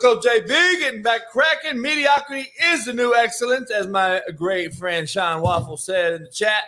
[0.00, 0.48] Coach JB
[0.78, 1.80] getting back cracking.
[1.80, 6.64] Mediocrity is the new excellence, as my great friend Sean Waffle said in the chat.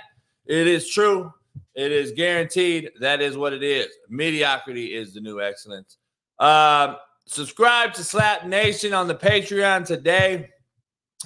[0.46, 1.32] It is true.
[1.74, 2.90] It is guaranteed.
[3.00, 3.88] That is what it is.
[4.08, 5.98] Mediocrity is the new excellence.
[6.38, 6.96] Um,
[7.26, 10.48] subscribe to Slap Nation on the Patreon today.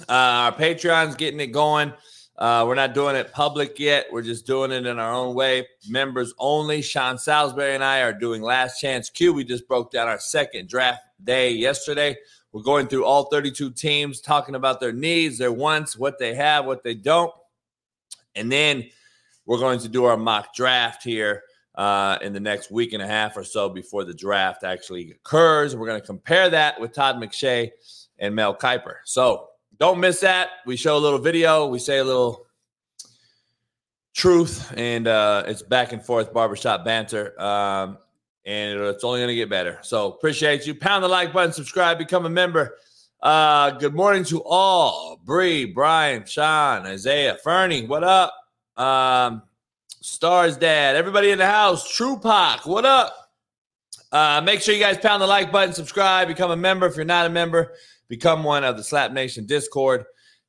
[0.07, 1.93] Uh, our Patreon's getting it going.
[2.37, 4.07] Uh, we're not doing it public yet.
[4.11, 5.67] We're just doing it in our own way.
[5.87, 6.81] Members only.
[6.81, 9.33] Sean Salisbury and I are doing Last Chance Q.
[9.33, 12.17] We just broke down our second draft day yesterday.
[12.51, 16.65] We're going through all 32 teams, talking about their needs, their wants, what they have,
[16.65, 17.33] what they don't.
[18.35, 18.89] And then
[19.45, 21.43] we're going to do our mock draft here
[21.75, 25.75] uh, in the next week and a half or so before the draft actually occurs.
[25.75, 27.71] We're going to compare that with Todd McShay
[28.19, 28.95] and Mel Kiper.
[29.05, 30.49] So don't miss that.
[30.65, 32.45] We show a little video, we say a little
[34.13, 37.39] truth, and uh, it's back and forth barbershop banter.
[37.41, 37.97] Um,
[38.45, 39.79] and it's only going to get better.
[39.81, 40.75] So appreciate you.
[40.75, 42.77] Pound the like button, subscribe, become a member.
[43.21, 45.19] Uh, good morning to all.
[45.23, 48.33] Bree, Brian, Sean, Isaiah, Fernie, what up?
[48.77, 49.41] Um,
[50.01, 53.15] Stars Dad, everybody in the house, True Pac, what up?
[54.11, 57.03] Uh, make sure you guys pound the like button, subscribe, become a member if you're
[57.03, 57.73] not a member
[58.07, 60.05] become one of the Slap Nation Discord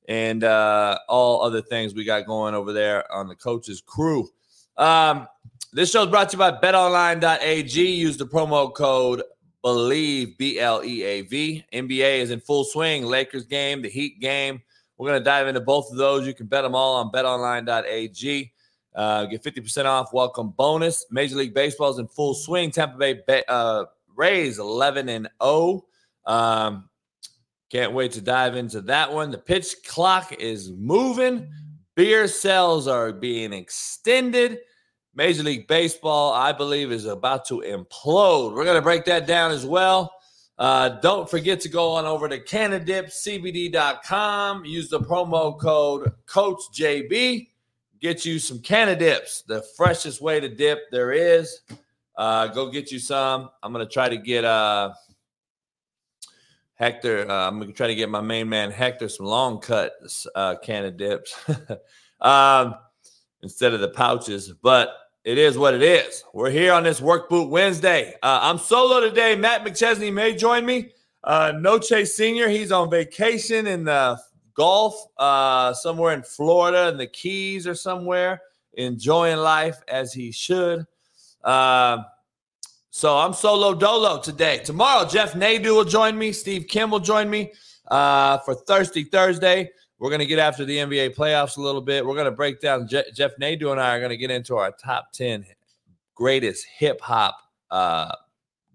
[0.09, 4.29] and uh, all other things we got going over there on the coaches crew.
[4.77, 5.27] Um,
[5.73, 7.87] this show is brought to you by betonline.ag.
[7.91, 9.23] Use the promo code
[9.65, 11.65] BLEAV, B L E A V.
[11.73, 13.05] NBA is in full swing.
[13.05, 14.63] Lakers game, the Heat game.
[14.97, 16.27] We're going to dive into both of those.
[16.27, 18.53] You can bet them all on betonline.ag.
[18.95, 21.05] Uh, get 50% off welcome bonus.
[21.11, 22.71] Major League Baseball is in full swing.
[22.71, 23.85] Tampa Bay uh,
[24.15, 25.85] Rays 11 and 0.
[26.25, 26.89] Um,
[27.71, 29.31] can't wait to dive into that one.
[29.31, 31.49] The pitch clock is moving.
[31.97, 34.59] Beer sales are being extended.
[35.15, 38.55] Major League Baseball, I believe, is about to implode.
[38.55, 40.13] We're going to break that down as well.
[40.59, 44.65] Uh, don't forget to go on over to CanadipCBD.com.
[44.65, 47.49] Use the promo code CoachJB.
[48.01, 51.63] Get you some Cannadips, the freshest way to dip there is.
[52.17, 53.49] Uh, go get you some.
[53.63, 54.45] I'm going to try to get.
[54.45, 54.93] Uh,
[56.77, 59.93] Hector, uh, I'm gonna try to get my main man Hector some long cut
[60.35, 61.35] uh, can of dips
[62.21, 62.75] um,
[63.43, 64.53] instead of the pouches.
[64.63, 64.91] But
[65.25, 66.23] it is what it is.
[66.33, 68.15] We're here on this work boot Wednesday.
[68.23, 69.35] Uh, I'm solo today.
[69.35, 70.93] Matt McChesney may join me.
[71.25, 72.49] Uh, no Chase Senior.
[72.49, 74.21] He's on vacation in the
[74.55, 78.41] Gulf, uh, somewhere in Florida, in the Keys or somewhere,
[78.75, 80.87] enjoying life as he should.
[81.43, 81.99] Uh,
[82.97, 84.57] so I'm solo dolo today.
[84.65, 86.33] Tomorrow, Jeff Nadu will join me.
[86.33, 87.53] Steve Kim will join me
[87.89, 89.71] uh, for Thirsty Thursday.
[89.99, 92.07] We're going to get after the NBA playoffs a little bit.
[92.07, 92.89] We're going to break down.
[92.89, 95.45] Je- Jeff Nadu and I are going to get into our top 10
[96.15, 97.37] greatest hip hop
[97.71, 98.15] uh,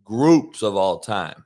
[0.03, 1.43] groups of all time.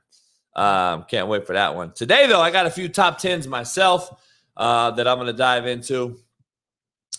[0.54, 1.94] Um, can't wait for that one.
[1.94, 4.10] Today, though, I got a few top 10s myself
[4.54, 6.20] uh, that I'm going to dive into.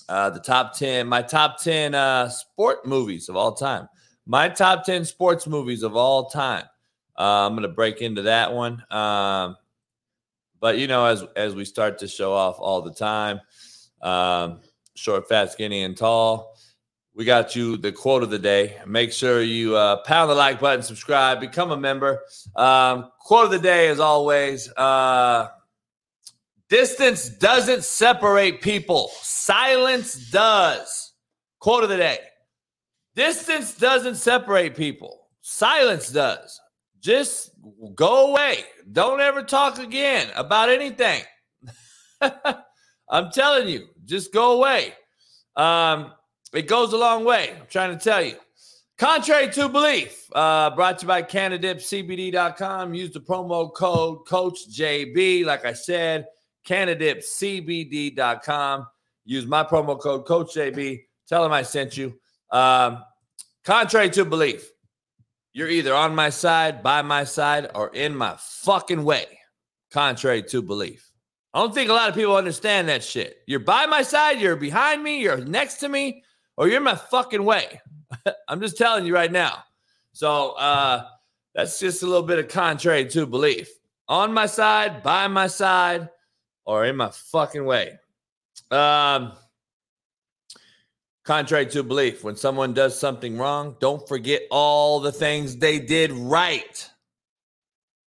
[0.07, 3.89] Uh, the top 10, my top 10 uh, sport movies of all time
[4.27, 6.65] my top 10 sports movies of all time.
[7.17, 8.83] Uh, I'm going to break into that one.
[8.91, 9.55] Um,
[10.59, 13.39] but you know, as as we start to show off all the time,
[14.01, 14.61] um,
[14.95, 16.57] short, fat, skinny, and tall,
[17.13, 18.77] we got you the quote of the day.
[18.85, 22.21] Make sure you uh, pound the like button, subscribe, become a member.
[22.55, 24.69] Um, quote of the day, as always.
[24.73, 25.47] Uh,
[26.69, 29.09] distance doesn't separate people.
[29.21, 31.13] Silence does.
[31.59, 32.19] Quote of the day.
[33.17, 36.61] Distance doesn't separate people, silence does.
[36.99, 37.49] Just
[37.95, 38.59] go away.
[38.91, 41.23] Don't ever talk again about anything.
[43.09, 44.93] I'm telling you, just go away.
[45.55, 46.13] Um,
[46.53, 47.55] it goes a long way.
[47.59, 48.35] I'm trying to tell you.
[48.99, 52.93] Contrary to belief, uh, brought to you by CanadipCBD.com.
[52.93, 55.43] Use the promo code CoachJB.
[55.43, 56.27] Like I said,
[56.67, 58.87] CanadipCBD.com.
[59.25, 61.01] Use my promo code CoachJB.
[61.27, 62.13] Tell them I sent you.
[62.51, 63.03] Um,
[63.63, 64.71] contrary to belief,
[65.53, 69.25] you're either on my side, by my side, or in my fucking way.
[69.91, 71.11] Contrary to belief.
[71.53, 73.37] I don't think a lot of people understand that shit.
[73.47, 76.23] You're by my side, you're behind me, you're next to me,
[76.55, 77.81] or you're in my fucking way.
[78.47, 79.63] I'm just telling you right now.
[80.13, 81.07] So uh
[81.55, 83.69] that's just a little bit of contrary to belief.
[84.07, 86.09] On my side, by my side,
[86.65, 87.97] or in my fucking way.
[88.69, 89.33] Um
[91.27, 96.09] Contrary to belief, when someone does something wrong, don't forget all the things they did
[96.09, 96.89] right.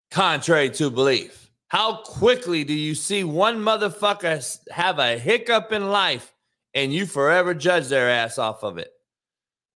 [0.09, 1.51] Contrary to belief.
[1.67, 6.33] How quickly do you see one motherfucker have a hiccup in life
[6.73, 8.89] and you forever judge their ass off of it?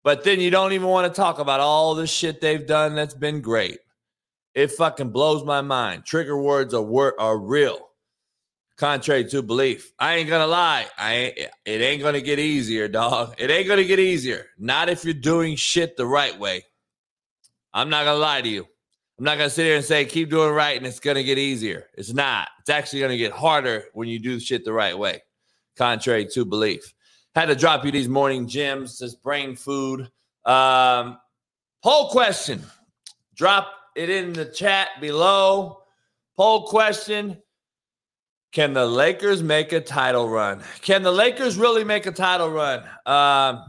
[0.03, 3.15] But then you don't even want to talk about all the shit they've done that's
[3.15, 3.79] been great.
[4.53, 6.05] It fucking blows my mind.
[6.05, 7.87] Trigger words are wor- are real.
[8.81, 9.93] Contrary to belief.
[9.99, 10.87] I ain't gonna lie.
[10.97, 13.35] I ain't, it ain't gonna get easier, dog.
[13.37, 14.47] It ain't gonna get easier.
[14.57, 16.63] Not if you're doing shit the right way.
[17.75, 18.65] I'm not gonna lie to you.
[19.19, 21.89] I'm not gonna sit here and say keep doing right and it's gonna get easier.
[21.93, 22.47] It's not.
[22.59, 25.21] It's actually gonna get harder when you do shit the right way,
[25.77, 26.95] contrary to belief.
[27.35, 30.09] Had to drop you these morning gems, this brain food.
[30.43, 31.19] Um,
[31.83, 32.63] poll question.
[33.35, 35.83] Drop it in the chat below.
[36.35, 37.37] Poll question.
[38.51, 40.61] Can the Lakers make a title run?
[40.81, 42.83] Can the Lakers really make a title run?
[43.05, 43.63] Um,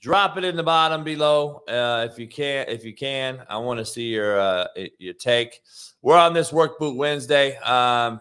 [0.00, 2.68] drop it in the bottom below uh, if you can.
[2.68, 4.66] If you can, I want to see your uh,
[4.98, 5.62] your take.
[6.02, 7.56] We're on this work boot Wednesday.
[7.56, 8.20] Um,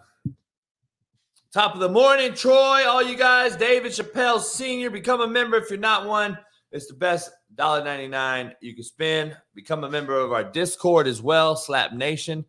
[1.51, 2.88] top of the morning, Troy.
[2.88, 6.38] All you guys, David Chappelle Senior, become a member if you're not one.
[6.72, 9.38] It's the best $1.99 you can spend.
[9.54, 12.45] Become a member of our Discord as well, Slap Nation,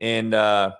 [0.00, 0.72] and uh,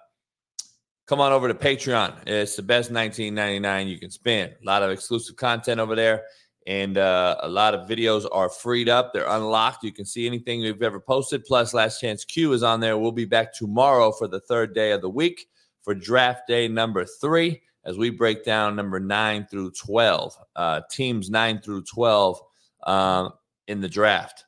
[1.12, 2.14] come on over to Patreon.
[2.26, 4.52] It's the best 19.99 you can spend.
[4.62, 6.22] A lot of exclusive content over there
[6.66, 9.12] and uh, a lot of videos are freed up.
[9.12, 9.84] They're unlocked.
[9.84, 11.44] You can see anything we've ever posted.
[11.44, 12.96] Plus, Last Chance Q is on there.
[12.96, 15.48] We'll be back tomorrow for the third day of the week
[15.82, 21.28] for draft day number three as we break down number nine through 12, uh, teams
[21.28, 22.40] nine through 12
[22.84, 23.34] um,
[23.68, 24.46] in the draft.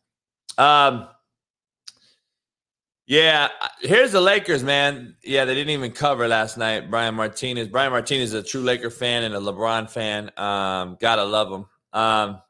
[0.57, 1.09] Um,
[3.07, 3.49] yeah,
[3.81, 5.17] here's the Lakers, man.
[5.23, 6.91] Yeah, they didn't even cover last night.
[6.91, 7.69] Brian Martinez.
[7.69, 10.31] Brian Martinez is a true Laker fan and a LeBron fan.
[10.39, 11.67] Um, gotta love him.
[11.93, 12.41] Um,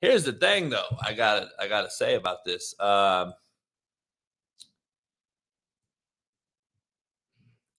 [0.00, 0.96] here's the thing, though.
[1.02, 2.74] I got I got to say about this.
[2.80, 3.34] Um,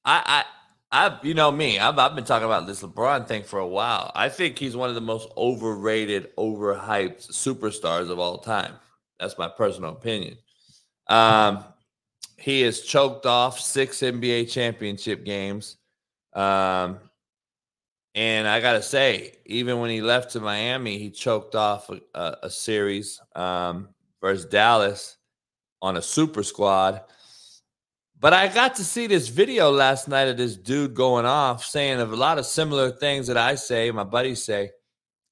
[0.06, 0.44] I
[0.92, 1.80] I I've you know me.
[1.80, 4.12] I've I've been talking about this LeBron thing for a while.
[4.16, 8.74] I think he's one of the most overrated, overhyped superstars of all time.
[9.20, 10.38] That's my personal opinion.
[11.08, 11.64] Um,
[12.44, 15.78] he has choked off six NBA championship games.
[16.34, 17.00] Um,
[18.16, 22.38] and I gotta say, even when he left to Miami, he choked off a, a,
[22.44, 23.88] a series um,
[24.20, 25.16] versus Dallas
[25.82, 27.04] on a super squad.
[28.20, 32.02] But I got to see this video last night of this dude going off saying
[32.02, 34.72] a lot of similar things that I say, my buddies say.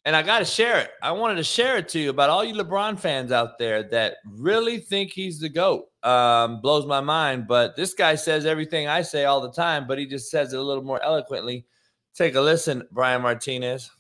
[0.03, 0.89] And I got to share it.
[1.03, 4.15] I wanted to share it to you about all you LeBron fans out there that
[4.25, 5.85] really think he's the GOAT.
[6.01, 7.47] Um, blows my mind.
[7.47, 10.59] But this guy says everything I say all the time, but he just says it
[10.59, 11.67] a little more eloquently.
[12.15, 13.91] Take a listen, Brian Martinez.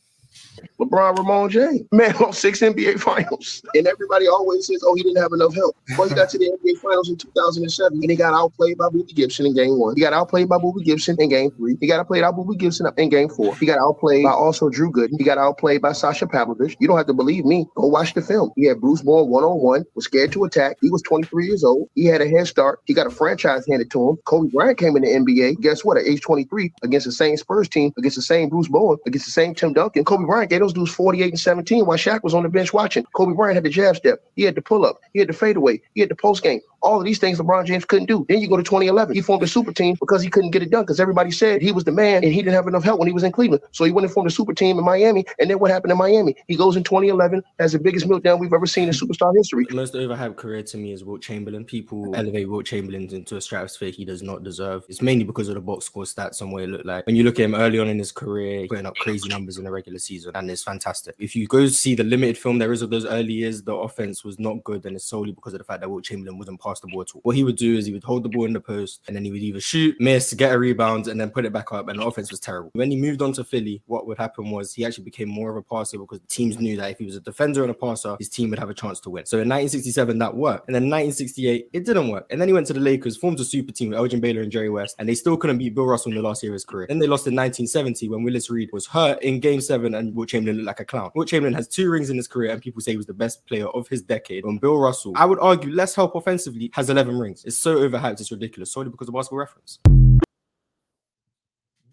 [0.79, 3.61] LeBron Ramon James, man, on six NBA finals.
[3.73, 5.75] And everybody always says, oh, he didn't have enough help.
[5.97, 9.15] Well, he got to the NBA finals in 2007 and he got outplayed by Boobie
[9.15, 9.95] Gibson in game one.
[9.95, 11.77] He got outplayed by Boobie Gibson in game three.
[11.79, 13.55] He got outplayed by Boobie Gibson in game four.
[13.55, 15.17] He got outplayed by also Drew Gooden.
[15.17, 16.75] He got outplayed by Sasha Pavlovic.
[16.79, 17.67] You don't have to believe me.
[17.75, 18.51] Go watch the film.
[18.55, 20.77] He had Bruce Bowen one on one, was scared to attack.
[20.81, 21.89] He was 23 years old.
[21.95, 22.79] He had a head start.
[22.85, 24.17] He got a franchise handed to him.
[24.25, 25.61] Kobe Bryant came in the NBA.
[25.61, 25.97] Guess what?
[25.97, 29.31] At age 23, against the same Spurs team, against the same Bruce Bowen, against the
[29.31, 32.43] same Tim Duncan, Kobe Bryant gave those dudes 48 and 17 while Shaq was on
[32.43, 33.05] the bench watching.
[33.13, 34.19] Kobe Bryant had the jab step.
[34.35, 34.99] He had the pull up.
[35.13, 35.81] He had the fadeaway.
[35.93, 36.61] He had the post game.
[36.81, 38.25] All of these things LeBron James couldn't do.
[38.27, 39.15] Then you go to 2011.
[39.15, 41.71] He formed a super team because he couldn't get it done because everybody said he
[41.71, 43.63] was the man and he didn't have enough help when he was in Cleveland.
[43.71, 45.25] So he went and formed a super team in Miami.
[45.39, 46.35] And then what happened in Miami?
[46.47, 49.65] He goes in 2011, has the biggest meltdown we've ever seen in superstar history.
[49.69, 51.65] The most overhyped career to me is Wilt Chamberlain.
[51.65, 54.83] People elevate Wilt Chamberlain into a stratosphere he does not deserve.
[54.89, 57.05] It's mainly because of the box score stats and what it looked like.
[57.05, 59.63] When you look at him early on in his career, putting up crazy numbers in
[59.63, 61.15] the regular season, and it's fantastic.
[61.19, 64.23] If you go see the limited film there is of those early years, the offense
[64.23, 66.81] was not good, and it's solely because of the fact that Wilt Chamberlain wasn't past
[66.81, 67.21] the ball at all.
[67.23, 69.25] What he would do is he would hold the ball in the post, and then
[69.25, 71.99] he would either shoot, miss, get a rebound, and then put it back up, and
[71.99, 72.71] the offense was terrible.
[72.73, 75.57] When he moved on to Philly, what would happen was he actually became more of
[75.57, 78.29] a passer because teams knew that if he was a defender and a passer, his
[78.29, 79.25] team would have a chance to win.
[79.25, 82.67] So in 1967, that worked, and then 1968, it didn't work, and then he went
[82.67, 85.15] to the Lakers, formed a super team with Elgin Baylor and Jerry West, and they
[85.15, 86.87] still couldn't beat Bill Russell in the last year of his career.
[86.87, 90.29] Then they lost in 1970 when Willis Reed was hurt in Game Seven, and Wilt
[90.29, 91.11] Chamberlain looked like a clown.
[91.15, 93.45] Wilt Chamberlain has two rings in his career, and people say he was the best
[93.45, 94.45] player of his decade.
[94.45, 97.43] When Bill Russell, I would argue, less help offensively, has 11 rings.
[97.45, 99.79] It's so overhyped, it's ridiculous, solely because of basketball reference.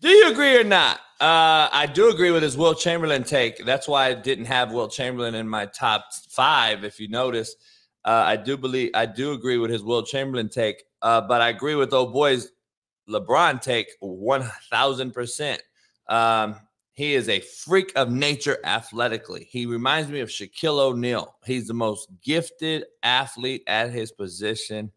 [0.00, 0.98] Do you agree or not?
[1.20, 3.64] Uh, I do agree with his Will Chamberlain take.
[3.64, 6.84] That's why I didn't have Will Chamberlain in my top five.
[6.84, 7.56] If you notice,
[8.04, 10.84] uh, I do believe I do agree with his Will Chamberlain take.
[11.02, 12.52] Uh, but I agree with old boys
[13.08, 15.60] LeBron take one thousand percent.
[16.08, 16.56] Um,
[16.98, 19.46] he is a freak of nature athletically.
[19.48, 21.36] He reminds me of Shaquille O'Neal.
[21.46, 24.90] He's the most gifted athlete at his position,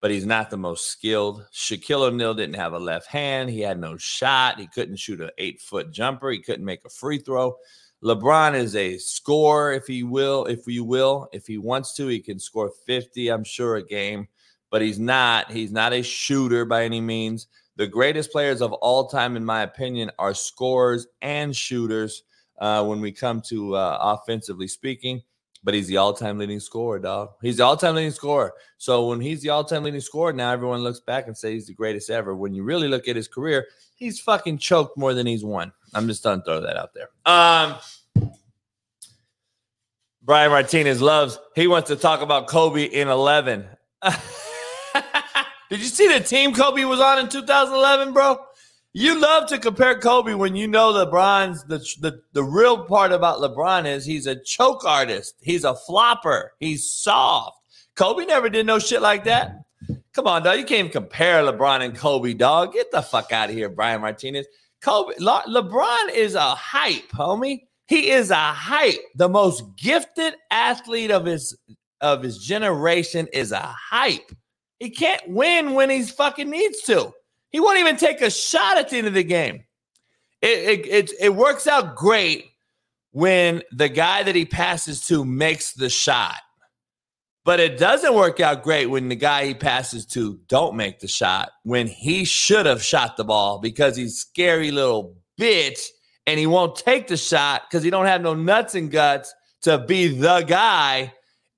[0.00, 1.46] but he's not the most skilled.
[1.54, 3.50] Shaquille O'Neal didn't have a left hand.
[3.50, 4.58] He had no shot.
[4.58, 6.28] He couldn't shoot an eight foot jumper.
[6.32, 7.56] He couldn't make a free throw.
[8.02, 11.28] LeBron is a scorer, if he will, if you will.
[11.32, 14.26] If he wants to, he can score 50, I'm sure, a game.
[14.72, 15.52] but he's not.
[15.52, 17.46] He's not a shooter by any means.
[17.78, 22.24] The greatest players of all time, in my opinion, are scorers and shooters
[22.58, 25.22] uh, when we come to uh, offensively speaking.
[25.62, 27.30] But he's the all-time leading scorer, dog.
[27.40, 28.52] He's the all-time leading scorer.
[28.78, 31.74] So when he's the all-time leading scorer, now everyone looks back and says he's the
[31.74, 32.34] greatest ever.
[32.34, 35.72] When you really look at his career, he's fucking choked more than he's won.
[35.94, 37.10] I'm just done throw that out there.
[37.26, 37.76] Um,
[40.22, 41.38] Brian Martinez loves.
[41.54, 43.68] He wants to talk about Kobe in 11.
[45.70, 48.38] Did you see the team Kobe was on in 2011, bro?
[48.94, 53.38] You love to compare Kobe when you know LeBron's the, the the real part about
[53.38, 55.34] LeBron is he's a choke artist.
[55.42, 56.52] He's a flopper.
[56.58, 57.58] He's soft.
[57.96, 59.62] Kobe never did no shit like that.
[60.14, 60.58] Come on, dog.
[60.58, 62.72] You can't compare LeBron and Kobe, dog.
[62.72, 64.46] Get the fuck out of here, Brian Martinez.
[64.80, 67.64] Kobe Le, LeBron is a hype, homie.
[67.86, 69.00] He is a hype.
[69.16, 71.56] The most gifted athlete of his
[72.00, 74.32] of his generation is a hype.
[74.78, 77.12] He can't win when he's fucking needs to.
[77.50, 79.64] He won't even take a shot at the end of the game.
[80.40, 82.46] It, it, it, it works out great
[83.10, 86.40] when the guy that he passes to makes the shot.
[87.44, 91.08] But it doesn't work out great when the guy he passes to don't make the
[91.08, 95.86] shot when he should have shot the ball because he's scary little bitch
[96.26, 99.32] and he won't take the shot because he don't have no nuts and guts
[99.62, 101.14] to be the guy.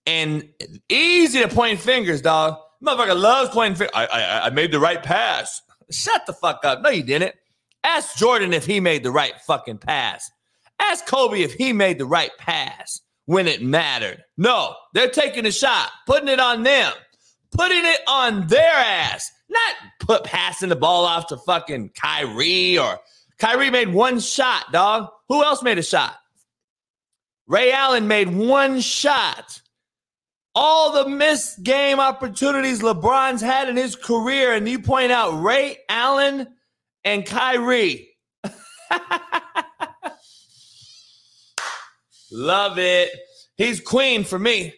[0.06, 0.48] And
[0.88, 2.56] easy to point fingers, dog.
[2.84, 3.90] Motherfucker loves fingers.
[3.94, 5.62] I, I, I made the right pass.
[5.90, 6.82] Shut the fuck up.
[6.82, 7.34] No, you didn't.
[7.84, 10.30] Ask Jordan if he made the right fucking pass.
[10.78, 14.24] Ask Kobe if he made the right pass when it mattered.
[14.36, 16.92] No, they're taking a shot, putting it on them,
[17.52, 22.98] putting it on their ass, not put passing the ball off to fucking Kyrie or
[23.38, 25.08] Kyrie made one shot, dog.
[25.28, 26.16] Who else made a shot?
[27.46, 29.60] Ray Allen made one shot
[30.54, 35.78] all the missed game opportunities LeBron's had in his career, and you point out Ray
[35.88, 36.48] Allen
[37.04, 38.08] and Kyrie.
[42.32, 43.10] Love it.
[43.56, 44.74] He's queen for me.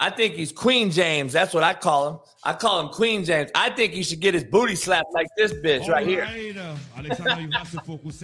[0.00, 1.32] I think he's Queen James.
[1.32, 2.18] That's what I call him.
[2.44, 3.50] I call him Queen James.
[3.54, 6.24] I think he should get his booty slapped like this bitch right here.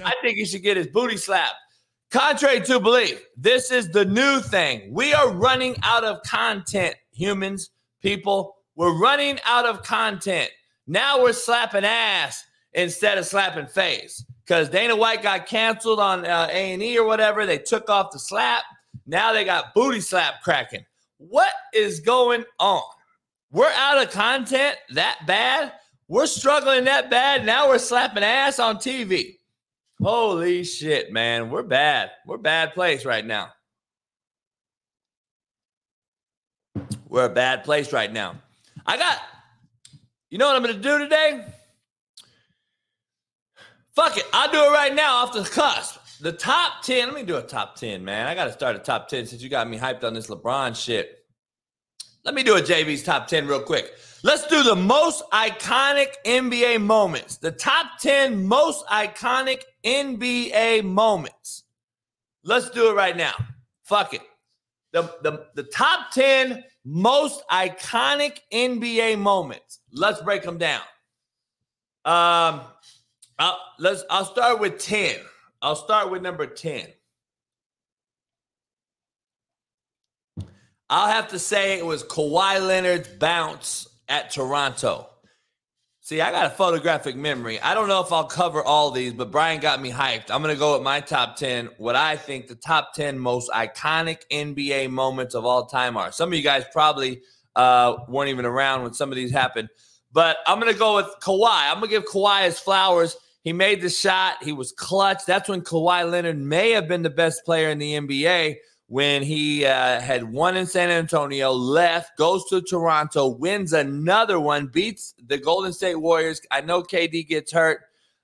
[0.05, 1.57] I think he should get his booty slapped.
[2.15, 4.95] Contrary to belief, this is the new thing.
[4.95, 7.71] We are running out of content, humans,
[8.03, 8.55] people.
[8.77, 10.49] We're running out of content.
[10.87, 16.47] Now we're slapping ass instead of slapping face because Dana White got canceled on uh,
[16.53, 17.47] A&E or whatever.
[17.47, 18.63] They took off the slap.
[19.09, 20.85] Now they got booty slap cracking.
[21.19, 22.85] What is going on?
[23.51, 25.73] We're out of content that bad.
[26.07, 27.45] We're struggling that bad.
[27.45, 29.39] Now we're slapping ass on TV.
[30.03, 31.51] Holy shit, man.
[31.51, 32.11] We're bad.
[32.27, 33.53] We're bad place right now.
[37.09, 38.37] We're a bad place right now.
[38.87, 39.19] I got,
[40.31, 41.45] you know what I'm going to do today?
[43.95, 44.27] Fuck it.
[44.33, 46.01] I'll do it right now off the cusp.
[46.21, 47.07] The top 10.
[47.07, 48.27] Let me do a top 10, man.
[48.27, 50.75] I got to start a top 10 since you got me hyped on this LeBron
[50.75, 51.19] shit.
[52.25, 53.93] Let me do a JB's top 10 real quick.
[54.25, 57.37] Let's do the most iconic NBA moments.
[57.37, 61.65] The top 10 most iconic NBA moments.
[62.43, 63.35] Let's do it right now.
[63.85, 64.23] Fuck it.
[64.93, 69.81] The, the, the top 10 most iconic NBA moments.
[69.93, 70.83] Let's break them down.
[72.05, 72.61] Um,
[73.39, 74.05] I'll, let's.
[74.11, 75.17] I'll start with 10.
[75.63, 76.87] I'll start with number 10.
[80.91, 85.09] I'll have to say it was Kawhi Leonard's bounce at Toronto.
[86.05, 87.59] See, I got a photographic memory.
[87.63, 90.31] I don't know if I'll cover all these, but Brian got me hyped.
[90.31, 93.51] I'm going to go with my top 10, what I think the top 10 most
[93.51, 96.13] iconic NBA moments of all time are.
[96.13, 97.23] Some of you guys probably
[97.57, 99.71] uh, weren't even around when some of these happened,
[100.13, 101.71] but I'm going to go with Kawhi.
[101.71, 103.17] I'm going to give Kawhi his flowers.
[103.43, 105.25] He made the shot, he was clutch.
[105.27, 109.65] That's when Kawhi Leonard may have been the best player in the NBA when he
[109.65, 115.39] uh, had won in San Antonio, left, goes to Toronto, wins another one, beats the
[115.39, 116.41] Golden State Warriors.
[116.51, 117.81] I know KD gets hurt.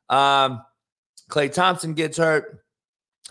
[0.08, 0.62] Um,
[1.30, 2.62] Klay Thompson gets hurt.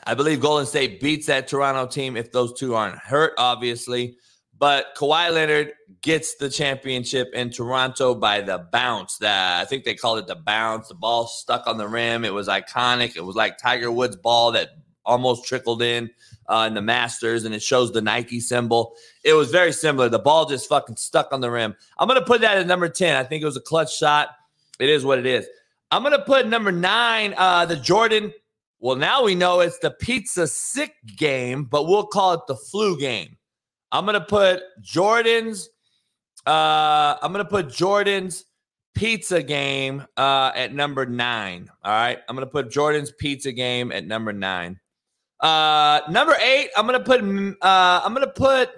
[0.06, 4.16] I believe Golden State beats that Toronto team if those two aren't hurt, obviously.
[4.58, 9.18] But Kawhi Leonard gets the championship in Toronto by the bounce.
[9.18, 10.90] That I think they called it the bounce.
[10.90, 12.26] The ball stuck on the rim.
[12.26, 13.16] It was iconic.
[13.16, 14.70] It was like Tiger Woods' ball that
[15.06, 16.10] almost trickled in
[16.50, 18.96] uh, in the Masters, and it shows the Nike symbol.
[19.24, 20.10] It was very similar.
[20.10, 21.76] The ball just fucking stuck on the rim.
[21.98, 23.16] I'm gonna put that at number ten.
[23.16, 24.30] I think it was a clutch shot.
[24.80, 25.48] It is what it is.
[25.92, 28.34] I'm gonna put number nine, uh, the Jordan.
[28.80, 32.98] Well, now we know it's the pizza sick game, but we'll call it the flu
[32.98, 33.38] game.
[33.92, 35.70] I'm gonna put Jordan's
[36.46, 38.46] Uh, I'm gonna put Jordan's
[38.96, 41.70] pizza game uh, at number nine.
[41.84, 44.80] All right, I'm gonna put Jordan's pizza game at number nine.
[45.40, 47.22] Uh, number eight, I'm gonna put.
[47.22, 48.70] Uh, I'm gonna put.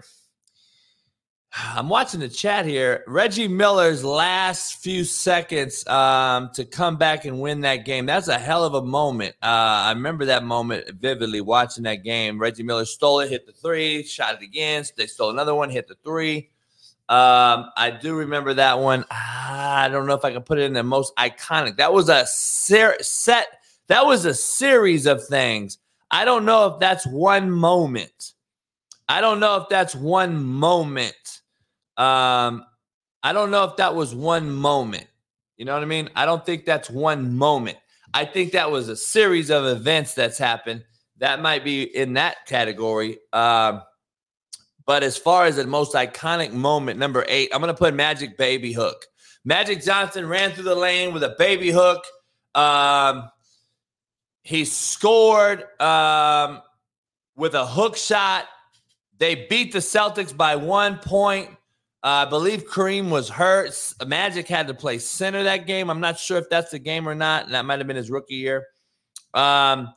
[1.53, 3.03] I'm watching the chat here.
[3.07, 8.05] Reggie Miller's last few seconds um, to come back and win that game.
[8.05, 9.35] That's a hell of a moment.
[9.41, 12.39] Uh, I remember that moment vividly watching that game.
[12.39, 14.85] Reggie Miller stole it, hit the three, shot it again.
[14.95, 16.51] They stole another one, hit the three.
[17.09, 19.03] Um, I do remember that one.
[19.11, 21.75] I don't know if I can put it in the most iconic.
[21.75, 23.47] That was a ser- set.
[23.87, 25.79] That was a series of things.
[26.11, 28.33] I don't know if that's one moment.
[29.07, 31.41] I don't know if that's one moment.
[31.97, 32.65] Um,
[33.23, 35.07] I don't know if that was one moment.
[35.57, 36.09] You know what I mean?
[36.15, 37.77] I don't think that's one moment.
[38.13, 40.83] I think that was a series of events that's happened.
[41.17, 43.19] That might be in that category.
[43.31, 43.81] Um,
[44.85, 48.37] but as far as the most iconic moment, number eight, I'm going to put Magic
[48.37, 49.05] Baby Hook.
[49.45, 52.03] Magic Johnson ran through the lane with a baby hook.
[52.55, 53.29] Um,
[54.43, 56.61] he scored um,
[57.35, 58.45] with a hook shot.
[59.17, 61.49] They beat the Celtics by one point.
[62.03, 63.71] Uh, I believe Kareem was hurt.
[64.07, 65.91] Magic had to play center that game.
[65.91, 67.49] I'm not sure if that's the game or not.
[67.49, 68.65] That might have been his rookie year.
[69.35, 69.93] Um,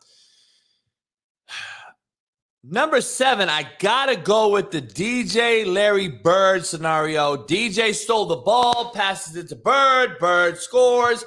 [2.63, 7.39] number seven, I gotta go with the DJ Larry Bird scenario.
[7.39, 10.19] DJ stole the ball, passes it to Bird.
[10.19, 11.25] Bird scores.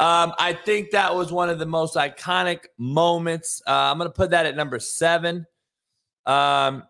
[0.00, 3.60] Um, I think that was one of the most iconic moments.
[3.66, 5.46] Uh, I'm gonna put that at number seven.
[6.24, 6.84] Um,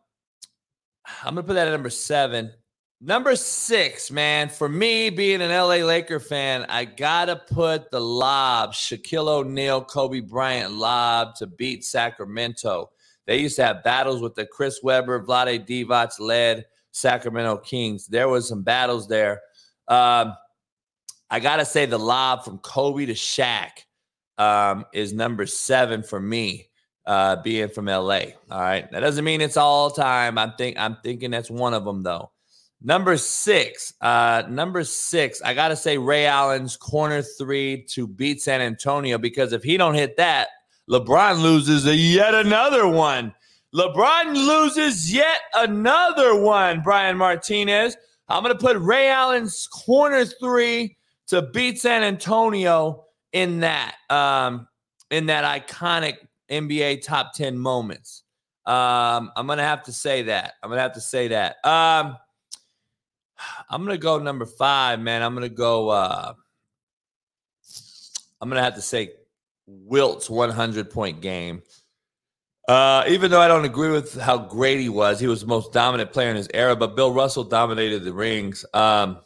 [1.24, 2.52] I'm gonna put that at number seven.
[3.00, 8.74] Number six, man, for me being an LA Laker fan, I gotta put the lob,
[8.74, 12.90] Shaquille O'Neal, Kobe Bryant lob to beat Sacramento.
[13.26, 18.06] They used to have battles with the Chris Webber, Vlade Divac led Sacramento Kings.
[18.06, 19.40] There was some battles there.
[19.88, 20.34] Um,
[21.30, 23.70] I gotta say the lob from Kobe to Shaq
[24.38, 26.68] um, is number seven for me,
[27.06, 28.20] uh, being from LA.
[28.50, 30.38] All right, that doesn't mean it's all time.
[30.38, 32.32] I'm think I'm thinking that's one of them though.
[32.82, 38.60] Number six, uh, number six, I gotta say Ray Allen's corner three to beat San
[38.60, 40.48] Antonio because if he don't hit that,
[40.90, 43.32] LeBron loses yet another one.
[43.72, 46.80] LeBron loses yet another one.
[46.82, 47.96] Brian Martinez.
[48.28, 50.96] I'm gonna put Ray Allen's corner three
[51.30, 54.68] to beat San Antonio in that um,
[55.10, 56.16] in that iconic
[56.50, 58.24] NBA top ten moments.
[58.66, 60.54] Um, I'm gonna have to say that.
[60.62, 61.64] I'm gonna have to say that.
[61.64, 62.16] Um,
[63.68, 65.22] I'm gonna go number five, man.
[65.22, 65.88] I'm gonna go.
[65.88, 66.34] Uh,
[68.40, 69.12] I'm gonna have to say
[69.66, 71.62] Wilt's 100 point game.
[72.68, 75.72] Uh, even though I don't agree with how great he was, he was the most
[75.72, 76.76] dominant player in his era.
[76.76, 78.64] But Bill Russell dominated the rings.
[78.74, 79.18] Um,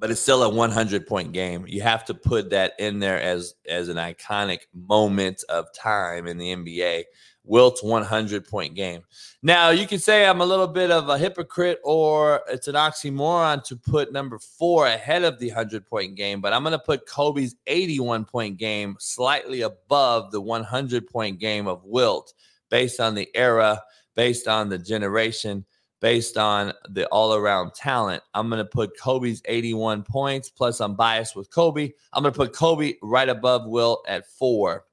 [0.00, 1.64] but it's still a 100 point game.
[1.68, 6.38] You have to put that in there as as an iconic moment of time in
[6.38, 7.04] the NBA.
[7.44, 9.02] Wilt's 100 point game.
[9.42, 13.62] Now, you can say I'm a little bit of a hypocrite or it's an oxymoron
[13.64, 17.06] to put number four ahead of the 100 point game, but I'm going to put
[17.06, 22.32] Kobe's 81 point game slightly above the 100 point game of Wilt
[22.70, 23.82] based on the era,
[24.14, 25.64] based on the generation,
[26.00, 28.22] based on the all around talent.
[28.34, 31.90] I'm going to put Kobe's 81 points, plus I'm biased with Kobe.
[32.12, 34.84] I'm going to put Kobe right above Will at four.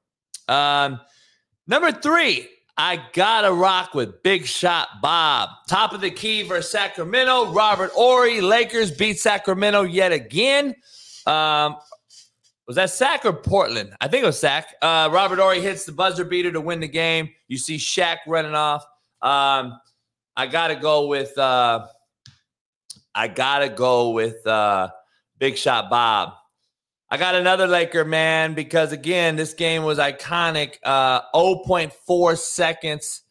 [0.48, 1.00] Um,
[1.70, 5.50] Number three, I gotta rock with Big Shot Bob.
[5.68, 7.52] Top of the key versus Sacramento.
[7.52, 10.74] Robert Horry, Lakers beat Sacramento yet again.
[11.26, 11.76] Um,
[12.66, 13.94] was that Sac or Portland?
[14.00, 14.76] I think it was Sac.
[14.82, 17.30] Uh, Robert Horry hits the buzzer beater to win the game.
[17.50, 18.86] You see Shaq running off.
[19.22, 19.78] Um,
[20.38, 21.36] I gotta go with.
[21.36, 21.88] Uh,
[23.16, 24.90] I gotta go with uh,
[25.40, 26.34] Big Shot Bob.
[27.10, 30.76] I got another Laker, man, because again, this game was iconic.
[30.84, 33.24] Uh, 0.4 seconds,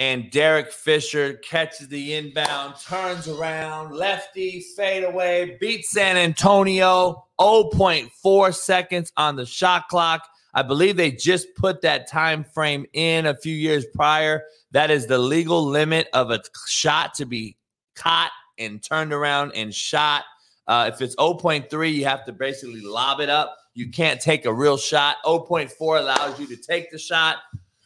[0.00, 7.26] and Derek Fisher catches the inbound, turns around, lefty, fade away, beats San Antonio.
[7.38, 10.26] 0.4 seconds on the shot clock.
[10.52, 14.42] I believe they just put that time frame in a few years prior.
[14.72, 17.56] That is the legal limit of a shot to be
[17.94, 20.24] caught and turned around and shot.
[20.66, 23.56] Uh, if it's 0.3, you have to basically lob it up.
[23.74, 25.16] You can't take a real shot.
[25.24, 27.38] 0.4 allows you to take the shot.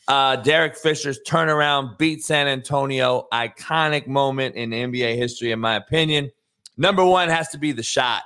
[0.06, 3.26] Uh, Derek Fisher's turnaround beat San Antonio.
[3.32, 6.30] Iconic moment in NBA history, in my opinion.
[6.76, 8.22] Number one has to be the shot.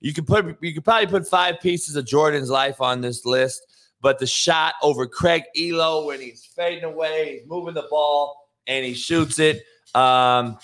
[0.00, 3.66] You could put you could probably put five pieces of Jordan's life on this list,
[4.00, 8.84] but the shot over Craig Ehlo when he's fading away, he's moving the ball and
[8.84, 9.58] he shoots it.
[9.94, 10.58] Um,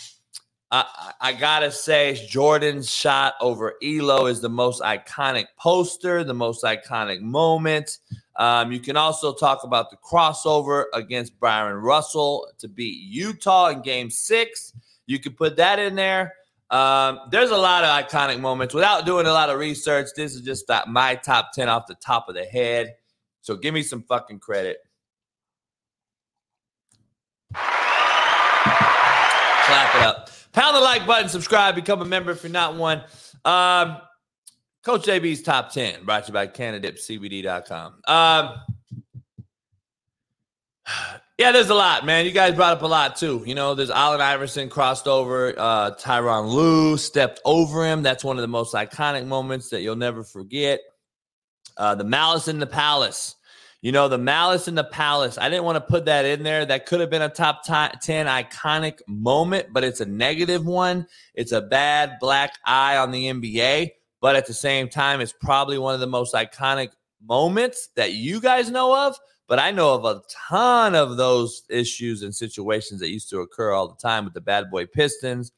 [0.71, 6.65] I, I gotta say, Jordan's shot over Ehlo is the most iconic poster, the most
[6.65, 7.99] iconic moment.
[8.37, 13.83] Um, you can also talk about the crossover against Bryon Russell to beat Utah in
[13.83, 14.73] Game Six.
[15.07, 16.35] You can put that in there.
[16.71, 18.75] Um, there's a lot of iconic moments.
[18.75, 22.29] Without doing a lot of research, this is just my top ten off the top
[22.29, 22.97] of the head.
[23.47, 24.79] So give me some fucking credit.
[27.55, 27.65] Clap
[29.95, 30.31] it up.
[30.53, 33.05] Pound the like button, subscribe, become a member if you're not one.
[33.45, 33.99] Um,
[34.83, 38.01] Coach JB's top 10, brought to you by CanadipCBD.com.
[38.09, 38.55] Um,
[41.39, 42.27] yeah, there's a lot, man.
[42.27, 43.45] You guys brought up a lot too.
[43.47, 48.03] You know, there's Allen Iverson crossed over, uh, Tyronn Lue stepped over him.
[48.03, 50.81] That's one of the most iconic moments that you'll never forget.
[51.77, 53.36] Uh, the Malice in the Palace.
[53.87, 55.39] You know, the Malice in the Palace.
[55.39, 56.67] I didn't want to put that in there.
[56.67, 61.07] That could have been a top 10 iconic moment, but it's a negative one.
[61.35, 65.79] It's a bad black eye on the NBA, but at the same time, it's probably
[65.79, 66.89] one of the most iconic
[67.23, 69.17] moments that you guys know of.
[69.47, 73.71] But I know of a ton of those issues and situations that used to occur
[73.71, 75.53] all the time with the bad boy Pistons,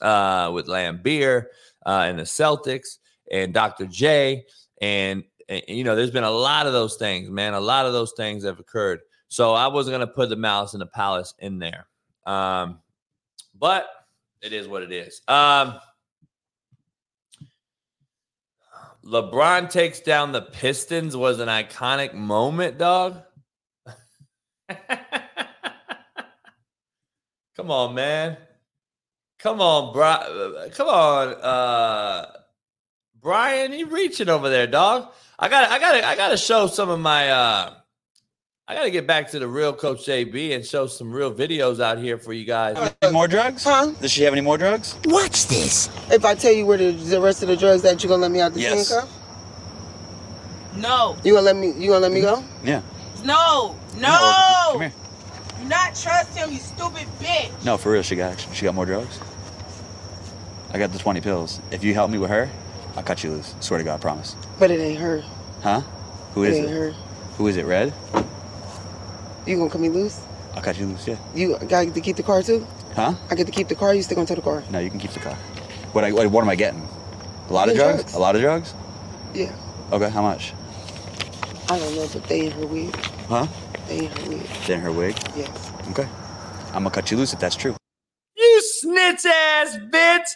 [0.00, 1.46] uh, with Laimbeer
[1.84, 2.98] uh, and the Celtics
[3.32, 3.86] and Dr.
[3.86, 4.44] J.
[4.80, 7.54] And and, you know, there's been a lot of those things, man.
[7.54, 9.00] A lot of those things have occurred.
[9.28, 11.86] So I wasn't to put the Malice in the Palace in there.
[12.26, 12.80] Um,
[13.58, 13.88] but
[14.42, 15.22] it is what it is.
[15.28, 15.78] Um,
[19.04, 23.22] LeBron takes down the Pistons was an iconic moment, dog.
[27.56, 28.36] Come on, man.
[29.38, 30.68] Come on, bro.
[30.72, 32.26] Come on, uh,
[33.24, 33.72] Brian.
[33.72, 35.08] You reaching over there, dog?
[35.38, 37.74] I got I got I got to show some of my uh
[38.68, 41.80] I got to get back to the real Coach JB and show some real videos
[41.80, 42.76] out here for you guys.
[43.12, 43.64] more drugs?
[43.64, 43.92] Huh?
[44.00, 44.96] Does she have any more drugs?
[45.06, 45.88] Watch this.
[46.10, 48.30] If I tell you where the, the rest of the drugs that you gonna let
[48.30, 48.90] me out the Yes.
[48.90, 49.10] handcuff?
[50.76, 51.72] No, You gonna let me?
[51.72, 52.44] You gonna let me go?
[52.62, 52.82] Yeah.
[53.24, 54.68] no, No.
[54.72, 54.92] Come here.
[55.62, 57.64] Do not trust him, you stupid bitch.
[57.64, 59.18] No, for real, she got she got more drugs.
[60.72, 61.60] I got the 20 pills.
[61.70, 62.50] If you help me with her,
[62.96, 63.54] I'll cut you loose.
[63.60, 64.36] Swear to God, I promise.
[64.58, 65.22] But it ain't her.
[65.62, 65.80] Huh?
[66.34, 66.72] Who it is ain't it?
[66.72, 66.90] her.
[67.38, 67.64] Who is it?
[67.64, 67.92] Red?
[69.46, 70.20] You gonna cut me loose?
[70.54, 71.06] I'll cut you loose.
[71.06, 71.16] Yeah.
[71.34, 72.66] You got to keep the car too?
[72.94, 73.14] Huh?
[73.30, 73.94] I get to keep the car.
[73.94, 74.62] You still gonna take the car?
[74.70, 75.34] No, you can keep the car.
[75.92, 76.86] What I what, what am I getting?
[77.48, 78.02] A lot of drugs?
[78.02, 78.14] drugs.
[78.14, 78.74] A lot of drugs?
[79.34, 79.54] Yeah.
[79.92, 80.54] Okay, how much?
[81.68, 82.94] I don't know, but they in her wig.
[83.28, 83.46] Huh?
[83.88, 84.46] They in her wig.
[84.66, 85.16] Then her wig.
[85.36, 85.72] Yes.
[85.90, 86.08] Okay.
[86.68, 87.74] I'm gonna cut you loose if that's true.
[88.36, 90.28] You snitch ass bitch.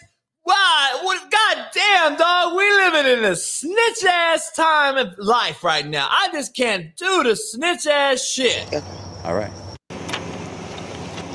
[0.43, 0.99] Why?
[1.03, 1.31] What?
[1.31, 2.55] God damn, dog.
[2.55, 6.07] We living in a snitch ass time of life right now.
[6.09, 8.65] I just can't do the snitch ass shit.
[8.67, 8.81] Okay.
[9.23, 9.51] All right.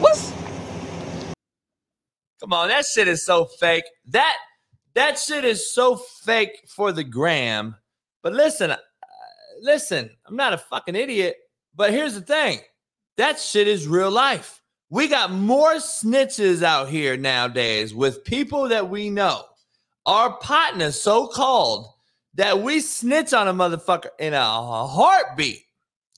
[0.01, 0.33] What's?
[2.41, 3.85] Come on, that shit is so fake.
[4.07, 4.37] That
[4.95, 7.77] that shit is so fake for the gram.
[8.23, 8.77] But listen, uh,
[9.61, 11.37] listen, I'm not a fucking idiot.
[11.75, 12.61] But here's the thing:
[13.17, 14.63] that shit is real life.
[14.91, 19.45] We got more snitches out here nowadays with people that we know,
[20.07, 21.89] our partners, so called,
[22.35, 25.63] that we snitch on a motherfucker in a heartbeat.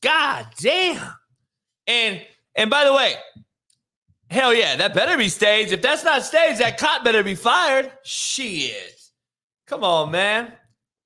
[0.03, 1.15] God damn.
[1.87, 2.23] And
[2.55, 3.15] and by the way,
[4.31, 5.73] hell yeah, that better be staged.
[5.73, 7.93] If that's not staged, that cop better be fired.
[8.03, 8.95] Shit.
[9.67, 10.53] Come on, man.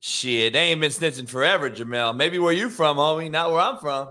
[0.01, 2.17] Shit, they ain't been snitching forever, Jamel.
[2.17, 4.09] Maybe where you from, homie, not where I'm from.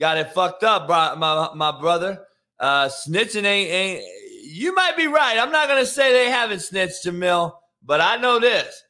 [0.00, 2.24] Got it fucked up, bro, my, my brother.
[2.60, 4.04] Uh, snitching ain't, ain't,
[4.42, 5.38] you might be right.
[5.38, 7.52] I'm not going to say they haven't snitched, Jamil,
[7.84, 8.82] but I know this.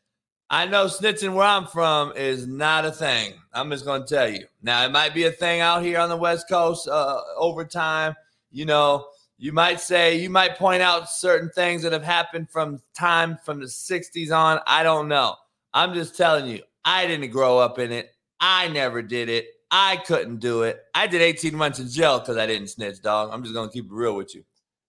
[0.51, 3.35] I know snitching where I'm from is not a thing.
[3.53, 4.47] I'm just going to tell you.
[4.63, 8.15] Now, it might be a thing out here on the West Coast uh, over time.
[8.51, 12.81] You know, you might say, you might point out certain things that have happened from
[12.95, 14.61] time from the 60s on.
[14.67, 15.37] I don't know.
[15.75, 18.11] I'm just telling you, I didn't grow up in it.
[18.41, 19.49] I never did it.
[19.71, 20.81] I couldn't do it.
[20.95, 23.31] I did 18 months in jail because I didn't snitch, dog.
[23.33, 24.45] I'm just to keep it real with you.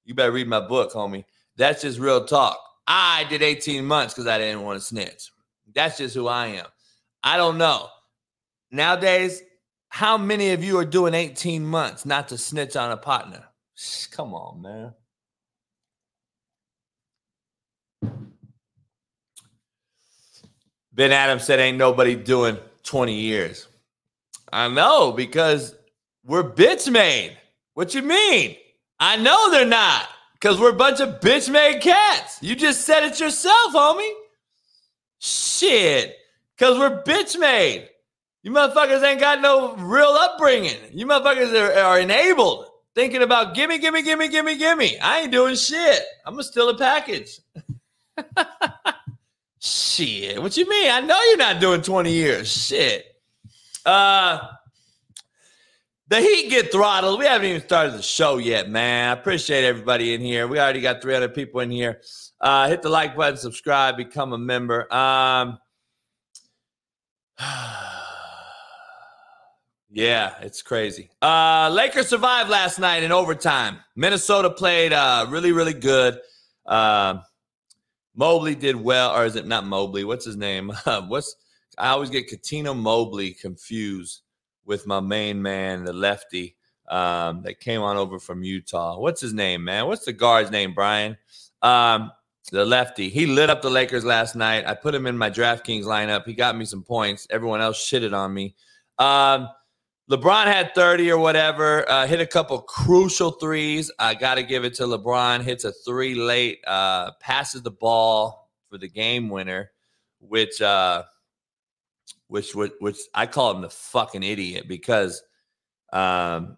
[0.06, 1.26] You better read my book, homie.
[1.58, 2.58] That's just real talk.
[2.88, 5.32] I did 18 months because I didn't want to snitch.
[5.76, 6.66] That's just who I am.
[7.24, 7.88] I don't know.
[8.72, 9.42] Nowadays,
[9.90, 13.44] how many of you are doing 18 months not to snitch on a partner?
[14.12, 14.94] Come on, man.
[20.92, 23.69] Ben Adams said, Ain't nobody doing 20 years.
[24.52, 25.76] I know because
[26.26, 27.38] we're bitch made.
[27.74, 28.56] What you mean?
[29.00, 32.40] I know they're not because we're a bunch of bitch made cats.
[32.42, 34.12] You just said it yourself, homie.
[35.20, 36.16] Shit.
[36.58, 37.90] Because we're bitch made.
[38.44, 40.78] You motherfuckers ain't got no real upbringing.
[40.92, 42.66] You motherfuckers are, are enabled.
[42.96, 45.00] thinking about gimme, gimme, gimme, gimme, gimme.
[45.00, 46.02] I ain't doing shit.
[46.26, 47.40] I'm gonna steal a package.
[49.60, 50.42] shit.
[50.42, 50.92] What you mean?
[50.92, 52.52] I know you're not doing 20 years.
[52.52, 53.06] Shit.
[53.90, 54.48] Uh
[56.10, 57.20] the Heat get throttled.
[57.20, 59.10] We haven't even started the show yet, man.
[59.10, 60.48] I appreciate everybody in here.
[60.48, 62.02] We already got 300 people in here.
[62.42, 64.92] Uh, hit the like button, subscribe, become a member.
[64.92, 65.60] Um,
[69.92, 71.12] yeah, it's crazy.
[71.22, 73.78] Uh, Lakers survived last night in overtime.
[73.96, 76.20] Minnesota played uh, really, really good.
[76.66, 77.20] Uh,
[78.16, 80.04] Mobley did well, or is it not Mobley?
[80.04, 80.72] What's his name?
[81.08, 81.36] What's
[81.80, 84.22] I always get Cuttino Mobley confused
[84.66, 86.56] with my main man, the lefty
[86.90, 89.00] um, that came on over from Utah.
[89.00, 89.88] What's his name, man?
[89.88, 91.18] What's the guard's name, Brian?
[91.62, 92.12] Um,
[92.52, 93.10] the lefty.
[93.10, 94.66] He lit up the Lakers last night.
[94.66, 96.26] I put him in my DraftKings lineup.
[96.26, 97.28] He got me some points.
[97.30, 98.56] Everyone else shitted on me.
[98.98, 99.50] Um,
[100.10, 103.92] LeBron had 30 or whatever, uh, hit a couple crucial threes.
[104.00, 105.44] I got to give it to LeBron.
[105.44, 109.70] Hits a three late, uh, passes the ball for the game winner,
[110.20, 111.04] which uh,
[112.30, 115.22] which which, which I call him the fucking idiot because
[115.92, 116.58] um,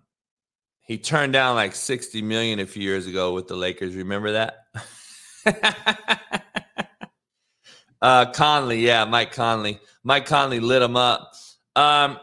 [0.81, 3.95] he turned down like 60 million a few years ago with the Lakers.
[3.95, 4.65] Remember that?
[8.01, 9.79] uh, Conley, yeah, Mike Conley.
[10.03, 11.33] Mike Conley lit him up.
[11.75, 12.19] Um,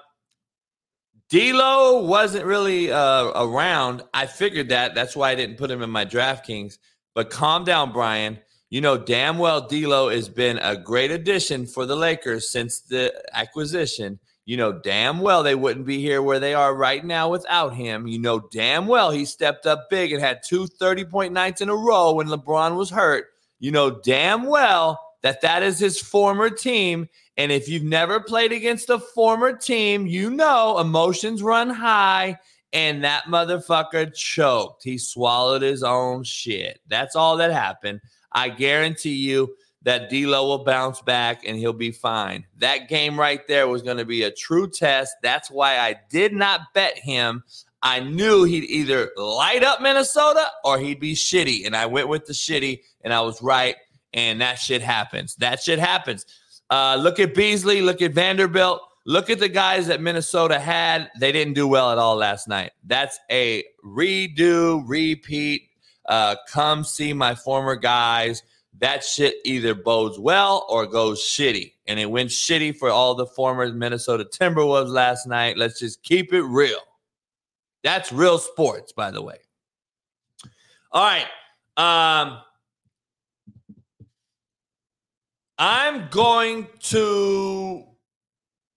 [1.30, 4.02] D'Lo wasn't really uh, around.
[4.14, 4.94] I figured that.
[4.94, 6.78] That's why I didn't put him in my DraftKings.
[7.14, 8.38] But calm down, Brian.
[8.70, 13.14] You know damn well D'Lo has been a great addition for the Lakers since the
[13.32, 14.18] acquisition.
[14.44, 18.06] You know damn well they wouldn't be here where they are right now without him.
[18.06, 21.70] You know damn well he stepped up big and had two 30 point nights in
[21.70, 23.26] a row when LeBron was hurt.
[23.58, 27.08] You know damn well that that is his former team.
[27.38, 32.38] And if you've never played against a former team, you know emotions run high
[32.72, 34.84] and that motherfucker choked.
[34.84, 36.80] He swallowed his own shit.
[36.88, 38.00] That's all that happened.
[38.32, 42.44] I guarantee you that D'Lo will bounce back and he'll be fine.
[42.58, 45.14] That game right there was going to be a true test.
[45.22, 47.44] That's why I did not bet him.
[47.82, 52.26] I knew he'd either light up Minnesota or he'd be shitty, and I went with
[52.26, 53.76] the shitty, and I was right.
[54.12, 55.36] And that shit happens.
[55.36, 56.26] That shit happens.
[56.70, 57.82] Uh, look at Beasley.
[57.82, 58.80] Look at Vanderbilt.
[59.04, 61.10] Look at the guys that Minnesota had.
[61.18, 62.72] They didn't do well at all last night.
[62.84, 65.67] That's a redo, repeat.
[66.08, 68.42] Uh, come see my former guys.
[68.80, 71.74] That shit either bodes well or goes shitty.
[71.86, 75.56] And it went shitty for all the former Minnesota Timberwolves last night.
[75.56, 76.80] Let's just keep it real.
[77.82, 79.38] That's real sports, by the way.
[80.92, 81.26] All right.
[81.76, 82.38] Um,
[85.58, 87.84] I'm going to.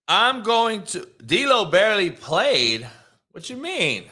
[0.08, 1.08] I'm going to.
[1.26, 2.88] D'Lo barely played.
[3.32, 4.06] What you mean?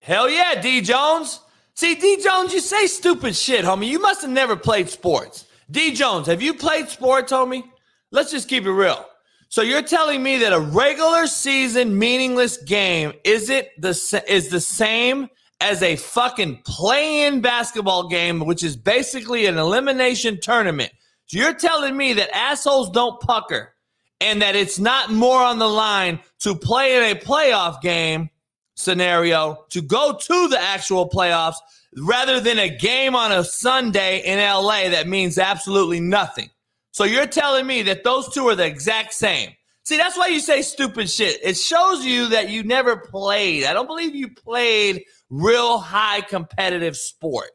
[0.00, 1.40] Hell yeah, D Jones.
[1.74, 3.88] See, D Jones, you say stupid shit, homie.
[3.88, 5.46] You must have never played sports.
[5.70, 7.64] D Jones, have you played sports, homie?
[8.10, 9.06] Let's just keep it real.
[9.50, 13.90] So you're telling me that a regular season meaningless game is it the
[14.28, 15.28] is the same
[15.60, 20.90] as a fucking play-in basketball game, which is basically an elimination tournament.
[21.26, 23.74] So you're telling me that assholes don't pucker
[24.20, 28.30] and that it's not more on the line to play in a playoff game
[28.74, 31.56] scenario to go to the actual playoffs
[31.96, 36.48] rather than a game on a Sunday in LA that means absolutely nothing.
[36.92, 39.50] So you're telling me that those two are the exact same.
[39.84, 41.40] See, that's why you say stupid shit.
[41.42, 43.64] It shows you that you never played.
[43.64, 47.50] I don't believe you played real high competitive sport.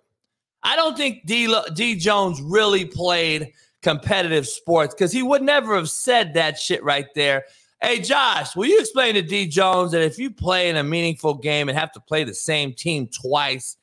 [0.63, 5.89] I don't think D, D Jones really played competitive sports because he would never have
[5.89, 7.45] said that shit right there.
[7.81, 11.35] Hey, Josh, will you explain to D Jones that if you play in a meaningful
[11.35, 13.77] game and have to play the same team twice,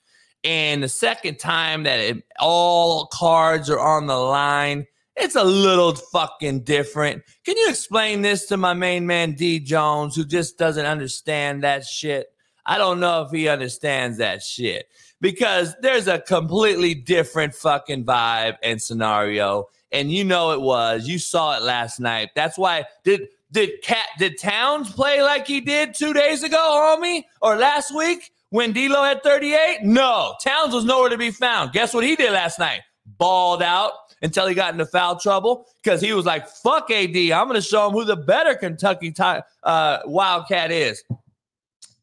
[0.45, 5.95] and the second time that it, all cards are on the line, it's a little
[5.95, 7.23] fucking different.
[7.45, 11.85] Can you explain this to my main man, D Jones, who just doesn't understand that
[11.85, 12.29] shit?
[12.65, 14.87] I don't know if he understands that shit
[15.21, 19.69] because there's a completely different fucking vibe and scenario.
[19.91, 21.07] And you know it was.
[21.07, 22.31] You saw it last night.
[22.35, 27.25] That's why did did KAT did Towns play like he did two days ago, homie,
[27.41, 29.83] or last week when D'Lo had 38?
[29.83, 31.73] No, Towns was nowhere to be found.
[31.73, 32.81] Guess what he did last night?
[33.19, 37.47] Balled out until he got into foul trouble because he was like, "Fuck AD, I'm
[37.47, 41.05] going to show him who the better Kentucky t- uh, Wildcat is."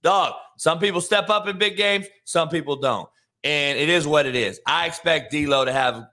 [0.04, 0.34] Dog.
[0.58, 3.10] Some people step up in big games, some people don't,
[3.44, 4.60] and it is what it is.
[4.68, 6.06] I expect D'Lo to have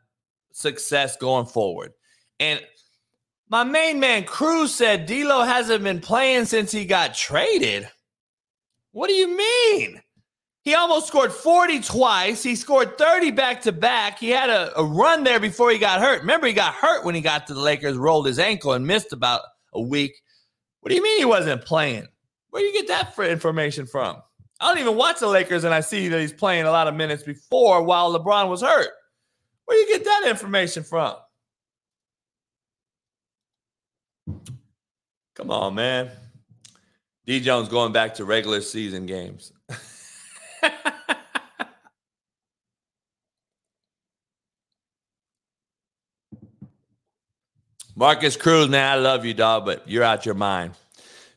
[0.52, 1.92] success going forward,
[2.38, 2.60] and
[3.48, 7.88] my main man Cruz said D'Lo hasn't been playing since he got traded.
[8.92, 10.02] What do you mean?
[10.62, 12.42] He almost scored 40 twice.
[12.42, 14.18] He scored 30 back to back.
[14.18, 16.22] He had a, a run there before he got hurt.
[16.22, 19.12] Remember, he got hurt when he got to the Lakers, rolled his ankle, and missed
[19.12, 19.42] about
[19.74, 20.12] a week.
[20.80, 22.08] What do you mean he wasn't playing?
[22.50, 24.16] Where do you get that for information from?
[24.60, 26.94] I don't even watch the Lakers and I see that he's playing a lot of
[26.94, 28.88] minutes before while LeBron was hurt.
[29.66, 31.16] Where do you get that information from?
[35.34, 36.10] Come on, man.
[37.26, 39.52] D Jones going back to regular season games.
[47.96, 50.74] Marcus Cruz, man, I love you, dog, but you're out your mind.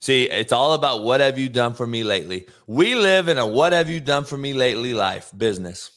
[0.02, 2.48] See, it's all about what have you done for me lately.
[2.68, 5.92] We live in a what have you done for me lately life business.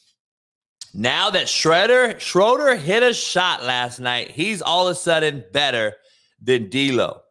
[0.93, 5.95] Now that Shredder Schroeder hit a shot last night, he's all of a sudden better
[6.43, 7.21] than D'Lo.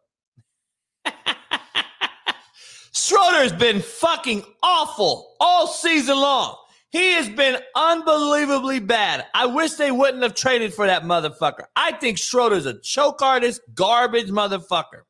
[2.91, 6.55] Schroeder's been fucking awful all season long.
[6.91, 9.25] He has been unbelievably bad.
[9.33, 11.65] I wish they wouldn't have traded for that motherfucker.
[11.75, 15.01] I think Schroeder's a choke artist, garbage motherfucker.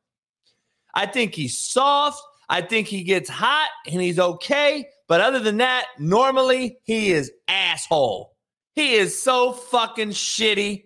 [0.94, 2.22] I think he's soft.
[2.48, 4.86] I think he gets hot and he's okay.
[5.08, 8.32] But other than that, normally he is asshole.
[8.74, 10.84] He is so fucking shitty.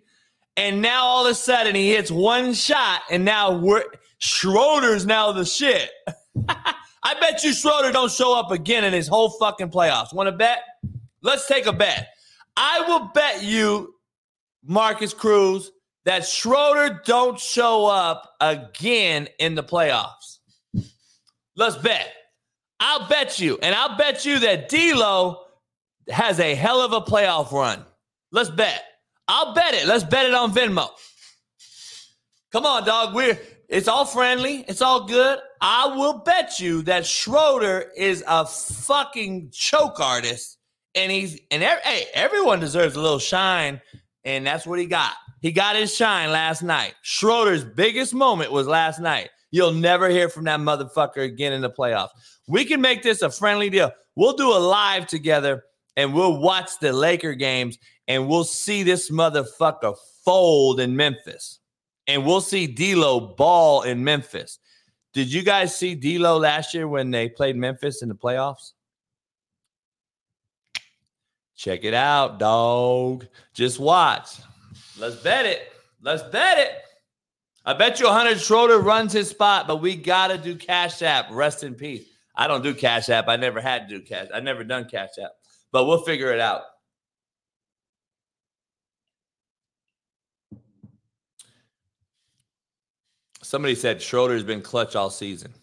[0.59, 3.85] And now all of a sudden he hits one shot and now we're
[4.19, 5.89] Schroeder's now the shit.
[6.49, 10.13] I bet you Schroeder don't show up again in his whole fucking playoffs.
[10.13, 10.59] Want to bet?
[11.23, 12.09] Let's take a bet.
[12.57, 13.95] I will bet you,
[14.65, 15.71] Marcus Cruz,
[16.05, 20.41] that Schroeder don't show up again in the playoffs.
[21.55, 22.13] Let's bet.
[22.81, 25.45] I'll bet you, and I'll bet you that D'Lo
[26.09, 27.85] has a hell of a playoff run.
[28.33, 28.88] Let's bet.
[29.29, 29.87] I'll bet it.
[29.87, 30.89] Let's bet it on Venmo.
[32.51, 33.15] Come on, dog.
[33.15, 33.39] We're
[33.69, 34.65] it's all friendly.
[34.67, 35.39] It's all good.
[35.61, 40.59] I will bet you that Schroeder is a fucking choke artist,
[40.95, 43.81] and he's and every, hey, everyone deserves a little shine,
[44.25, 45.13] and that's what he got.
[45.43, 46.95] He got his shine last night.
[47.03, 49.29] Schroeder's biggest moment was last night.
[49.51, 52.09] You'll never hear from that motherfucker again in the playoffs.
[52.49, 53.93] We can make this a friendly deal.
[54.17, 55.63] We'll do a live together
[55.97, 61.61] and we'll watch the Laker games and we'll see this motherfucker fold in Memphis.
[62.07, 64.59] And we'll see D'Lo ball in Memphis.
[65.13, 68.73] Did you guys see D'Lo last year when they played Memphis in the playoffs?
[71.55, 73.27] Check it out, dog.
[73.53, 74.39] Just watch.
[74.99, 75.73] Let's bet it.
[76.01, 76.73] Let's bet it.
[77.67, 81.27] I bet you 100 Schroeder runs his spot, but we got to do Cash App.
[81.31, 82.07] Rest in peace.
[82.35, 83.29] I don't do Cash App.
[83.29, 84.29] I never had to do Cash.
[84.33, 85.33] I never done Cash App,
[85.73, 86.63] but we'll figure it out.
[93.49, 95.55] Somebody said Schroeder's been clutch all season.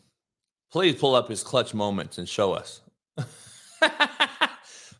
[0.72, 2.82] Please pull up his clutch moments and show us.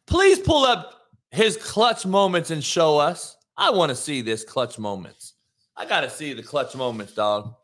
[0.06, 3.38] Please pull up his clutch moments and show us.
[3.58, 5.34] I want to see this clutch moments.
[5.76, 7.56] I got to see the clutch moments, dog.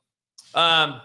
[0.55, 0.99] Um,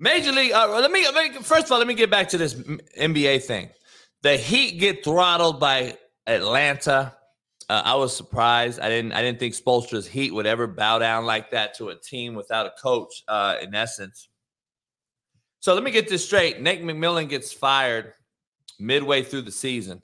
[0.00, 0.50] Major League.
[0.50, 3.44] Uh, let, me, let me first of all let me get back to this NBA
[3.44, 3.70] thing.
[4.22, 7.14] The Heat get throttled by Atlanta.
[7.72, 8.80] Uh, I was surprised.
[8.80, 9.12] I didn't.
[9.12, 12.66] I didn't think Spoelstra's Heat would ever bow down like that to a team without
[12.66, 13.22] a coach.
[13.28, 14.28] Uh, in essence.
[15.60, 16.60] So let me get this straight.
[16.60, 18.14] Nate McMillan gets fired
[18.80, 20.02] midway through the season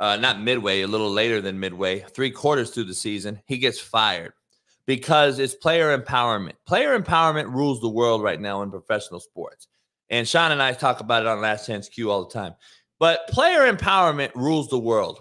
[0.00, 3.78] uh, not midway, a little later than midway, three quarters through the season, he gets
[3.78, 4.32] fired
[4.86, 6.54] because it's player empowerment.
[6.66, 9.68] Player empowerment rules the world right now in professional sports.
[10.08, 12.54] And Sean and I talk about it on Last Chance U all the time.
[12.98, 15.20] But player empowerment rules the world.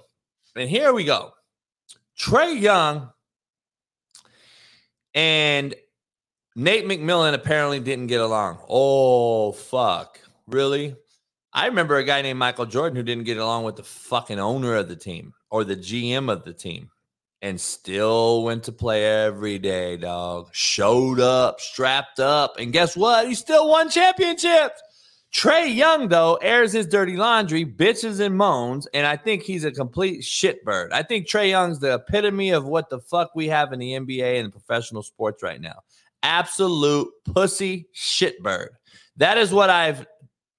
[0.56, 1.34] And here we go.
[2.20, 3.12] Trae Young
[5.14, 5.74] and
[6.56, 8.60] Nate McMillan apparently didn't get along.
[8.68, 10.20] Oh, fuck.
[10.48, 10.96] Really?
[11.54, 14.76] I remember a guy named Michael Jordan who didn't get along with the fucking owner
[14.76, 16.90] of the team or the GM of the team
[17.42, 20.50] and still went to play every day, dog.
[20.52, 23.28] Showed up, strapped up, and guess what?
[23.28, 24.82] He still won championships.
[25.34, 29.72] Trae Young, though, airs his dirty laundry, bitches and moans, and I think he's a
[29.72, 30.92] complete shitbird.
[30.92, 34.40] I think Trae Young's the epitome of what the fuck we have in the NBA
[34.40, 35.82] and professional sports right now.
[36.24, 38.70] Absolute pussy shitbird.
[39.18, 40.08] That is what I've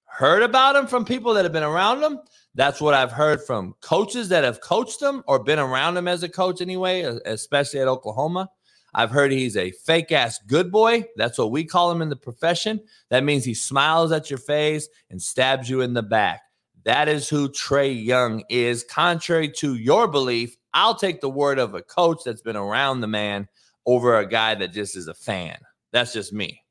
[0.05, 2.19] heard about him from people that have been around him.
[2.55, 6.23] That's what I've heard from coaches that have coached him or been around him as
[6.23, 8.49] a coach anyway, especially at Oklahoma.
[8.93, 11.05] I've heard he's a fake ass good boy.
[11.15, 12.81] That's what we call him in the profession.
[13.09, 16.41] That means he smiles at your face and stabs you in the back.
[16.83, 18.83] That is who Trae Young is.
[18.83, 23.07] Contrary to your belief, I'll take the word of a coach that's been around the
[23.07, 23.47] man
[23.85, 25.57] over a guy that just is a fan.
[25.91, 26.61] That's just me.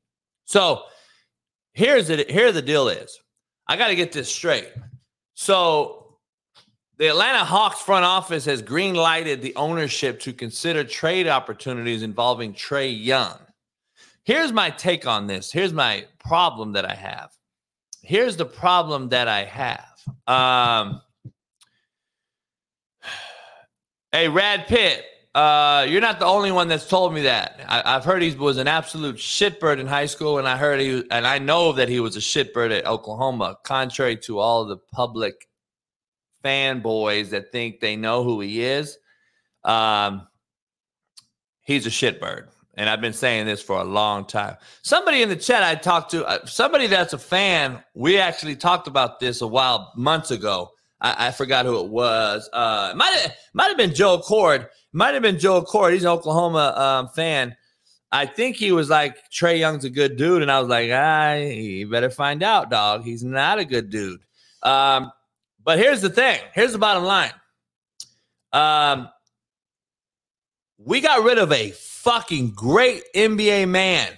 [0.45, 0.83] So
[1.73, 2.29] here's it.
[2.29, 3.19] Here the deal is
[3.67, 4.69] I got to get this straight.
[5.33, 6.00] So
[7.01, 12.53] the Atlanta Hawks front office has green lighted the ownership to consider trade opportunities involving
[12.53, 13.39] Trae Young.
[14.23, 15.51] Here's my take on this.
[15.51, 17.31] Here's my problem that I have.
[18.03, 19.87] Here's the problem that I have.
[20.27, 21.01] Um,
[24.11, 27.65] hey, Rad Pitt, uh, you're not the only one that's told me that.
[27.67, 31.03] I, have heard he was an absolute shitbird in high school, and I heard he
[31.09, 35.47] and I know that he was a shitbird at Oklahoma, contrary to all the public
[36.43, 38.97] fanboys that think they know who he is.
[39.63, 40.27] Um,
[41.61, 42.47] he's a shitbird.
[42.75, 44.55] And I've been saying this for a long time.
[44.81, 48.87] Somebody in the chat I talked to, uh, somebody that's a fan, we actually talked
[48.87, 50.71] about this a while, months ago.
[51.01, 52.49] I, I forgot who it was.
[52.53, 54.67] Uh, might have might have been Joe Cord.
[54.93, 55.93] Might have been Joe Cord.
[55.93, 57.55] He's an Oklahoma um, fan.
[58.13, 61.33] I think he was like Trae Young's a good dude, and I was like, ah,
[61.35, 63.03] you better find out, dog.
[63.03, 64.21] He's not a good dude.
[64.63, 65.11] Um,
[65.63, 66.39] but here's the thing.
[66.53, 67.31] Here's the bottom line.
[68.53, 69.09] Um,
[70.77, 74.09] we got rid of a fucking great NBA man,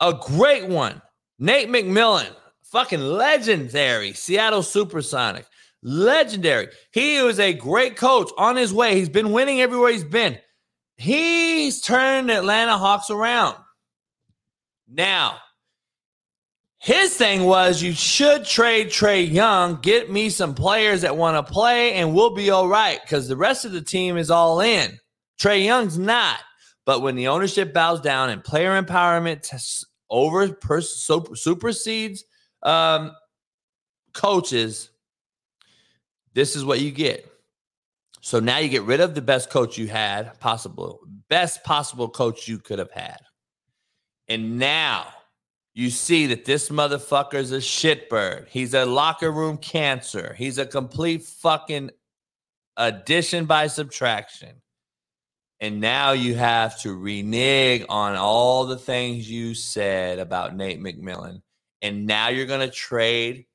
[0.00, 1.02] a great one,
[1.38, 2.30] Nate McMillan,
[2.62, 5.46] fucking legendary Seattle Supersonic.
[5.84, 6.68] Legendary.
[6.92, 8.94] He was a great coach on his way.
[8.94, 10.38] He's been winning everywhere he's been.
[10.96, 13.56] He's turned Atlanta Hawks around.
[14.88, 15.38] Now,
[16.82, 21.52] his thing was you should trade Trae Young, get me some players that want to
[21.52, 24.98] play, and we'll be all right because the rest of the team is all in.
[25.40, 26.40] Trae Young's not.
[26.84, 32.24] But when the ownership bows down and player empowerment t- over per- supersedes
[32.64, 33.12] um,
[34.12, 34.90] coaches,
[36.34, 37.30] this is what you get.
[38.22, 42.48] So now you get rid of the best coach you had, possible, best possible coach
[42.48, 43.20] you could have had.
[44.26, 45.06] And now
[45.74, 48.48] you see that this motherfucker's a shitbird.
[48.48, 50.34] He's a locker room cancer.
[50.36, 51.90] He's a complete fucking
[52.76, 54.60] addition by subtraction.
[55.60, 61.40] And now you have to renege on all the things you said about Nate McMillan.
[61.80, 63.46] And now you're going to trade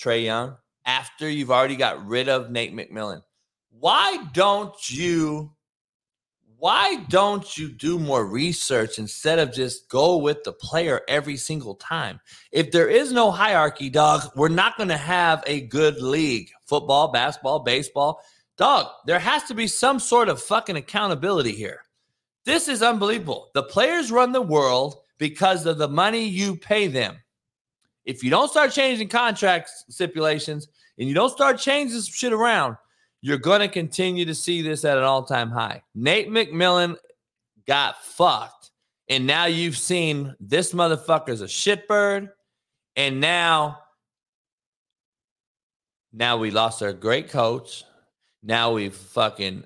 [0.00, 0.56] Trae Young
[0.86, 3.22] after you've already got rid of Nate McMillan.
[3.70, 5.52] Why don't you
[6.62, 11.74] why don't you do more research instead of just go with the player every single
[11.74, 12.20] time?
[12.52, 16.52] If there is no hierarchy, dog, we're not going to have a good league.
[16.66, 18.22] Football, basketball, baseball.
[18.56, 21.80] Dog, there has to be some sort of fucking accountability here.
[22.44, 23.50] This is unbelievable.
[23.54, 27.16] The players run the world because of the money you pay them.
[28.04, 32.76] If you don't start changing contract stipulations and you don't start changing some shit around,
[33.22, 35.82] you're going to continue to see this at an all time high.
[35.94, 36.96] Nate McMillan
[37.66, 38.70] got fucked.
[39.08, 42.30] And now you've seen this motherfucker's a shitbird.
[42.96, 43.78] And now,
[46.12, 47.84] now we lost our great coach.
[48.42, 49.64] Now we've fucking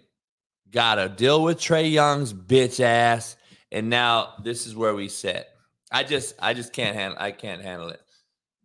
[0.70, 3.36] got to deal with Trae Young's bitch ass.
[3.72, 5.46] And now this is where we sit.
[5.90, 8.00] I just, I just can't handle, I can't handle it.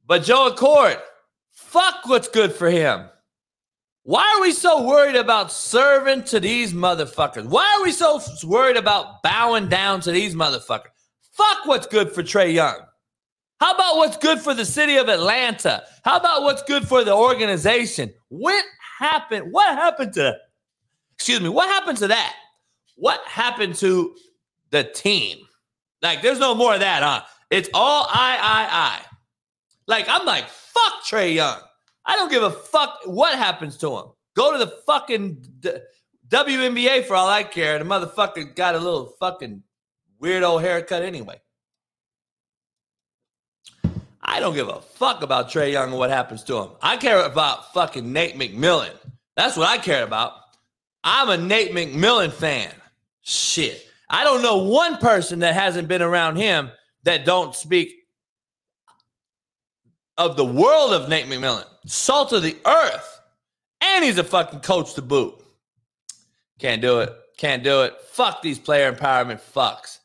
[0.05, 0.97] But Joe Accord,
[1.51, 3.05] fuck what's good for him.
[4.04, 7.45] Why are we so worried about serving to these motherfuckers?
[7.45, 10.89] Why are we so worried about bowing down to these motherfuckers?
[11.34, 12.80] Fuck what's good for Trae Young.
[13.60, 15.84] How about what's good for the city of Atlanta?
[16.04, 18.12] How about what's good for the organization?
[18.30, 18.66] What
[18.97, 19.52] happened?
[19.52, 20.36] What happened to,
[21.14, 22.36] excuse me, what happened to that?
[22.95, 24.16] What happened to
[24.72, 25.38] the team?
[26.02, 27.22] Like, there's no more of that, huh?
[27.52, 29.06] It's all I, I, I.
[29.86, 31.60] Like, I'm like, fuck Trae Young.
[32.06, 34.06] I don't give a fuck what happens to him.
[34.36, 35.45] Go to the fucking
[36.28, 37.78] WNBA for all I care.
[37.78, 39.64] The motherfucker got a little fucking
[40.22, 41.39] weirdo haircut anyway.
[44.24, 46.70] I don't give a fuck about Trae Young and what happens to him.
[46.82, 48.93] I care about fucking Nate McMillan.
[49.36, 50.34] That's what I care about.
[51.04, 52.72] I'm a Nate McMillan fan.
[53.22, 53.88] Shit.
[54.10, 56.72] I don't know one person that hasn't been around him
[57.04, 58.01] that don't speak
[60.26, 63.22] of the world of Nate McMillan, salt of the earth,
[63.82, 65.34] and he's a fucking coach to boot.
[66.59, 67.11] Can't do it.
[67.38, 67.99] Can't do it.
[68.11, 69.97] Fuck these player empowerment fucks.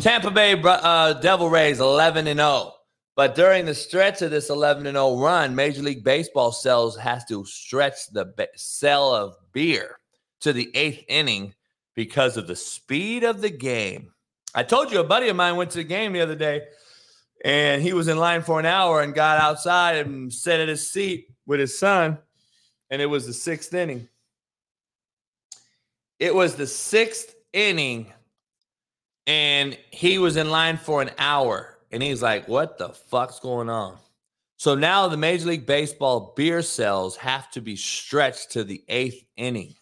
[0.00, 2.72] Tampa Bay uh, Devil Rays 11 and 0.
[3.14, 7.24] But during the stretch of this 11 and 0 run, Major League Baseball sells has
[7.26, 9.98] to stretch the be- sell of beer
[10.40, 11.54] to the eighth inning
[11.94, 14.12] because of the speed of the game.
[14.54, 16.62] I told you a buddy of mine went to the game the other day
[17.44, 20.88] and he was in line for an hour and got outside and sat at his
[20.88, 22.18] seat with his son.
[22.90, 24.08] And it was the sixth inning.
[26.18, 28.12] It was the sixth inning,
[29.26, 31.78] and he was in line for an hour.
[31.90, 33.98] And he's like, What the fuck's going on?
[34.56, 39.24] So now the Major League Baseball beer sales have to be stretched to the eighth
[39.36, 39.74] inning.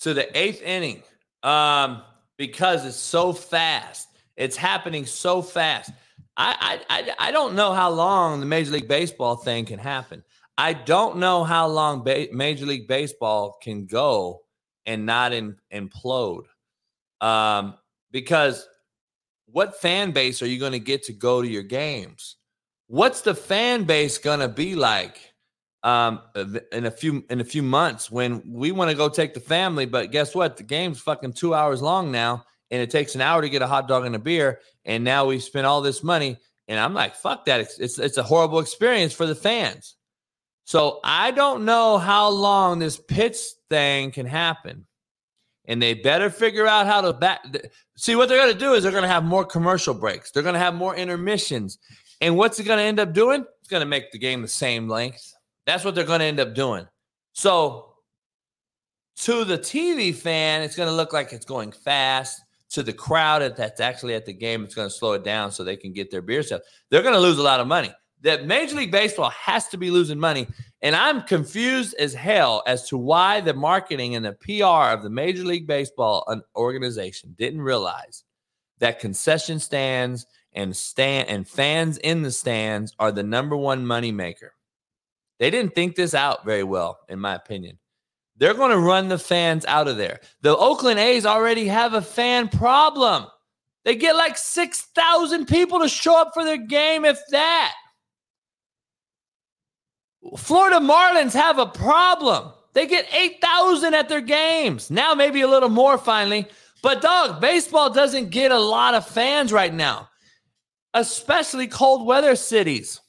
[0.00, 1.02] To the eighth inning.
[1.42, 2.02] Um,
[2.36, 4.06] because it's so fast.
[4.36, 5.90] It's happening so fast.
[6.36, 10.22] I, I I don't know how long the Major League Baseball thing can happen.
[10.58, 14.42] I don't know how long ba- Major League Baseball can go
[14.86, 16.44] and not in, implode.
[17.20, 17.74] Um,
[18.10, 18.66] because
[19.46, 22.36] what fan base are you going to get to go to your games?
[22.86, 25.18] What's the fan base going to be like
[25.82, 26.20] um,
[26.72, 29.86] in a few in a few months when we want to go take the family?
[29.86, 30.56] But guess what?
[30.56, 33.66] The game's fucking two hours long now, and it takes an hour to get a
[33.66, 34.60] hot dog and a beer.
[34.84, 36.38] And now we've spent all this money,
[36.68, 37.60] and I'm like, fuck that!
[37.60, 39.96] It's it's, it's a horrible experience for the fans.
[40.66, 43.38] So I don't know how long this pitch
[43.70, 44.86] thing can happen.
[45.68, 47.44] And they better figure out how to back.
[47.96, 50.30] See, what they're going to do is they're going to have more commercial breaks.
[50.30, 51.78] They're going to have more intermissions.
[52.20, 53.44] And what's it going to end up doing?
[53.60, 55.32] It's going to make the game the same length.
[55.66, 56.86] That's what they're going to end up doing.
[57.32, 57.94] So
[59.18, 62.40] to the TV fan, it's going to look like it's going fast.
[62.76, 65.64] To the crowd that's actually at the game, it's going to slow it down so
[65.64, 66.60] they can get their beer sales.
[66.90, 69.90] They're going to lose a lot of money that Major League Baseball has to be
[69.90, 70.46] losing money.
[70.82, 75.08] And I'm confused as hell as to why the marketing and the PR of the
[75.08, 76.22] Major League Baseball
[76.54, 78.24] organization didn't realize
[78.78, 84.12] that concession stands and stand and fans in the stands are the number one money
[84.12, 84.52] maker.
[85.38, 87.78] They didn't think this out very well, in my opinion.
[88.38, 90.20] They're going to run the fans out of there.
[90.42, 93.26] The Oakland A's already have a fan problem.
[93.84, 97.72] They get like 6,000 people to show up for their game, if that.
[100.36, 102.52] Florida Marlins have a problem.
[102.74, 104.90] They get 8,000 at their games.
[104.90, 106.46] Now, maybe a little more finally.
[106.82, 110.08] But, dog, baseball doesn't get a lot of fans right now,
[110.92, 113.00] especially cold weather cities.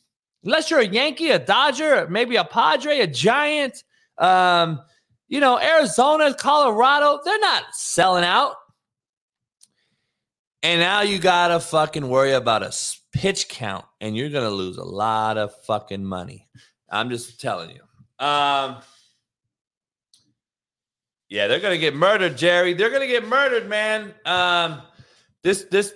[0.44, 3.84] Unless you're a Yankee, a Dodger, maybe a Padre, a Giant,
[4.20, 4.80] um,
[5.28, 8.56] you know, Arizona, Colorado, they're not selling out.
[10.64, 12.74] And now you got to fucking worry about a
[13.14, 16.48] pitch count, and you're going to lose a lot of fucking money.
[16.90, 18.26] I'm just telling you.
[18.26, 18.78] Um,
[21.30, 22.74] yeah, they're gonna get murdered, Jerry.
[22.74, 24.14] They're gonna get murdered, man.
[24.26, 24.82] Um,
[25.44, 25.94] this this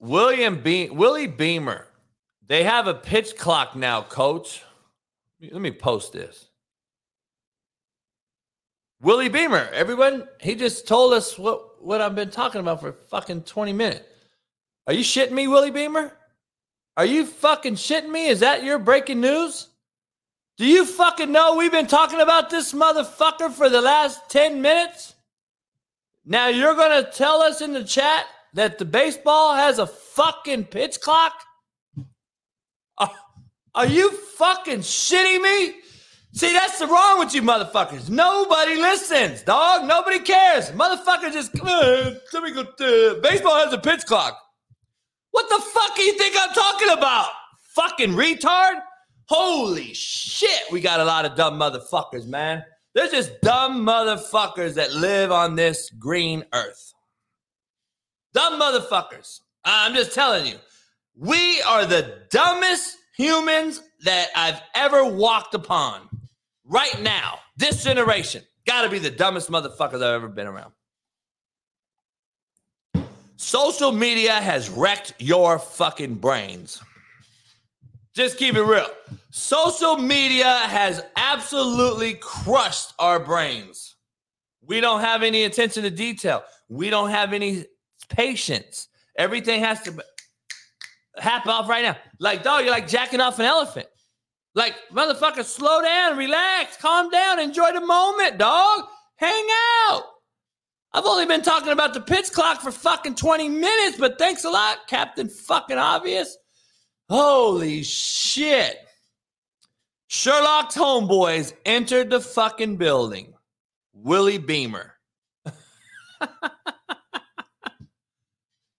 [0.00, 1.86] William Be- Willie Beamer.
[2.50, 4.64] They have a pitch clock now, coach.
[5.40, 6.48] Let me post this.
[9.00, 13.42] Willie Beamer, everyone, he just told us what, what I've been talking about for fucking
[13.42, 14.02] 20 minutes.
[14.88, 16.12] Are you shitting me, Willie Beamer?
[16.96, 18.26] Are you fucking shitting me?
[18.26, 19.68] Is that your breaking news?
[20.58, 25.14] Do you fucking know we've been talking about this motherfucker for the last 10 minutes?
[26.24, 30.64] Now you're going to tell us in the chat that the baseball has a fucking
[30.64, 31.44] pitch clock?
[33.00, 33.10] Are,
[33.74, 35.74] are you fucking shitting me?
[36.32, 38.08] See, that's the wrong with you motherfuckers.
[38.08, 39.84] Nobody listens, dog.
[39.88, 40.70] Nobody cares.
[40.70, 42.60] Motherfucker just, uh, let me go.
[42.60, 44.38] Uh, baseball has a pitch clock.
[45.32, 47.30] What the fuck do you think I'm talking about?
[47.74, 48.80] Fucking retard?
[49.26, 52.64] Holy shit, we got a lot of dumb motherfuckers, man.
[52.94, 56.92] There's just dumb motherfuckers that live on this green earth.
[58.34, 59.40] Dumb motherfuckers.
[59.64, 60.56] I'm just telling you,
[61.20, 66.08] we are the dumbest humans that I've ever walked upon.
[66.64, 70.72] Right now, this generation, gotta be the dumbest motherfuckers I've ever been around.
[73.36, 76.80] Social media has wrecked your fucking brains.
[78.14, 78.86] Just keep it real.
[79.30, 83.94] Social media has absolutely crushed our brains.
[84.62, 86.44] We don't have any attention to detail.
[86.70, 87.66] We don't have any
[88.08, 88.88] patience.
[89.16, 90.02] Everything has to
[91.16, 91.96] happen off right now.
[92.18, 93.86] Like, dog, you're like jacking off an elephant.
[94.54, 98.84] Like, motherfucker, slow down, relax, calm down, enjoy the moment, dog.
[99.16, 99.46] Hang
[99.88, 100.04] out.
[100.92, 104.50] I've only been talking about the pitch clock for fucking 20 minutes, but thanks a
[104.50, 106.36] lot, Captain fucking Obvious.
[107.08, 108.76] Holy shit.
[110.08, 113.34] Sherlock's homeboys entered the fucking building.
[113.92, 114.94] Willie Beamer.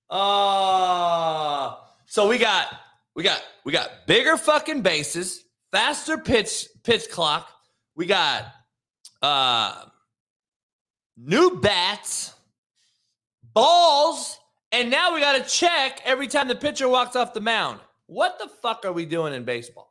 [0.09, 1.79] Oh,
[2.11, 2.67] so we got
[3.15, 7.47] we got we got bigger fucking bases, faster pitch pitch clock.
[7.95, 8.47] We got
[9.21, 9.85] uh
[11.15, 12.33] new bats,
[13.53, 14.37] balls,
[14.73, 17.79] and now we got to check every time the pitcher walks off the mound.
[18.07, 19.89] What the fuck are we doing in baseball?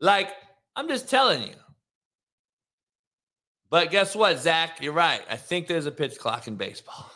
[0.00, 0.30] Like,
[0.74, 1.56] I'm just telling you.
[3.68, 4.78] But guess what, Zach?
[4.80, 5.20] You're right.
[5.28, 7.10] I think there's a pitch clock in baseball.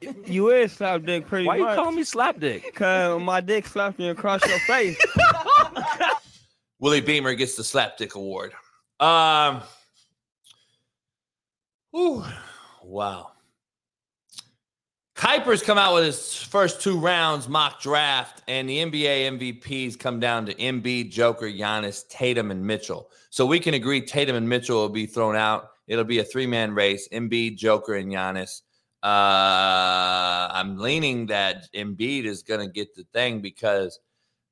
[0.00, 2.74] You is slap dick pretty Why you call me slap dick?
[2.74, 4.98] Cause my dick slapped you across your face.
[6.78, 8.52] Willie Beamer gets the slapdick award.
[9.00, 9.62] Um,
[11.90, 12.24] whew,
[12.84, 13.32] wow.
[15.16, 20.20] Kiper's come out with his first two rounds mock draft, and the NBA MVPs come
[20.20, 23.10] down to Embiid, Joker, Giannis, Tatum, and Mitchell.
[23.30, 25.70] So we can agree Tatum and Mitchell will be thrown out.
[25.88, 28.60] It'll be a three man race: Embiid, Joker, and Giannis.
[29.02, 34.00] Uh, I'm leaning that Embiid is going to get the thing because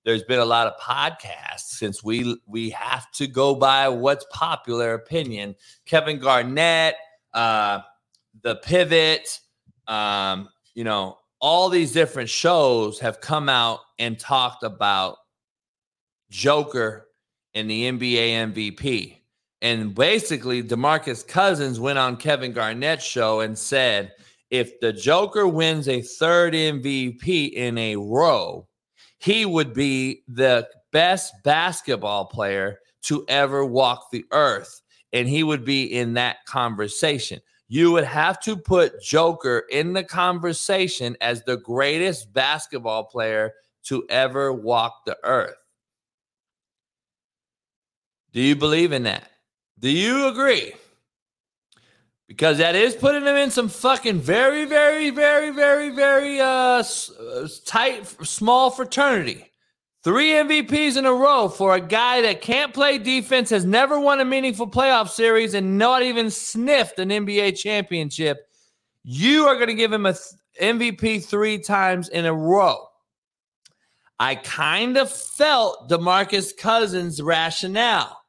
[0.05, 4.95] there's been a lot of podcasts since we we have to go by what's popular
[4.95, 5.55] opinion.
[5.87, 6.95] Kevin Garnett,
[7.33, 7.81] uh,
[8.43, 9.41] the Pivot,
[9.89, 15.17] um, you know, all these different shows have come out and talked about
[16.31, 17.09] Joker
[17.55, 19.17] and the NBA MVP.
[19.63, 24.13] And basically, DeMarcus Cousins went on Kevin Garnett's show and said,
[24.55, 28.69] if the Joker wins a third MVP in a row,
[29.19, 34.81] he would be the best basketball player to ever walk the earth.
[35.13, 37.41] And he would be in that conversation.
[37.67, 43.55] You would have to put Joker in the conversation as the greatest basketball player
[43.87, 45.57] to ever walk the earth.
[48.33, 49.29] Do you believe in that?
[49.81, 50.75] Do you agree?
[52.27, 57.49] Because that is putting them in some fucking very, very, very, very, very uh, uh,
[57.67, 59.51] tight, small fraternity.
[60.03, 64.21] Three MVPs in a row for a guy that can't play defense, has never won
[64.21, 68.49] a meaningful playoff series, and not even sniffed an NBA championship.
[69.03, 70.25] You are going to give him a th-
[70.61, 72.87] MVP three times in a row.
[74.19, 78.24] I kind of felt DeMarcus Cousins' rationale.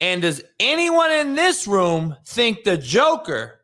[0.00, 3.60] And does anyone in this room think the Joker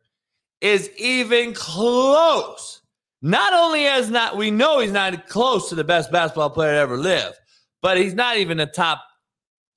[0.61, 2.83] is even close?
[3.23, 6.79] Not only has not we know he's not close to the best basketball player to
[6.79, 7.39] ever live,
[7.81, 9.03] but he's not even a top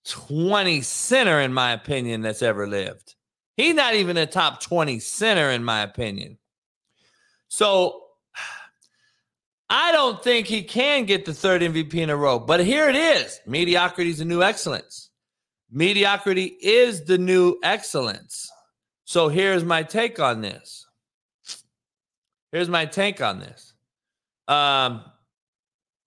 [0.05, 3.15] 20 center in my opinion that's ever lived.
[3.55, 6.37] He's not even a top 20 center in my opinion.
[7.47, 8.03] So
[9.69, 12.39] I don't think he can get the third MVP in a row.
[12.39, 13.39] But here it is.
[13.45, 15.08] Mediocrity is a new excellence.
[15.71, 18.49] Mediocrity is the new excellence.
[19.05, 20.85] So here's my take on this.
[22.51, 23.73] Here's my take on this.
[24.47, 25.03] Um,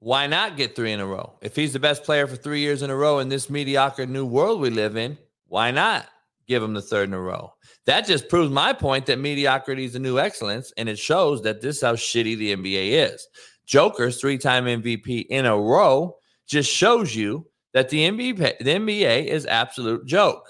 [0.01, 1.35] why not get three in a row?
[1.43, 4.27] If he's the best player for three years in a row in this mediocre new
[4.27, 6.07] world we live in, why not
[6.49, 7.53] give him the third in a row?
[7.87, 11.61] That just proves my point that mediocrity is the new excellence, and it shows that
[11.61, 13.29] this is how shitty the NBA is.
[13.65, 16.17] Joker's three-time MVP in a row
[16.49, 20.49] just shows you that the NBA, the NBA is absolute joke.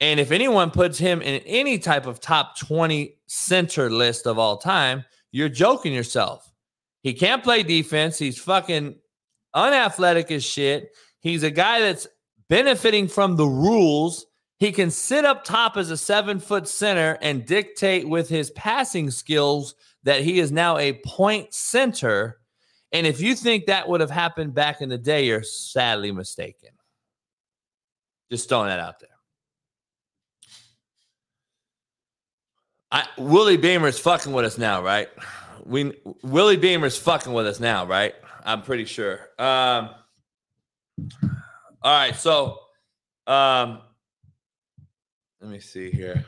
[0.00, 4.58] And if anyone puts him in any type of top 20 center list of all
[4.58, 6.52] time, you're joking yourself.
[7.02, 8.18] He can't play defense.
[8.18, 8.96] He's fucking
[9.54, 10.90] unathletic as shit.
[11.20, 12.06] He's a guy that's
[12.48, 14.26] benefiting from the rules.
[14.58, 19.10] He can sit up top as a seven foot center and dictate with his passing
[19.10, 22.38] skills that he is now a point center.
[22.92, 26.70] And if you think that would have happened back in the day, you're sadly mistaken.
[28.30, 29.10] Just throwing that out there.
[32.90, 35.08] I, Willie Beamer's fucking with us now, right?
[35.64, 38.14] We Willie Beamer's fucking with us now, right?
[38.44, 39.20] I'm pretty sure.
[39.38, 39.90] Um,
[41.82, 42.60] all right, so
[43.26, 43.80] um,
[45.40, 46.24] let me see here.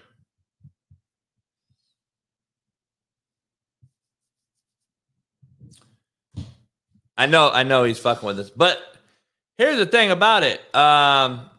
[7.18, 8.80] I know, I know he's fucking with us, but
[9.58, 10.60] here's the thing about it.
[10.74, 11.50] Um,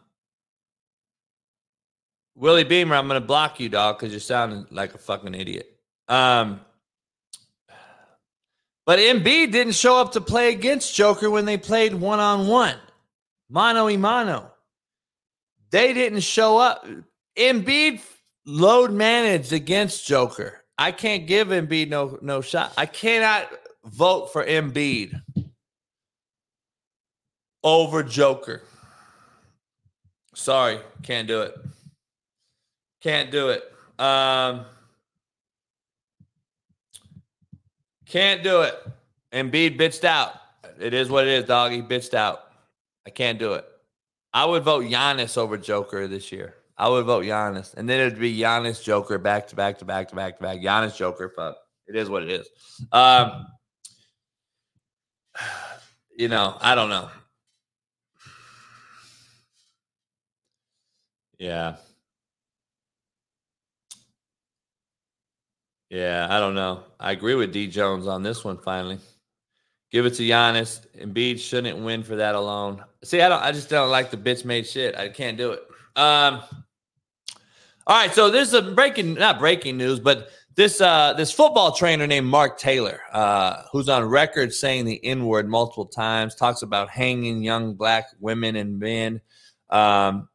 [2.34, 5.70] Willie Beamer, I'm gonna block you, dog, because you're sounding like a fucking idiot.
[6.08, 6.62] Um,
[8.86, 12.76] but Embiid didn't show up to play against Joker when they played one on one,
[13.50, 14.50] mano y mano.
[15.70, 16.86] They didn't show up.
[17.36, 18.00] Embiid
[18.46, 20.64] load managed against Joker.
[20.78, 22.72] I can't give Embiid no no shot.
[22.78, 23.46] I cannot
[23.84, 25.20] vote for Embiid
[27.62, 28.62] over Joker.
[30.34, 31.54] Sorry, can't do it.
[33.02, 33.62] Can't do it.
[33.98, 34.64] Um,
[38.06, 38.74] can't do it.
[39.32, 40.34] Embiid bitched out.
[40.78, 41.72] It is what it is, dog.
[41.72, 42.40] He bitched out.
[43.06, 43.64] I can't do it.
[44.32, 46.54] I would vote Giannis over Joker this year.
[46.76, 50.08] I would vote Giannis, and then it'd be Giannis Joker back to back to back
[50.08, 50.60] to back to back.
[50.60, 51.56] Giannis Joker, but
[51.86, 52.48] it is what it is.
[52.92, 53.46] Um,
[56.16, 57.10] you know, I don't know.
[61.40, 61.76] Yeah.
[65.88, 66.84] Yeah, I don't know.
[67.00, 68.58] I agree with D Jones on this one.
[68.58, 68.98] Finally,
[69.90, 70.86] give it to Giannis.
[70.98, 72.84] Embiid shouldn't win for that alone.
[73.02, 73.42] See, I don't.
[73.42, 74.94] I just don't like the bitch made shit.
[74.96, 75.62] I can't do it.
[75.96, 76.42] Um.
[77.86, 82.06] All right, so there's a breaking, not breaking news, but this uh this football trainer
[82.06, 86.90] named Mark Taylor, uh, who's on record saying the N word multiple times, talks about
[86.90, 89.20] hanging young black women and men.
[89.70, 90.28] Um,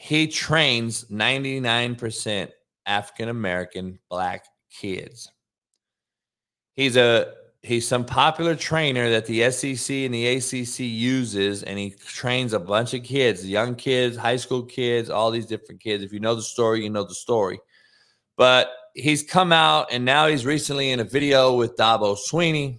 [0.00, 2.50] he trains 99%
[2.86, 5.32] African American black kids.
[6.74, 7.34] He's a
[7.64, 12.60] he's some popular trainer that the SEC and the ACC uses, and he trains a
[12.60, 16.04] bunch of kids, young kids, high school kids, all these different kids.
[16.04, 17.58] If you know the story, you know the story.
[18.36, 22.78] But he's come out, and now he's recently in a video with Dabo Swinney,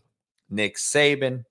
[0.50, 1.44] Nick Saban,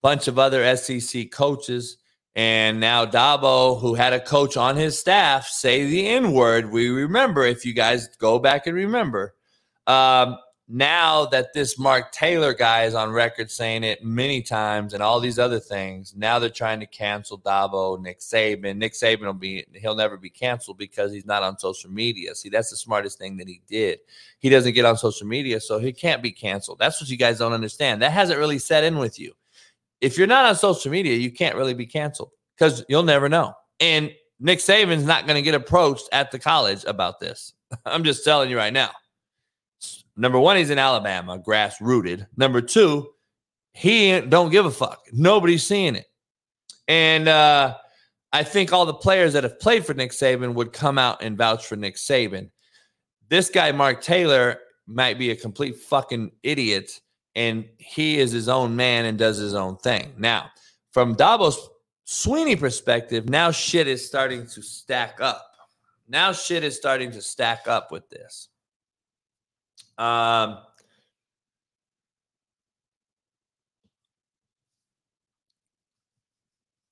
[0.00, 1.98] bunch of other SEC coaches.
[2.40, 6.88] And now Dabo, who had a coach on his staff say the N word, we
[6.88, 9.34] remember if you guys go back and remember.
[9.86, 15.02] Um, now that this Mark Taylor guy is on record saying it many times and
[15.02, 18.78] all these other things, now they're trying to cancel Dabo, Nick Saban.
[18.78, 22.34] Nick Saban will be he'll never be canceled because he's not on social media.
[22.34, 23.98] See, that's the smartest thing that he did.
[24.38, 26.78] He doesn't get on social media, so he can't be canceled.
[26.78, 28.00] That's what you guys don't understand.
[28.00, 29.34] That hasn't really set in with you.
[30.00, 33.54] If you're not on social media, you can't really be canceled because you'll never know.
[33.80, 37.52] And Nick Saban's not going to get approached at the college about this.
[37.86, 38.90] I'm just telling you right now.
[40.16, 42.26] Number one, he's in Alabama, grass rooted.
[42.36, 43.08] Number two,
[43.72, 45.00] he don't give a fuck.
[45.12, 46.06] Nobody's seeing it.
[46.88, 47.76] And uh,
[48.32, 51.38] I think all the players that have played for Nick Saban would come out and
[51.38, 52.50] vouch for Nick Saban.
[53.28, 57.00] This guy, Mark Taylor, might be a complete fucking idiot,
[57.34, 60.12] and he is his own man and does his own thing.
[60.18, 60.50] Now,
[60.92, 61.68] from Dabo's
[62.06, 65.46] Swinney perspective, now shit is starting to stack up.
[66.08, 68.48] Now shit is starting to stack up with this.
[69.96, 70.58] Um,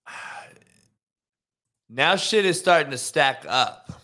[1.88, 3.97] now shit is starting to stack up.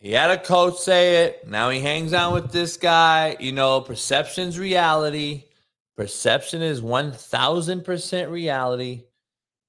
[0.00, 1.46] He had a coach say it.
[1.46, 3.36] Now he hangs out with this guy.
[3.38, 5.44] You know, perception's reality.
[5.94, 9.04] Perception is 1000% reality.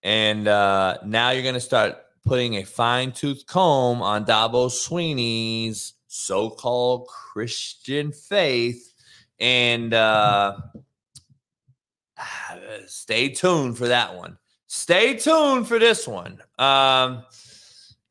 [0.03, 5.93] And uh, now you're going to start putting a fine tooth comb on Dabo Swinney's
[6.07, 8.93] so called Christian faith.
[9.37, 10.57] And uh,
[12.87, 14.37] stay tuned for that one.
[14.67, 16.41] Stay tuned for this one.
[16.57, 17.25] Um,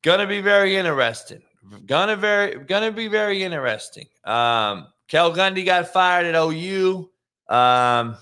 [0.03, 1.41] gonna be very interesting.
[1.87, 4.07] Gonna very gonna be very interesting.
[4.25, 7.11] Um, Cale Gundy got fired at OU.
[7.49, 8.17] Um,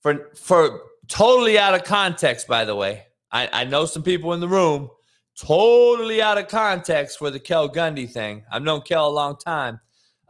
[0.00, 3.04] for for totally out of context, by the way.
[3.30, 4.90] I, I know some people in the room
[5.38, 8.44] totally out of context for the Cale Gundy thing.
[8.50, 9.80] I've known Cale a long time.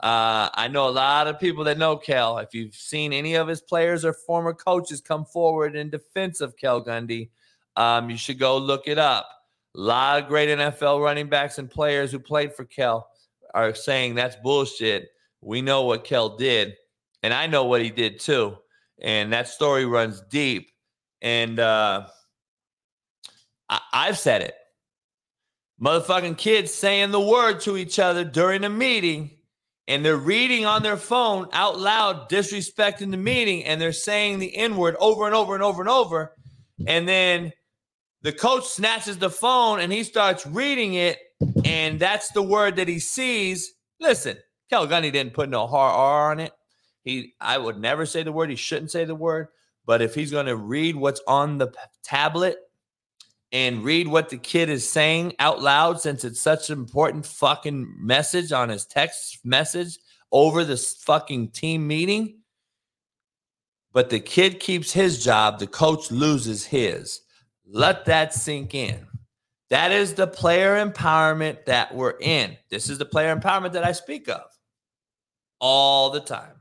[0.01, 2.39] Uh, I know a lot of people that know Cale.
[2.39, 6.57] If you've seen any of his players or former coaches come forward in defense of
[6.57, 7.31] Cale Gundy,
[7.77, 9.29] um, you should go look it up.
[9.77, 13.07] A lot of great NFL running backs and players who played for Cale
[13.55, 15.09] are saying that's bullshit.
[15.41, 16.75] We know what Cale did,
[17.23, 18.57] and I know what he did too.
[19.01, 20.71] And that story runs deep.
[21.23, 22.09] And uh,
[23.69, 24.55] I- I've said it.
[25.81, 29.31] Motherfucking kids saying the word to each other during a meeting
[29.87, 34.55] and they're reading on their phone out loud, disrespecting the meeting, and they're saying the
[34.55, 36.35] N word over and over and over and over.
[36.87, 37.53] And then
[38.23, 41.19] the coach snatches the phone and he starts reading it,
[41.65, 43.75] and that's the word that he sees.
[44.01, 44.37] Listen,
[44.71, 46.53] Cale Gundy didn't put no hard R on it.
[47.05, 48.51] He, I would never say the word.
[48.51, 49.49] He shouldn't say the word.
[49.87, 52.59] But if he's going to read what's on the tablet
[53.53, 57.95] and read what the kid is saying out loud, since it's such an important fucking
[57.99, 59.99] message on his text message
[60.31, 62.41] over this fucking team meeting,
[63.93, 67.23] but the kid keeps his job, the coach loses his.
[67.71, 69.07] Let that sink in.
[69.71, 72.57] That is the player empowerment that we're in.
[72.71, 74.43] This is the player empowerment that I speak of
[75.61, 76.55] all the time.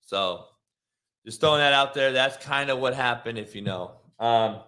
[0.00, 0.46] So
[1.24, 2.12] just throwing that out there.
[2.12, 3.92] That's kind of what happened, if you know.
[4.18, 4.60] Um,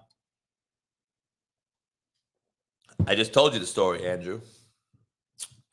[3.07, 4.41] I just told you the story, Andrew.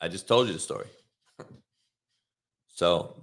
[0.00, 0.86] I just told you the story.
[2.76, 3.22] So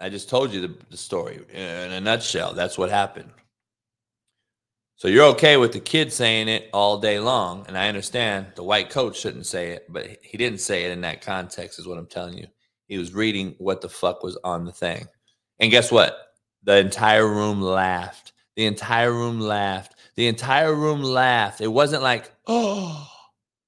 [0.00, 2.54] I just told you the, the story in a nutshell.
[2.54, 3.30] That's what happened.
[5.00, 8.62] So you're okay with the kid saying it all day long, and I understand the
[8.62, 11.96] white coach shouldn't say it, but he didn't say it in that context, is what
[11.96, 12.46] I'm telling you.
[12.86, 15.06] He was reading what the fuck was on the thing.
[15.58, 16.18] And guess what?
[16.64, 18.34] The entire room laughed.
[18.56, 19.94] The entire room laughed.
[20.16, 21.62] The entire room laughed.
[21.62, 23.08] It wasn't like, oh,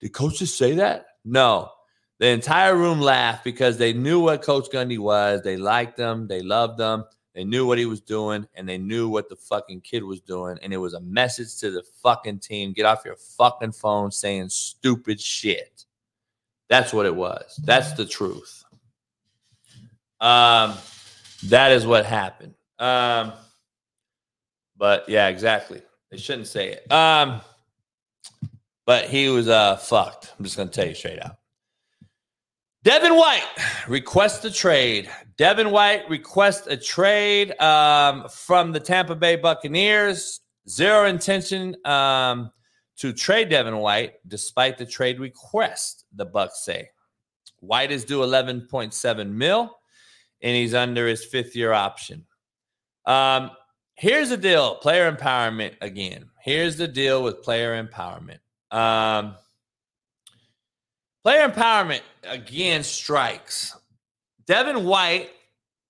[0.02, 1.06] did coach just say that?
[1.24, 1.70] No.
[2.18, 5.40] The entire room laughed because they knew what Coach Gundy was.
[5.40, 6.28] They liked him.
[6.28, 7.04] They loved him.
[7.34, 10.58] They knew what he was doing, and they knew what the fucking kid was doing.
[10.62, 14.50] And it was a message to the fucking team: get off your fucking phone saying
[14.50, 15.84] stupid shit.
[16.68, 17.60] That's what it was.
[17.64, 18.64] That's the truth.
[20.20, 20.74] Um,
[21.44, 22.54] that is what happened.
[22.78, 23.32] Um,
[24.76, 25.82] but yeah, exactly.
[26.10, 26.92] They shouldn't say it.
[26.92, 27.40] Um,
[28.86, 30.32] but he was uh fucked.
[30.38, 31.36] I'm just gonna tell you straight out.
[32.84, 33.46] Devin White
[33.86, 35.08] requests a trade.
[35.36, 40.40] Devin White requests a trade um, from the Tampa Bay Buccaneers.
[40.68, 42.50] Zero intention um,
[42.96, 46.06] to trade Devin White, despite the trade request.
[46.14, 46.90] The Bucs say
[47.60, 49.78] White is due 11.7 mil,
[50.42, 52.26] and he's under his fifth year option.
[53.06, 53.52] Um,
[53.94, 56.30] here's the deal: player empowerment again.
[56.40, 58.38] Here's the deal with player empowerment.
[61.22, 63.76] Player empowerment again strikes.
[64.46, 65.30] Devin White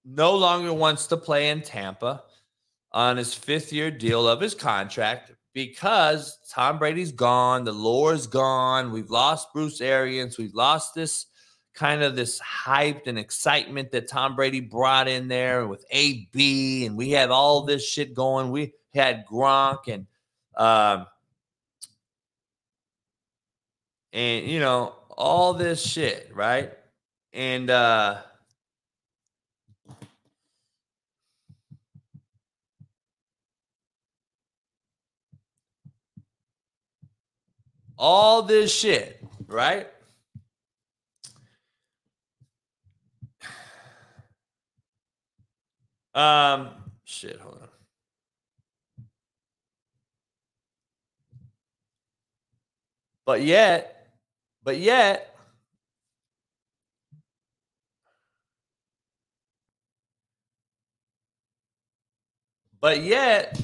[0.04, 2.22] no longer wants to play in Tampa
[2.92, 8.92] on his fifth year deal of his contract because Tom Brady's gone, the lore's gone,
[8.92, 11.26] we've lost Bruce Arians, we've lost this
[11.74, 16.96] kind of this hype and excitement that Tom Brady brought in there with AB, and
[16.96, 18.50] we had all this shit going.
[18.50, 20.06] We had Gronk and
[20.56, 21.06] um,
[24.12, 26.72] and you know all this shit, right?
[27.32, 28.18] And uh
[37.98, 39.88] all this shit, right?
[46.14, 46.68] Um
[47.04, 47.68] shit, hold on.
[53.24, 54.01] But yet,
[54.64, 55.34] but yet,
[62.80, 63.60] but yet,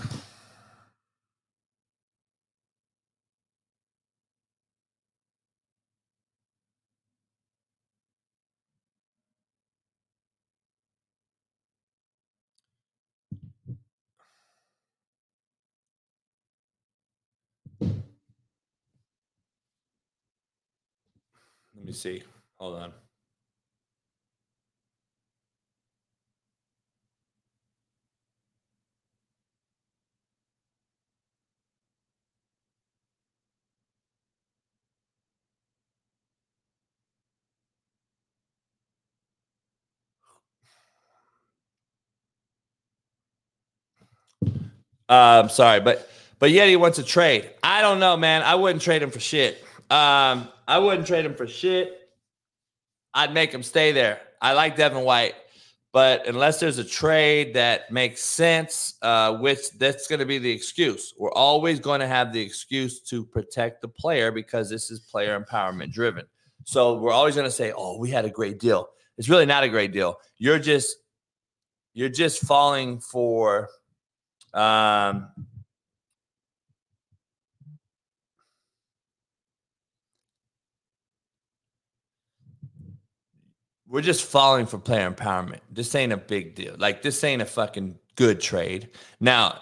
[21.89, 22.22] me see.
[22.59, 22.93] Hold on.
[45.09, 47.49] Uh, I'm sorry, but but yet he wants a trade.
[47.62, 48.43] I don't know, man.
[48.43, 49.64] I wouldn't trade him for shit.
[49.91, 52.11] Um, I wouldn't trade him for shit.
[53.14, 54.20] I'd make him stay there.
[54.41, 55.34] I like Devin White,
[55.93, 60.51] but unless there's a trade that makes sense, uh, which that's going to be the
[60.51, 61.14] excuse.
[61.18, 65.41] We're always going to have the excuse to protect the player because this is player
[65.41, 66.26] empowerment driven.
[66.64, 69.64] So we're always going to say, "Oh, we had a great deal." It's really not
[69.64, 70.18] a great deal.
[70.36, 70.97] You're just
[71.95, 73.68] you're just falling for
[74.55, 75.28] um,
[83.89, 85.61] we're just falling for player empowerment.
[85.70, 86.74] This ain't a big deal.
[86.78, 88.91] Like this ain't a fucking good trade.
[89.20, 89.61] Now,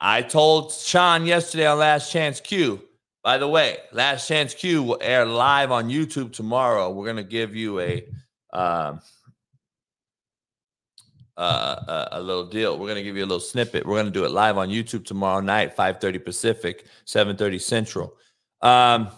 [0.00, 2.82] I told Sean yesterday on Last Chance U.
[3.24, 6.90] By the way, Last Chance U will air live on YouTube tomorrow.
[6.90, 8.04] We're gonna give you a
[8.52, 8.96] uh,
[11.38, 12.78] a, a little deal.
[12.78, 13.86] We're gonna give you a little snippet.
[13.86, 18.16] We're gonna do it live on YouTube tomorrow night, 5:30 Pacific, 7:30 Central.
[18.60, 19.08] Um,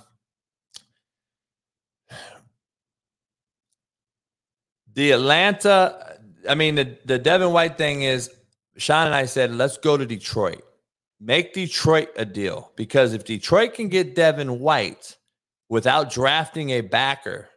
[4.98, 6.18] the Atlanta,
[6.48, 8.28] I mean, the, the Devin White thing is
[8.78, 10.64] Sean and I said, let's go to Detroit.
[11.20, 15.16] Make Detroit a deal because if Detroit can get Devin White
[15.68, 17.48] without drafting a backer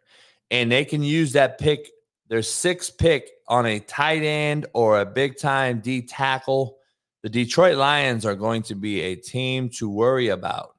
[0.51, 1.89] and they can use that pick,
[2.27, 6.77] their sixth pick on a tight end or a big time D tackle,
[7.23, 10.75] the Detroit Lions are going to be a team to worry about.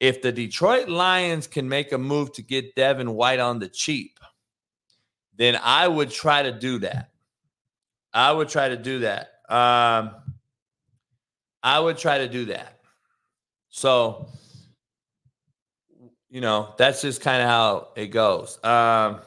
[0.00, 4.11] If the Detroit Lions can make a move to get Devin White on the cheap,
[5.36, 7.10] then I would try to do that.
[8.12, 9.32] I would try to do that.
[9.48, 10.10] Um,
[11.62, 12.80] I would try to do that.
[13.68, 14.28] So,
[16.28, 18.62] you know, that's just kind of how it goes.
[18.64, 19.20] Um,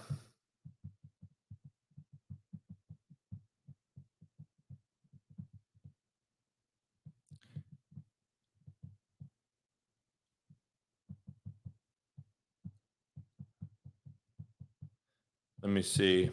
[15.65, 16.29] Let me see.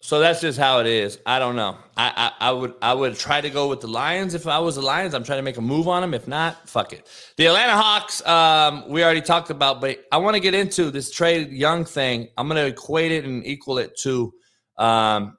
[0.00, 1.20] So that's just how it is.
[1.24, 1.78] I don't know.
[1.96, 4.74] I, I I would I would try to go with the Lions if I was
[4.74, 5.14] the Lions.
[5.14, 6.14] I'm trying to make a move on them.
[6.14, 7.06] If not, fuck it.
[7.36, 8.26] The Atlanta Hawks.
[8.26, 12.26] Um, we already talked about, but I want to get into this Trae Young thing.
[12.36, 14.34] I'm going to equate it and equal it to,
[14.78, 15.38] um,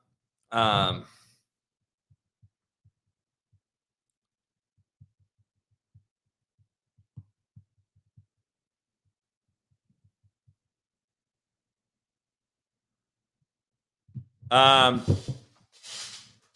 [0.54, 1.04] um,
[14.52, 15.04] Um,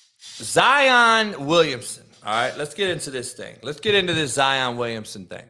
[0.09, 2.05] Zion Williamson.
[2.25, 3.57] All right, let's get into this thing.
[3.63, 5.45] Let's get into this Zion Williamson thing.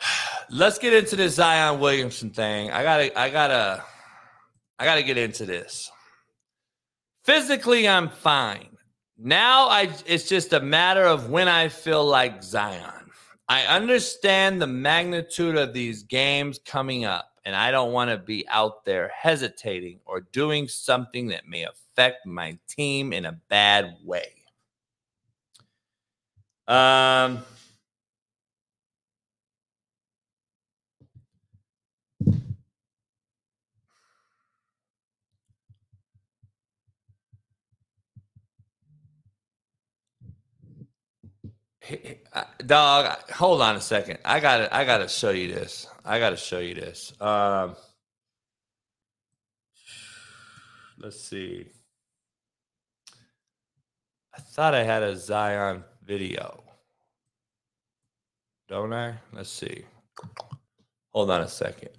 [0.50, 2.70] Let's get into this Zion Williamson thing.
[2.70, 3.84] I gotta, I gotta,
[4.78, 5.90] I gotta get into this.
[7.24, 8.76] Physically, I'm fine.
[9.22, 13.10] Now I it's just a matter of when I feel like Zion.
[13.48, 18.46] I understand the magnitude of these games coming up, and I don't want to be
[18.48, 24.32] out there hesitating or doing something that may affect my team in a bad way.
[26.68, 27.42] Um
[42.66, 44.18] Dog, hold on a second.
[44.24, 45.86] I gotta, I gotta show you this.
[46.04, 47.12] I gotta show you this.
[47.20, 47.76] Um,
[50.98, 51.66] let's see.
[54.36, 56.62] I thought I had a Zion video.
[58.68, 59.14] Don't I?
[59.32, 59.84] Let's see.
[61.12, 61.90] Hold on a second.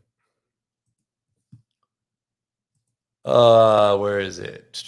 [3.25, 4.83] Uh, where is it?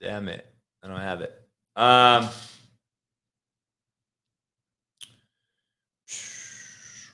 [0.00, 0.46] Damn it.
[0.82, 1.32] I don't have it.
[1.76, 2.28] Um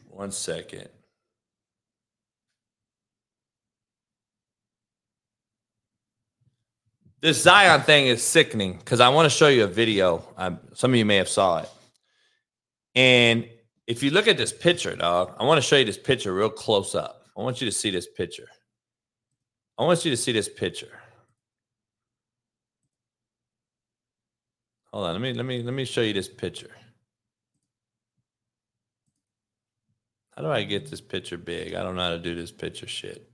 [0.09, 0.89] one second.
[7.21, 10.23] This Zion thing is sickening because I want to show you a video.
[10.37, 11.71] Um, some of you may have saw it.
[12.95, 13.49] And
[13.87, 16.51] if you look at this picture, dog, I want to show you this picture real
[16.51, 17.23] close up.
[17.35, 18.47] I want you to see this picture.
[19.79, 21.01] I want you to see this picture.
[24.95, 26.71] Hold on, let me let me let me show you this picture.
[30.37, 31.75] How do I get this picture big?
[31.75, 33.29] I don't know how to do this picture shit.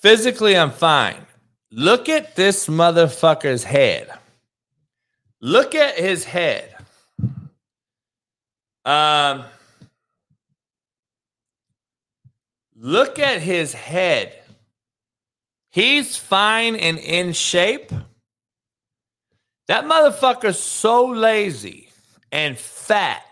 [0.00, 1.26] Physically, I'm fine.
[1.70, 4.10] Look at this motherfucker's head.
[5.40, 6.74] Look at his head.
[8.84, 9.44] Um,
[12.74, 14.36] look at his head.
[15.70, 17.92] He's fine and in shape.
[19.66, 21.88] That motherfucker's so lazy
[22.30, 23.22] and fat.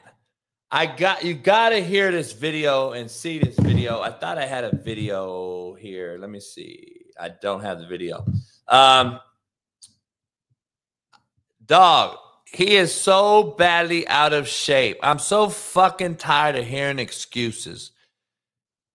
[0.70, 4.00] I got you gotta hear this video and see this video.
[4.00, 6.16] I thought I had a video here.
[6.18, 7.02] Let me see.
[7.20, 8.24] I don't have the video.
[8.66, 9.20] Um
[11.66, 12.16] dog,
[12.46, 14.98] he is so badly out of shape.
[15.02, 17.92] I'm so fucking tired of hearing excuses.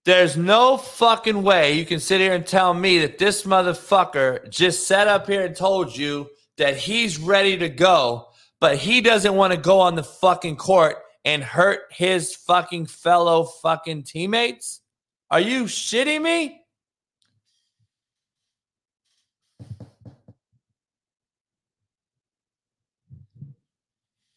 [0.05, 4.87] There's no fucking way you can sit here and tell me that this motherfucker just
[4.87, 8.27] sat up here and told you that he's ready to go,
[8.59, 13.43] but he doesn't want to go on the fucking court and hurt his fucking fellow
[13.43, 14.81] fucking teammates?
[15.29, 16.61] Are you shitting me?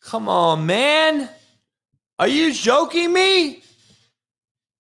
[0.02, 1.28] Come on, man.
[2.18, 3.62] Are you joking me?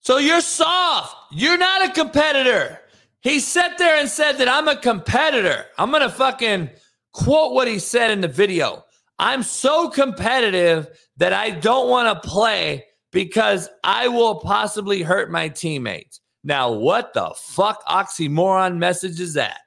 [0.00, 1.14] So you're soft.
[1.30, 2.80] You're not a competitor.
[3.20, 5.66] He sat there and said that I'm a competitor.
[5.78, 6.70] I'm going to fucking
[7.12, 8.84] quote what he said in the video.
[9.18, 10.88] I'm so competitive
[11.18, 16.20] that I don't want to play because I will possibly hurt my teammates.
[16.42, 19.58] Now, what the fuck oxymoron message is that?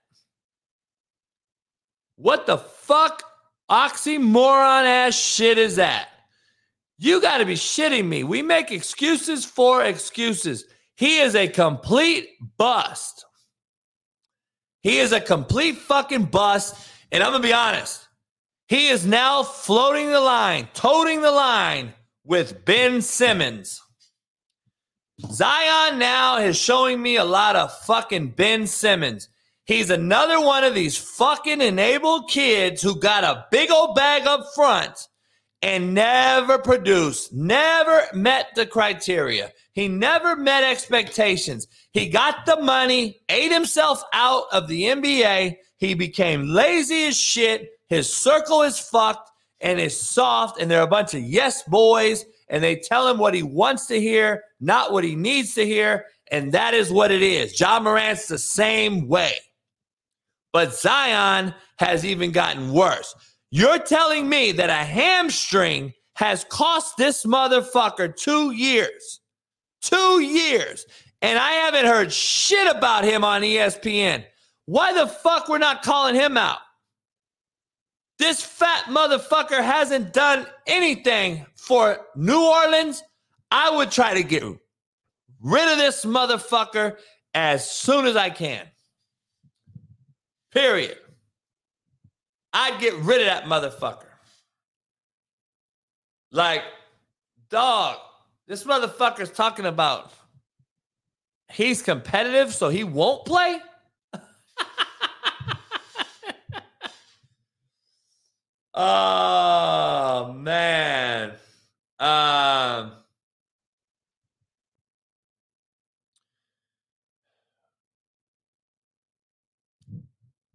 [2.16, 3.22] What the fuck
[3.70, 6.10] oxymoron ass shit is that?
[6.98, 8.24] You got to be shitting me.
[8.24, 10.66] We make excuses for excuses.
[10.96, 13.26] He is a complete bust.
[14.82, 16.76] He is a complete fucking bust.
[17.14, 18.08] And I'm going to be honest.
[18.68, 21.94] He is now floating the line, toting the line
[22.26, 23.80] with Ben Simmons.
[25.30, 29.30] Zion now is showing me a lot of fucking Ben Simmons.
[29.66, 34.48] He's another one of these fucking enabled kids who got a big old bag up
[34.56, 35.08] front
[35.62, 39.52] and never produced, never met the criteria.
[39.74, 41.68] He never met expectations.
[41.92, 45.58] He got the money, ate himself out of the NBA.
[45.84, 47.72] He became lazy as shit.
[47.90, 49.30] His circle is fucked
[49.60, 53.34] and is soft, and they're a bunch of yes boys, and they tell him what
[53.34, 56.06] he wants to hear, not what he needs to hear.
[56.32, 57.60] And that is what it is.
[57.60, 59.34] Ja Morant's the same way.
[60.54, 63.14] But Zion has even gotten worse.
[63.52, 69.20] You're telling me that a hamstring has cost this motherfucker two years.
[69.82, 70.86] Two years.
[71.22, 74.24] And I haven't heard shit about him on ESPN.
[74.66, 76.60] Why the fuck we're not calling him out?
[78.20, 83.04] This fat motherfucker hasn't done anything for New Orleans.
[83.52, 84.44] I would try to get
[85.42, 86.98] rid of this motherfucker
[87.34, 88.66] as soon as I can.
[90.52, 90.98] Period.
[92.54, 94.06] I'd get rid of that motherfucker.
[96.32, 96.62] Like,
[97.50, 97.98] dog,
[98.48, 100.12] this motherfucker's talking about
[101.52, 103.60] he's competitive, so he won't play.
[108.74, 111.34] oh man.
[112.00, 112.94] Um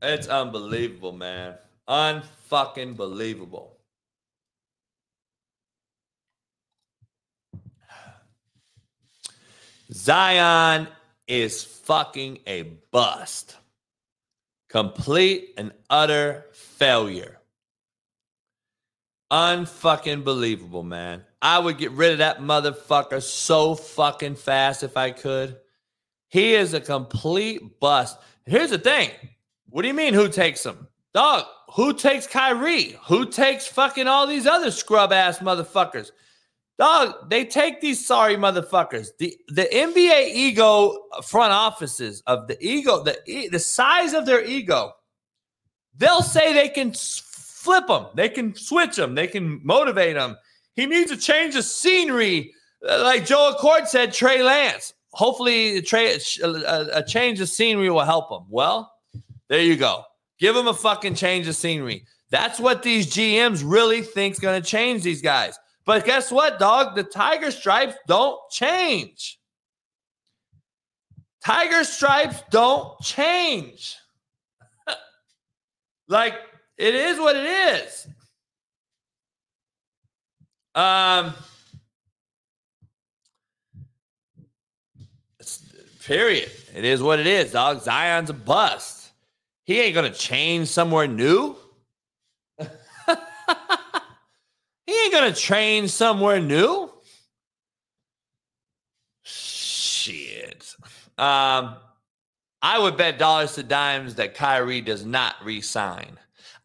[0.01, 1.57] It's unbelievable, man.
[1.88, 3.78] Unfucking believable.
[9.92, 10.86] Zion
[11.26, 13.57] is fucking a bust.
[14.69, 17.39] Complete and utter failure.
[19.33, 21.25] Unfucking believable, man.
[21.41, 25.57] I would get rid of that motherfucker so fucking fast if I could.
[26.29, 28.19] He is a complete bust.
[28.45, 29.11] Here's the thing.
[29.71, 30.89] What do you mean who takes him?
[31.14, 31.45] Dog,
[31.75, 32.97] who takes Kyrie?
[33.07, 36.11] Who takes fucking all these other scrub ass motherfuckers?
[36.79, 39.09] Dog, they take these sorry motherfuckers.
[39.18, 44.93] The the NBA ego front offices of the ego, the the size of their ego,
[45.97, 50.37] they'll say they can flip them, they can switch them, they can motivate them.
[50.74, 52.53] He needs a change of scenery,
[52.89, 54.12] Uh, like Joe Accord said.
[54.12, 54.95] Trey Lance.
[55.11, 58.47] Hopefully, Trey uh, a, uh, uh, a change of scenery will help him.
[58.49, 58.93] Well,
[59.49, 60.05] there you go.
[60.39, 62.05] Give him a fucking change of scenery.
[62.31, 65.59] That's what these GMs really think's going to change these guys.
[65.89, 66.97] But guess what, dog?
[66.97, 69.40] The tiger stripes don't change.
[71.43, 73.97] Tiger stripes don't change.
[76.09, 76.35] like
[76.77, 78.06] it is what it is.
[80.74, 81.32] Um
[86.05, 86.52] period.
[86.74, 87.81] It is what it is, dog.
[87.81, 89.10] Zion's a bust.
[89.65, 91.56] He ain't gonna change somewhere new.
[94.89, 96.90] he ain't gonna train somewhere new.
[99.23, 100.74] Shit.
[101.19, 101.77] Um,
[102.62, 106.19] I would bet dollars to dimes that Kyrie does not re-sign.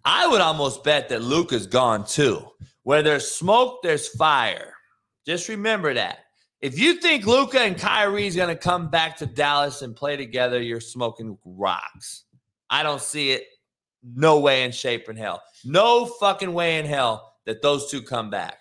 [0.05, 2.47] I would almost bet that Luka's gone too.
[2.83, 4.73] Where there's smoke, there's fire.
[5.25, 6.19] Just remember that.
[6.61, 10.79] If you think Luca and Kyrie's gonna come back to Dallas and play together, you're
[10.79, 12.23] smoking rocks.
[12.69, 13.47] I don't see it.
[14.01, 15.43] No way in shape in hell.
[15.65, 18.57] No fucking way in hell that those two come back.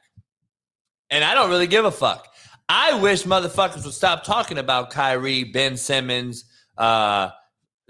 [1.10, 2.28] And I don't really give a fuck.
[2.68, 6.44] I wish motherfuckers would stop talking about Kyrie, Ben Simmons,
[6.78, 7.30] uh,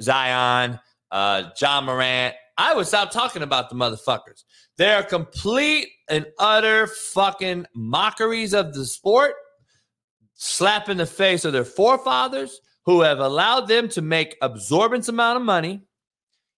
[0.01, 2.35] Zion, uh, Ja Morant.
[2.59, 4.45] I would stop talking about the motherfuckers.
[4.77, 9.35] They're complete and utter fucking mockeries of the sport,
[10.35, 15.37] slap in the face of their forefathers who have allowed them to make absorbent amount
[15.37, 15.83] of money.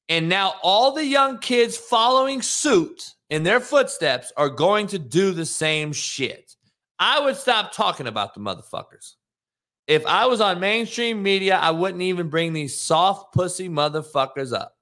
[0.09, 5.33] And now all the young kids following suit in their footsteps are going to do
[5.33, 6.55] the same shit.
[6.99, 9.15] I would stop talking about the motherfuckers.
[9.87, 14.77] If I was on mainstream media, I wouldn't even bring these soft pussy motherfuckers up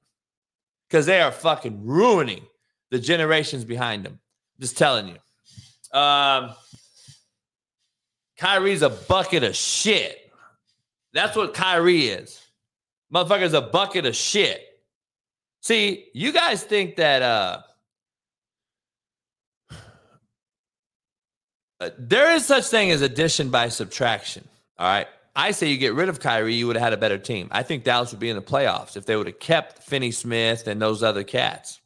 [0.89, 2.45] because they are fucking ruining
[2.91, 4.21] the generations behind them.
[4.61, 5.99] Just telling you.
[5.99, 6.51] Um,
[8.39, 10.19] Kyrie's a bucket of shit.
[11.13, 12.41] That's what Kyrie is.
[13.13, 14.63] Motherfucker's a bucket of shit.
[15.63, 17.63] See, you guys think that uh,
[21.81, 24.47] uh, there is such thing as addition by subtraction.
[24.79, 25.07] All right.
[25.35, 27.49] I say you get rid of Kyrie, you would have had a better team.
[27.53, 30.67] I think Dallas would be in the playoffs if they would have kept Finney Smith
[30.67, 31.81] and those other cats.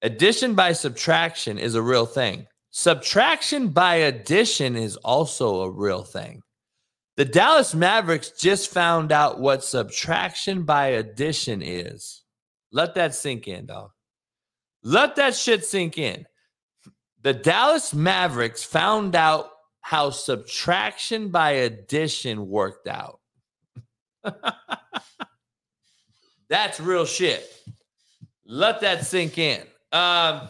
[0.00, 2.46] Addition by subtraction is a real thing.
[2.70, 6.42] Subtraction by addition is also a real thing.
[7.16, 12.21] The Dallas Mavericks just found out what subtraction by addition is.
[12.72, 13.90] Let that sink in, dog.
[14.82, 16.26] Let that shit sink in.
[17.22, 19.50] The Dallas Mavericks found out
[19.80, 23.20] how subtraction by addition worked out.
[26.48, 27.48] That's real shit.
[28.44, 29.62] Let that sink in.
[29.92, 30.48] Um,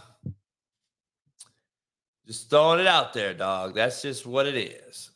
[2.27, 3.75] just throwing it out there, dog.
[3.75, 5.11] That's just what it is.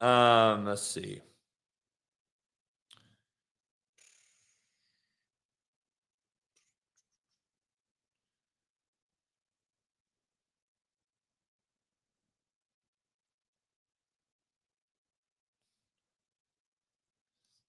[0.00, 1.20] Um, let's see.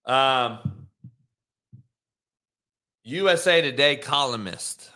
[0.07, 0.87] Um,
[3.03, 4.89] USA Today columnist.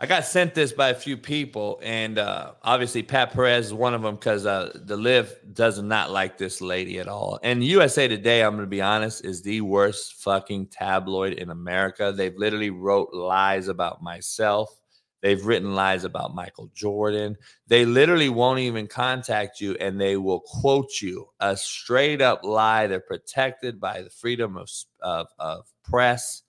[0.00, 3.94] I got sent this by a few people, and uh, obviously Pat Perez is one
[3.94, 7.38] of them because uh, the LIV does not like this lady at all.
[7.42, 12.12] And USA Today, I'm going to be honest, is the worst fucking tabloid in America.
[12.16, 14.79] They've literally wrote lies about myself.
[15.22, 17.36] They've written lies about Michael Jordan.
[17.66, 22.86] They literally won't even contact you and they will quote you a straight up lie.
[22.86, 24.70] They're protected by the freedom of,
[25.00, 26.42] of, of press.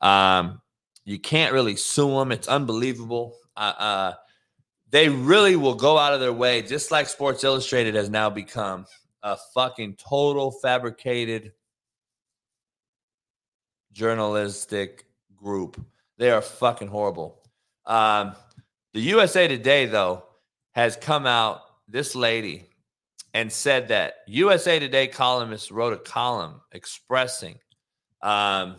[0.00, 0.60] Um,
[1.04, 2.32] you can't really sue them.
[2.32, 3.36] It's unbelievable.
[3.56, 4.14] Uh, uh,
[4.90, 8.86] they really will go out of their way, just like Sports Illustrated has now become
[9.22, 11.52] a fucking total fabricated
[13.92, 15.80] journalistic group.
[16.18, 17.45] They are fucking horrible.
[17.86, 18.34] Um,
[18.94, 20.24] the USA Today, though,
[20.74, 22.68] has come out, this lady,
[23.32, 27.58] and said that USA Today columnist wrote a column expressing
[28.22, 28.76] um,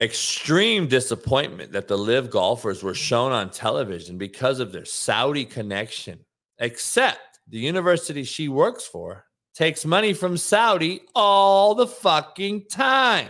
[0.00, 6.18] extreme disappointment that the LIV golfers were shown on television because of their Saudi connection,
[6.58, 9.24] except the university she works for
[9.54, 13.28] takes money from Saudi all the fucking time.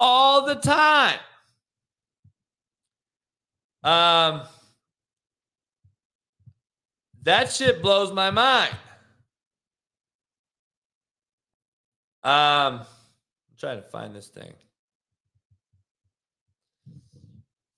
[0.00, 1.18] All the time.
[3.82, 4.42] Um,
[7.22, 8.74] that shit blows my mind.
[12.24, 12.86] Um, I'm
[13.58, 14.52] trying to find this thing.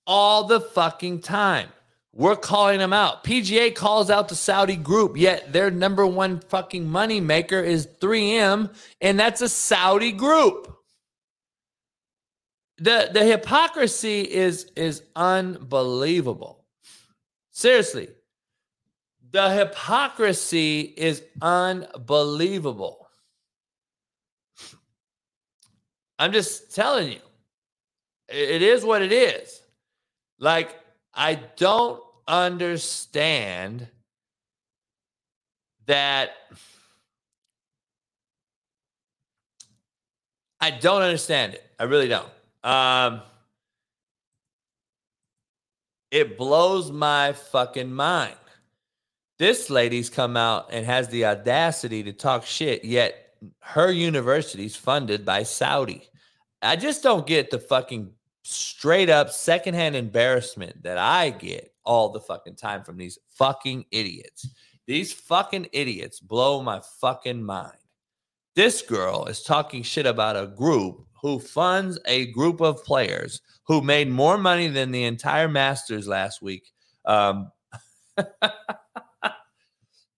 [0.07, 1.69] All the fucking time.
[2.13, 3.23] We're calling them out.
[3.23, 8.75] PGA calls out the Saudi group, yet their number one fucking money maker is 3M,
[8.99, 10.70] and that's a Saudi group
[12.81, 16.65] the the hypocrisy is is unbelievable.
[17.51, 18.09] Seriously.
[19.31, 23.07] The hypocrisy is unbelievable.
[26.19, 27.19] I'm just telling you.
[28.27, 29.61] It is what it is.
[30.39, 30.75] Like
[31.13, 33.87] I don't understand
[35.85, 36.31] that
[40.59, 41.63] I don't understand it.
[41.79, 42.29] I really don't.
[42.63, 43.21] Um,
[46.11, 48.35] it blows my fucking mind.
[49.39, 55.25] This lady's come out and has the audacity to talk shit, yet her university's funded
[55.25, 56.07] by Saudi.
[56.61, 58.11] I just don't get the fucking
[58.43, 64.47] straight up secondhand embarrassment that I get all the fucking time from these fucking idiots.
[64.85, 67.77] These fucking idiots blow my fucking mind.
[68.55, 73.81] This girl is talking shit about a group who funds a group of players who
[73.81, 76.71] made more money than the entire Masters last week.
[77.05, 77.51] Um,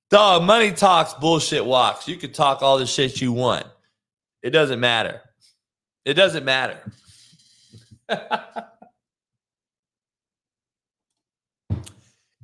[0.10, 2.08] dog, money talks, bullshit walks.
[2.08, 3.68] You can talk all the shit you want.
[4.42, 5.22] It doesn't matter.
[6.06, 6.80] It doesn't matter.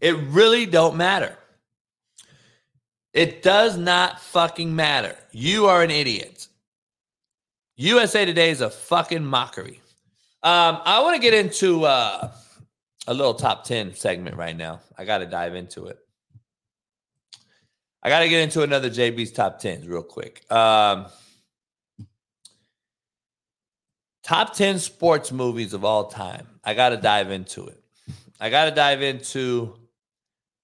[0.02, 1.38] it really don't matter.
[3.14, 5.16] It does not fucking matter.
[5.32, 6.49] You are an idiot.
[7.82, 9.80] USA Today is a fucking mockery.
[10.44, 12.30] Um, I want to get into uh,
[13.08, 14.82] a little top 10 segment right now.
[14.98, 15.98] I got to dive into it.
[18.04, 20.44] I got to get into another JB's top 10s real quick.
[20.52, 21.06] Um,
[24.24, 26.48] top 10 sports movies of all time.
[26.66, 27.82] I got to dive into it.
[28.42, 29.80] I got to dive into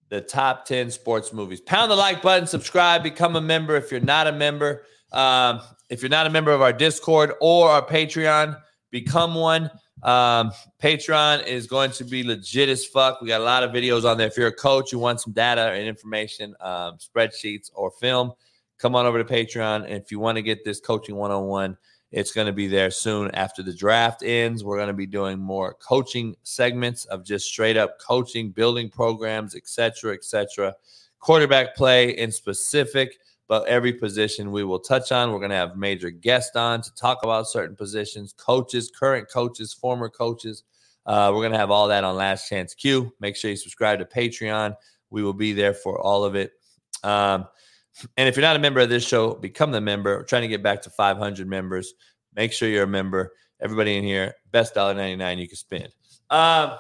[0.10, 1.62] the top 10 sports movies.
[1.62, 4.84] Pound the like button, subscribe, become a member if you're not a member.
[5.14, 8.60] Um, if you're not a member of our Discord or our Patreon,
[8.92, 9.70] become one.
[10.04, 10.52] Um,
[10.82, 13.22] Patreon is going to be legit as fuck.
[13.22, 14.28] We got a lot of videos on there.
[14.28, 18.34] If you're a coach, you want some data and information, um, spreadsheets or film,
[18.78, 19.86] come on over to Patreon.
[19.86, 21.78] And if you want to get this coaching one on one,
[22.12, 24.64] it's going to be there soon after the draft ends.
[24.64, 29.56] We're going to be doing more coaching segments of just straight up coaching, building programs,
[29.56, 30.76] etc., etc.
[31.20, 35.32] Quarterback play in specific but every position we will touch on.
[35.32, 39.74] We're going to have major guests on to talk about certain positions, coaches, current coaches,
[39.74, 40.64] former coaches.
[41.06, 43.14] Uh, we're going to have all that on Last Chance U.
[43.20, 44.76] Make sure you subscribe to Patreon.
[45.12, 46.54] We will be there for all of it.
[47.04, 47.46] Um,
[48.18, 50.18] and if you're not a member of this show, become the member.
[50.18, 51.94] We're trying to get back to 500 members.
[52.36, 53.32] Make sure you're a member.
[53.62, 55.90] Everybody in here, best dollar 99 you can spend.
[56.30, 56.78] Um,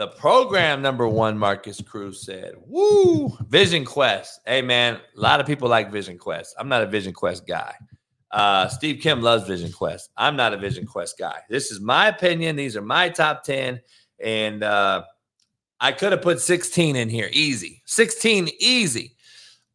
[0.00, 4.40] the program number one, Marcus Cruz said, Woo, Vision Quest.
[4.46, 6.56] Hey, man, a lot of people like Vision Quest.
[6.58, 7.74] I'm not a Vision Quest guy.
[8.30, 10.08] Uh, Steve Kim loves Vision Quest.
[10.16, 11.40] I'm not a Vision Quest guy.
[11.50, 12.56] This is my opinion.
[12.56, 13.78] These are my top 10.
[14.24, 15.02] And uh,
[15.80, 17.82] I could have put 16 in here easy.
[17.84, 19.16] 16 easy.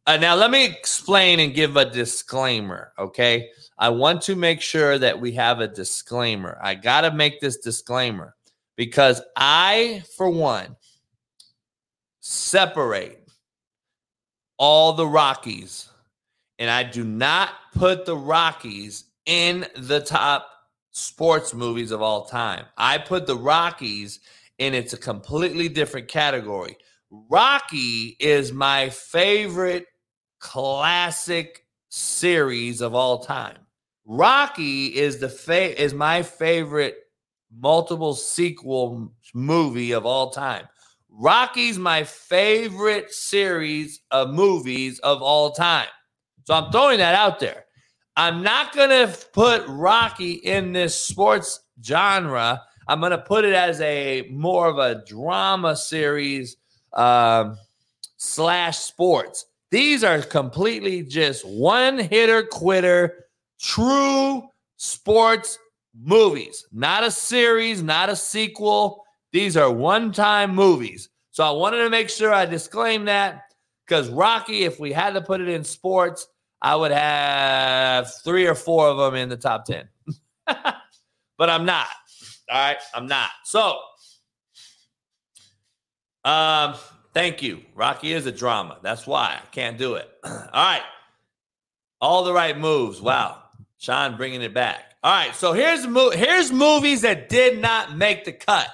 [0.08, 2.92] Uh, now, let me explain and give a disclaimer.
[2.98, 3.48] Okay.
[3.78, 6.58] I want to make sure that we have a disclaimer.
[6.60, 8.35] I got to make this disclaimer
[8.76, 10.76] because I, for one,
[12.20, 13.28] separate
[14.58, 15.88] all the Rockies
[16.58, 20.48] and I do not put the Rockies in the top
[20.90, 22.64] sports movies of all time.
[22.76, 24.20] I put the Rockies
[24.58, 26.76] in it's a completely different category.
[27.10, 29.86] Rocky is my favorite
[30.38, 33.58] classic series of all time.
[34.06, 37.05] Rocky is the fa- is my favorite
[37.58, 40.66] multiple sequel movie of all time.
[41.10, 45.88] Rocky's my favorite series of movies of all time.
[46.44, 47.64] So I'm throwing that out there.
[48.16, 52.62] I'm not going to put Rocky in this sports genre.
[52.88, 56.56] I'm going to put it as a more of a drama series
[56.92, 57.56] um,
[58.16, 59.46] slash sports.
[59.70, 63.26] These are completely just one hitter quitter,
[63.60, 65.58] true sports
[66.02, 69.04] movies, not a series, not a sequel.
[69.32, 71.08] These are one time movies.
[71.30, 73.52] So I wanted to make sure I disclaim that
[73.86, 76.26] because Rocky, if we had to put it in sports,
[76.62, 79.88] I would have three or four of them in the top 10.
[80.46, 81.86] but I'm not.
[82.50, 82.78] All right.
[82.94, 83.30] I'm not.
[83.44, 83.78] So,
[86.24, 86.74] um,
[87.14, 87.62] thank you.
[87.74, 88.78] Rocky is a drama.
[88.82, 90.10] That's why I can't do it.
[90.24, 90.82] All right.
[92.00, 93.00] All the right moves.
[93.00, 93.42] Wow.
[93.78, 94.95] Sean bringing it back.
[95.06, 95.36] All right.
[95.36, 98.66] So here's mo- here's movies that did not make the cut.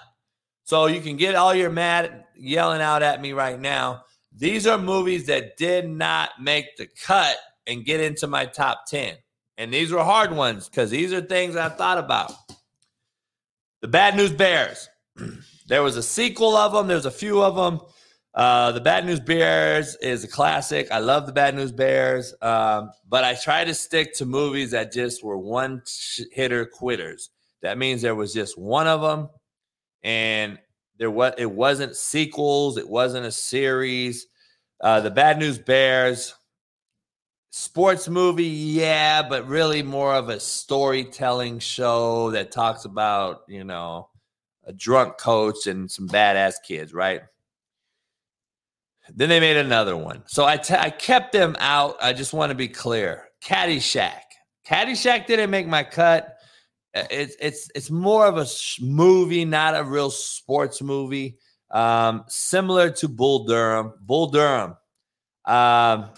[0.65, 4.05] So you can get all your mad yelling out at me right now.
[4.35, 7.37] These are movies that did not make the cut
[7.67, 9.15] and get into my top 10.
[9.59, 12.33] And these were hard ones because these are things I thought about.
[13.83, 14.89] The Bad News Bears.
[15.67, 17.87] there was a sequel of them, there's a few of them.
[18.35, 20.91] Uh, the Bad News Bears is a classic.
[20.91, 24.91] I love the Bad News Bears, um, but I try to stick to movies that
[24.91, 25.83] just were one
[26.33, 27.31] hitter quitters.
[27.61, 29.29] That means there was just one of them,
[30.03, 30.59] and
[30.99, 34.27] there was it wasn't sequels, it wasn't a series.
[34.81, 36.35] Uh, the Bad News Bears
[37.51, 44.09] sports movie, yeah, but really more of a storytelling show that talks about, you know,
[44.65, 47.21] a drunk coach and some badass kids, right?
[49.15, 50.23] Then they made another one.
[50.27, 51.97] So I, t- I kept them out.
[52.01, 53.29] I just want to be clear.
[53.45, 54.21] Caddyshack.
[54.67, 56.37] Caddyshack didn't make my cut.
[56.95, 58.47] Uh, it's it's it's more of a
[58.81, 61.39] movie, not a real sports movie.
[61.71, 63.95] Um, similar to Bull Durham.
[64.01, 64.77] Bull Durham.
[65.47, 66.11] Um,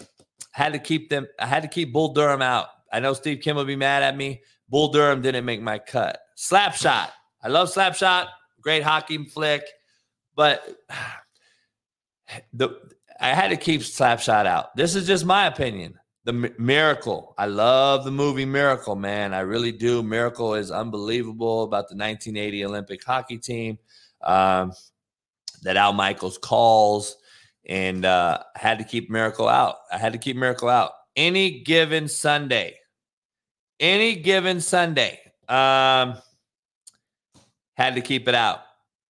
[0.51, 1.27] had to keep them.
[1.39, 2.67] I had to keep Bull Durham out.
[2.91, 4.41] I know Steve Kim will be mad at me.
[4.69, 6.19] Bull Durham didn't make my cut.
[6.37, 7.09] Slapshot.
[7.41, 8.27] I love Slapshot.
[8.61, 9.63] Great hockey flick,
[10.35, 10.77] but
[12.53, 12.69] the
[13.19, 14.75] I had to keep Slapshot out.
[14.75, 15.97] This is just my opinion.
[16.25, 17.35] The Miracle.
[17.37, 19.33] I love the movie Miracle, man.
[19.33, 20.01] I really do.
[20.01, 23.77] Miracle is unbelievable about the 1980 Olympic hockey team
[24.23, 24.73] um,
[25.61, 27.17] that Al Michaels calls
[27.67, 29.77] and uh, I had to keep Miracle out.
[29.91, 30.91] I had to keep Miracle out.
[31.15, 32.75] Any given Sunday,
[33.79, 36.15] any given Sunday, um,
[37.75, 38.59] had to keep it out.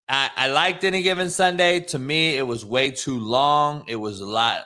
[0.07, 1.79] I, I liked any given Sunday.
[1.81, 3.83] To me, it was way too long.
[3.87, 4.65] It was a lot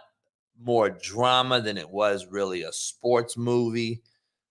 [0.62, 4.02] more drama than it was really a sports movie.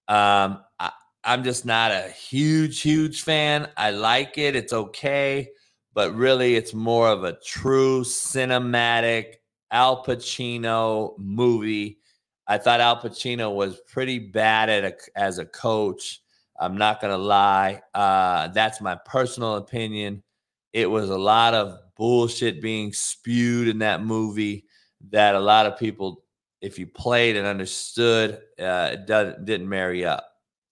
[0.08, 0.90] Um, I,
[1.24, 3.68] I'm just not a huge, huge fan.
[3.76, 4.56] I like it.
[4.56, 5.50] It's okay
[5.98, 9.34] but really it's more of a true cinematic
[9.72, 11.98] Al Pacino movie.
[12.46, 16.22] I thought Al Pacino was pretty bad at a, as a coach.
[16.60, 17.82] I'm not gonna lie.
[17.94, 20.22] Uh, that's my personal opinion.
[20.72, 24.64] It was a lot of bullshit being spewed in that movie
[25.10, 26.24] that a lot of people,
[26.60, 30.24] if you played and understood, uh, it doesn't didn't marry up.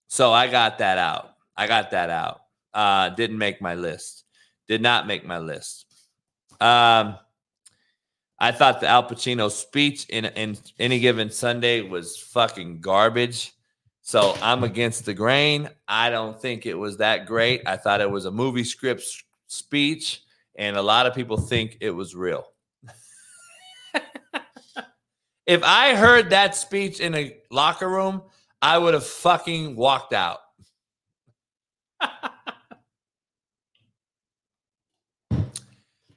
[0.08, 1.30] So I got that out.
[1.56, 2.40] I got that out.
[2.74, 4.24] Uh, didn't make my list.
[4.68, 5.86] Did not make my list.
[6.60, 7.16] Um,
[8.38, 13.52] I thought the Al Pacino speech in in any given Sunday was fucking garbage.
[14.02, 15.68] So I'm against the grain.
[15.88, 17.62] I don't think it was that great.
[17.66, 19.02] I thought it was a movie script
[19.46, 20.22] speech,
[20.56, 22.44] and a lot of people think it was real.
[25.46, 28.22] if I heard that speech in a locker room,
[28.60, 30.38] I would have fucking walked out.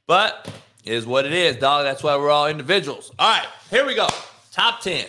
[0.08, 0.50] but
[0.86, 1.84] is what it is, dog.
[1.84, 3.12] That's why we're all individuals.
[3.20, 4.08] All right, here we go.
[4.52, 5.06] Top 10.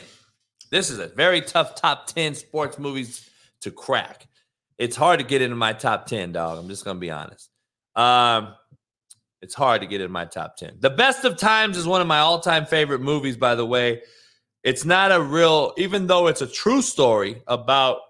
[0.71, 3.29] This is a very tough top 10 sports movies
[3.63, 4.29] to crack.
[4.79, 6.59] It's hard to get into my top 10, dog.
[6.59, 7.51] I'm just going to be honest.
[7.97, 8.55] Um,
[9.43, 10.77] it's hard to get in my top 10.
[10.81, 14.03] The Best of Times is one of my all time favorite movies, by the way.
[14.62, 18.01] It's not a real, even though it's a true story about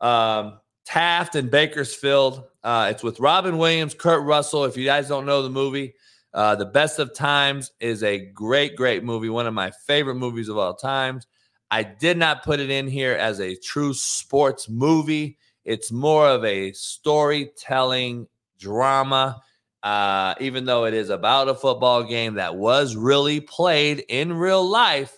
[0.00, 2.44] um, Taft and Bakersfield.
[2.64, 4.64] Uh, it's with Robin Williams, Kurt Russell.
[4.64, 5.94] If you guys don't know the movie,
[6.34, 9.28] uh, The Best of Times is a great, great movie.
[9.28, 11.26] One of my favorite movies of all times.
[11.70, 15.38] I did not put it in here as a true sports movie.
[15.64, 18.26] It's more of a storytelling
[18.62, 19.42] drama,
[19.82, 24.64] uh, even though it is about a football game that was really played in real
[24.64, 25.12] life.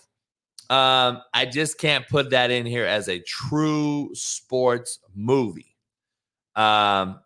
[0.69, 5.75] Um, I just can't put that in here as a true sports movie.
[6.55, 7.19] Um,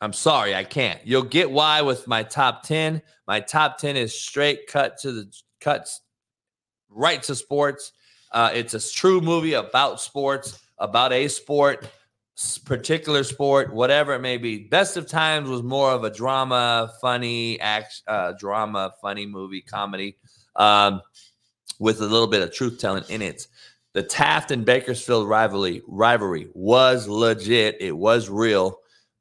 [0.00, 0.98] I'm sorry, I can't.
[1.04, 3.00] You'll get why with my top 10.
[3.28, 6.00] My top 10 is straight cut to the cuts
[6.88, 7.92] right to sports.
[8.32, 11.88] Uh, it's a true movie about sports, about a sport,
[12.58, 14.58] particular sport, whatever it may be.
[14.58, 20.16] Best of Times was more of a drama, funny, act, uh, drama, funny movie, comedy,
[20.56, 21.00] um,
[21.78, 23.46] with a little bit of truth telling in it.
[23.92, 27.76] The Taft and Bakersfield rivalry rivalry was legit.
[27.80, 28.78] It was real,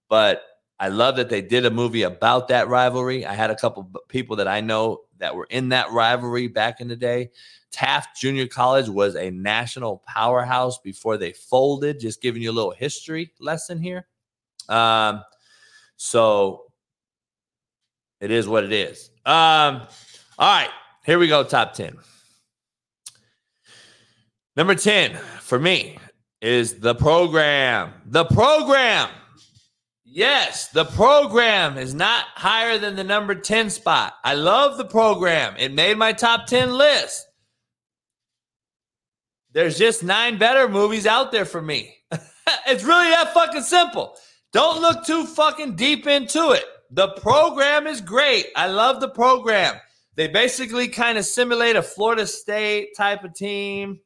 [0.10, 0.44] but
[0.80, 3.26] I love that they did a movie about that rivalry.
[3.26, 6.88] I had a couple people that I know that were in that rivalry back in
[6.88, 7.32] the day.
[7.72, 12.00] Taft Junior College was a national powerhouse before they folded.
[12.00, 14.08] Just giving you a little history lesson here.
[14.68, 15.24] Um,
[15.98, 16.64] so
[18.22, 19.10] it is what it is.
[19.26, 19.88] Um,
[20.38, 20.70] all right,
[21.06, 21.44] here we go.
[21.44, 21.98] Top 10.
[24.56, 25.98] Number 10 for me
[26.42, 27.94] is the program.
[28.06, 29.10] The program.
[30.04, 34.16] Yes, the program is not higher than the number 10 spot.
[34.24, 35.56] I love the program.
[35.58, 37.28] It made my top 10 list.
[39.52, 41.96] There's just nine better movies out there for me.
[42.68, 44.16] it's really that fucking simple.
[44.52, 46.64] Don't look too fucking deep into it.
[46.92, 48.48] The program is great.
[48.56, 49.76] I love the program.
[50.16, 54.00] They basically kind of simulate a Florida State type of team.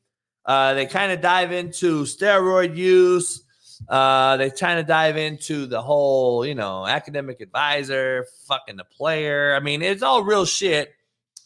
[0.45, 3.43] Uh, they kind of dive into steroid use.
[3.87, 9.55] Uh, they kind of dive into the whole, you know, academic advisor, fucking the player.
[9.55, 10.93] I mean, it's all real shit.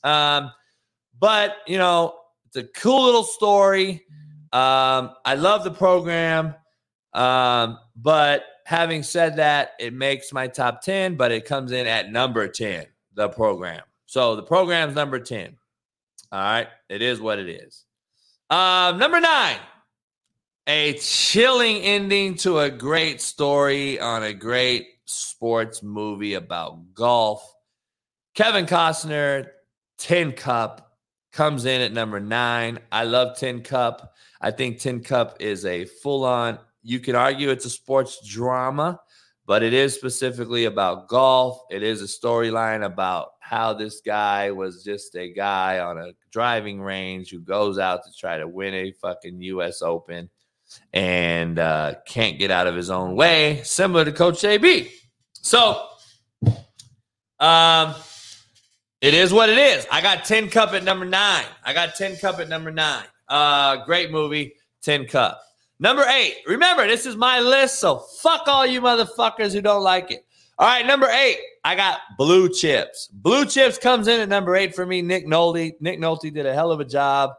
[0.04, 0.52] Um,
[1.20, 2.16] but you know,
[2.48, 4.06] it's a cool little story.
[4.54, 6.56] Um, I love the program.
[7.14, 12.12] Um, but having said that, it makes my top 10, but it comes in at
[12.12, 13.82] number 10, the program.
[14.06, 15.58] So the program's number 10.
[16.32, 16.68] All right.
[16.90, 17.86] It is what it is.
[18.50, 19.58] Um, number nine,
[20.68, 27.54] a chilling ending to a great story on a great sports movie about golf.
[28.36, 29.48] Kevin Costner,
[29.98, 30.87] Tin Cup,
[31.38, 32.80] comes in at number nine.
[32.92, 34.16] I love Tin Cup.
[34.42, 39.00] I think Tin Cup is a full on, you can argue it's a sports drama,
[39.46, 41.60] but it is specifically about golf.
[41.70, 46.82] It is a storyline about how this guy was just a guy on a driving
[46.82, 50.32] range who goes out to try to win a fucking US Open
[50.92, 54.90] and uh, can't get out of his own way, similar to Coach JB.
[55.34, 55.86] So,
[57.40, 57.94] um,
[59.02, 59.86] it is what it is.
[59.92, 61.46] I got Tin Cup at number nine.
[61.64, 63.06] I got Tin Cup at number nine.
[63.28, 65.42] Uh, great movie, Tin Cup.
[65.80, 66.38] Number eight.
[66.48, 70.26] Remember, this is my list, so fuck all you motherfuckers who don't like it.
[70.58, 71.38] All right, number eight.
[71.64, 73.10] I got Blue Chips.
[73.14, 75.04] Blue Chips comes in at number eight for me.
[75.04, 75.74] Nick Nolte.
[75.80, 77.32] Nick Nolte did a hell of a job.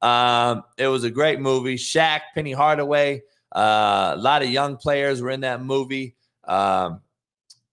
[0.00, 1.76] Um, it was a great movie.
[1.76, 3.22] Shaq, Penny Hardaway,
[3.54, 7.02] uh, a lot of young players were in that movie um,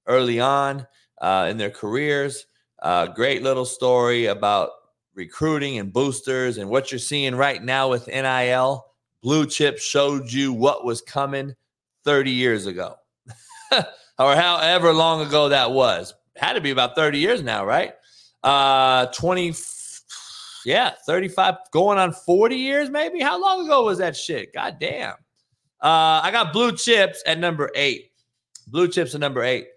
[0.05, 0.85] early on
[1.21, 2.45] uh, in their careers.
[2.81, 4.69] Uh, great little story about
[5.13, 8.85] recruiting and boosters and what you're seeing right now with NIL.
[9.21, 11.53] Blue Chip showed you what was coming
[12.05, 12.95] 30 years ago,
[13.71, 16.13] or however long ago that was.
[16.37, 17.93] Had to be about 30 years now, right?
[18.43, 19.53] Uh, 20,
[20.65, 23.19] yeah, 35, going on 40 years, maybe.
[23.19, 24.53] How long ago was that shit?
[24.53, 25.15] God damn.
[25.81, 28.11] Uh, I got Blue Chips at number eight.
[28.67, 29.67] Blue Chips at number eight.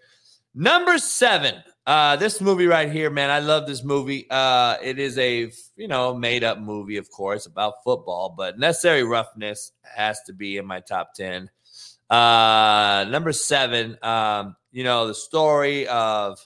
[0.55, 1.55] Number seven.
[1.85, 4.25] Uh, this movie right here, man, I love this movie.
[4.29, 9.03] Uh, it is a you know made up movie, of course, about football, but Necessary
[9.03, 11.49] Roughness has to be in my top ten.
[12.09, 16.39] Uh, number seven, um, you know, the story of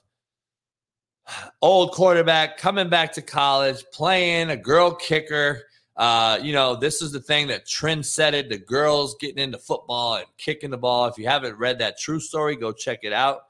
[1.62, 5.64] old quarterback coming back to college, playing a girl kicker.
[5.96, 8.50] Uh, you know, this is the thing that trend set it.
[8.50, 11.08] The girls getting into football and kicking the ball.
[11.08, 13.42] If you haven't read that true story, go check it out.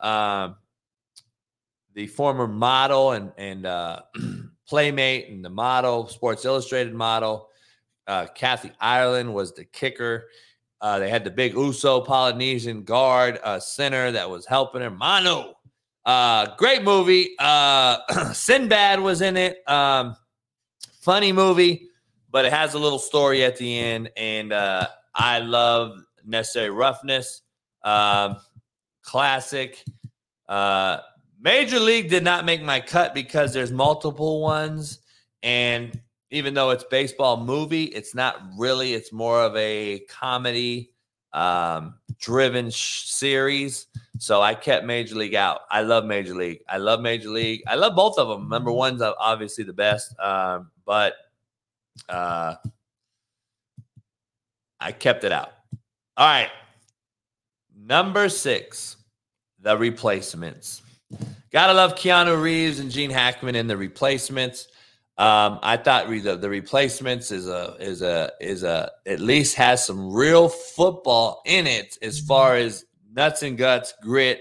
[0.00, 0.56] Um,
[1.94, 4.02] the former model and and uh,
[4.68, 7.48] playmate and the model, Sports Illustrated model,
[8.06, 10.28] uh, Kathy Ireland was the kicker.
[10.80, 14.90] Uh, they had the big Uso Polynesian guard uh, center that was helping her.
[14.90, 15.52] Manu,
[16.04, 17.30] uh, great movie.
[17.38, 17.98] Uh,
[18.32, 19.58] Sinbad was in it.
[19.68, 20.16] Um,
[21.00, 21.88] funny movie,
[22.30, 27.42] but it has a little story at the end, and uh, I love Necessary Roughness.
[27.84, 28.36] Um,
[29.02, 29.84] classic.
[30.48, 30.98] Uh,
[31.42, 35.00] Major League did not make my cut because there's multiple ones,
[35.42, 36.00] and
[36.30, 38.94] even though it's baseball movie, it's not really.
[38.94, 40.92] It's more of a comedy
[41.32, 43.88] um, driven sh- series.
[44.18, 45.62] So I kept Major League out.
[45.68, 46.60] I love Major League.
[46.68, 47.62] I love Major League.
[47.66, 48.48] I love both of them.
[48.48, 51.14] Number one's obviously the best, um, but
[52.08, 52.54] uh,
[54.78, 55.54] I kept it out.
[56.16, 56.50] All right.
[57.76, 58.96] Number six,
[59.60, 60.82] the replacements.
[61.52, 64.68] Gotta love Keanu Reeves and Gene Hackman in the replacements.
[65.18, 69.86] Um, I thought the, the replacements is a is a is a at least has
[69.86, 74.40] some real football in it as far as nuts and guts, grit,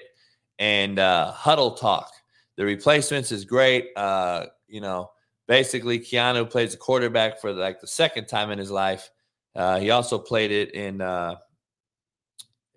[0.57, 2.09] and uh, huddle talk.
[2.55, 3.89] The replacements is great.
[3.97, 5.11] Uh, you know,
[5.49, 9.09] basically Keanu plays a quarterback for like the second time in his life.
[9.53, 11.01] Uh, he also played it in.
[11.01, 11.35] Uh,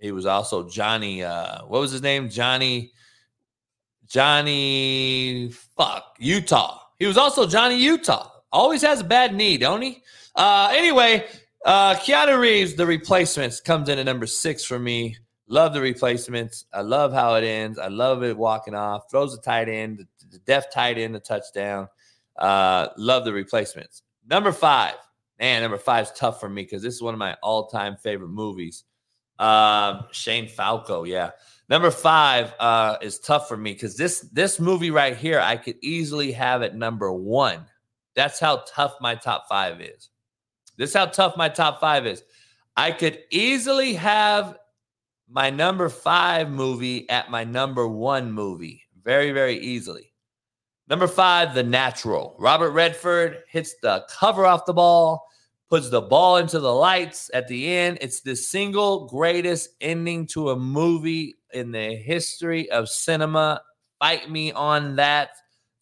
[0.00, 1.22] he was also Johnny.
[1.22, 2.28] Uh, what was his name?
[2.28, 2.90] Johnny.
[4.06, 5.50] Johnny.
[5.76, 6.80] Fuck Utah.
[6.98, 8.30] He was also Johnny Utah.
[8.52, 10.02] Always has a bad knee, don't he?
[10.34, 11.26] Uh, anyway,
[11.64, 15.16] uh, Keanu Reeves, the replacements, comes in at number six for me.
[15.46, 16.64] Love the replacements.
[16.72, 17.78] I love how it ends.
[17.78, 19.10] I love it walking off.
[19.10, 21.88] Throws a tight end, the, the deft tight end, the touchdown.
[22.38, 24.02] Uh, love the replacements.
[24.28, 24.94] Number five,
[25.38, 28.30] man, number five is tough for me because this is one of my all-time favorite
[28.30, 28.84] movies.
[29.38, 31.30] Um, Shane Falco, yeah.
[31.68, 35.76] Number five uh, is tough for me because this this movie right here, I could
[35.82, 37.64] easily have at number one.
[38.14, 40.10] That's how tough my top five is.
[40.76, 42.22] This is how tough my top five is.
[42.76, 44.58] I could easily have
[45.28, 50.12] my number five movie at my number one movie very, very easily.
[50.88, 52.36] Number five, The Natural.
[52.38, 55.26] Robert Redford hits the cover off the ball,
[55.70, 57.98] puts the ball into the lights at the end.
[58.00, 63.62] It's the single greatest ending to a movie in the history of cinema.
[63.98, 65.30] Fight me on that.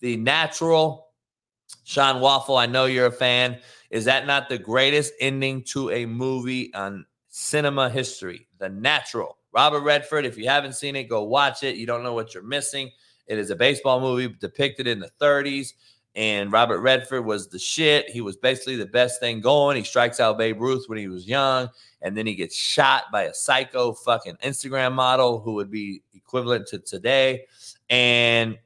[0.01, 1.09] The Natural.
[1.85, 3.59] Sean Waffle, I know you're a fan.
[3.90, 8.47] Is that not the greatest ending to a movie on cinema history?
[8.59, 9.39] The Natural.
[9.53, 11.77] Robert Redford, if you haven't seen it, go watch it.
[11.77, 12.90] You don't know what you're missing.
[13.27, 15.73] It is a baseball movie depicted in the 30s,
[16.14, 18.10] and Robert Redford was the shit.
[18.10, 19.76] He was basically the best thing going.
[19.76, 21.70] He strikes out Babe Ruth when he was young,
[22.02, 26.66] and then he gets shot by a psycho fucking Instagram model who would be equivalent
[26.68, 27.47] to today,
[27.89, 28.59] and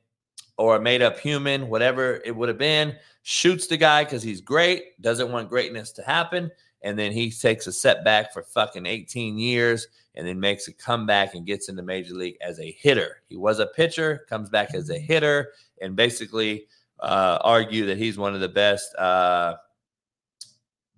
[0.58, 2.96] or a made up human, whatever it would have been.
[3.22, 6.50] Shoots the guy because he's great, doesn't want greatness to happen,
[6.82, 11.34] and then he takes a setback for fucking 18 years and then makes a comeback
[11.34, 13.22] and gets into major league as a hitter.
[13.26, 15.52] He was a pitcher, comes back as a hitter,
[15.82, 16.66] and basically
[17.00, 19.56] uh, argue that he's one of the best uh,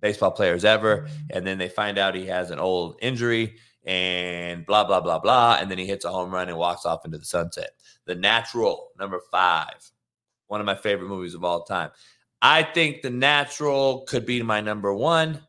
[0.01, 1.07] baseball players ever.
[1.29, 3.55] And then they find out he has an old injury
[3.85, 5.57] and blah, blah, blah, blah.
[5.59, 7.71] And then he hits a home run and walks off into the sunset.
[8.05, 9.91] The Natural, number five,
[10.47, 11.91] one of my favorite movies of all time.
[12.41, 15.41] I think The Natural could be my number one,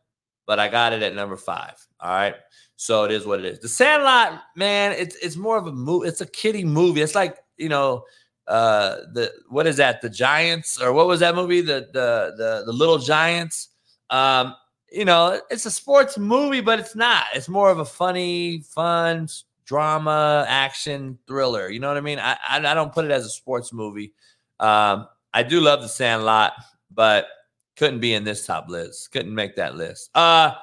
[0.45, 1.75] but I got it at number five.
[1.99, 2.35] All right.
[2.75, 3.59] So it is what it is.
[3.59, 6.07] The Sandlot, man, it's it's more of a movie.
[6.07, 7.01] It's a kiddie movie.
[7.01, 8.05] It's like you know,
[8.47, 10.01] uh, the what is that?
[10.01, 11.61] The Giants or what was that movie?
[11.61, 13.69] The the the the Little Giants.
[14.09, 14.55] Um,
[14.91, 17.25] you know, it's a sports movie, but it's not.
[17.33, 19.29] It's more of a funny, fun
[19.65, 21.69] drama, action thriller.
[21.69, 22.19] You know what I mean?
[22.19, 24.13] I I, I don't put it as a sports movie.
[24.59, 26.53] Um, I do love The Sandlot,
[26.93, 27.27] but
[27.77, 29.11] couldn't be in this top list.
[29.11, 30.09] Couldn't make that list.
[30.15, 30.55] Uh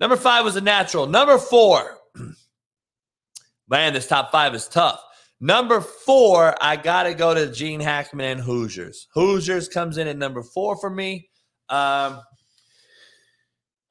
[0.00, 1.06] Number five was a natural.
[1.06, 1.98] Number four,
[3.68, 5.02] man, this top five is tough.
[5.40, 9.06] Number four, I got to go to Gene Hackman and Hoosiers.
[9.14, 11.30] Hoosiers comes in at number four for me.
[11.68, 12.20] Um,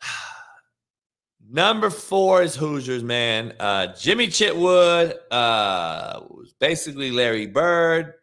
[1.49, 3.53] Number four is Hoosiers, man.
[3.57, 8.15] Uh, Jimmy Chitwood uh, was basically Larry Bird.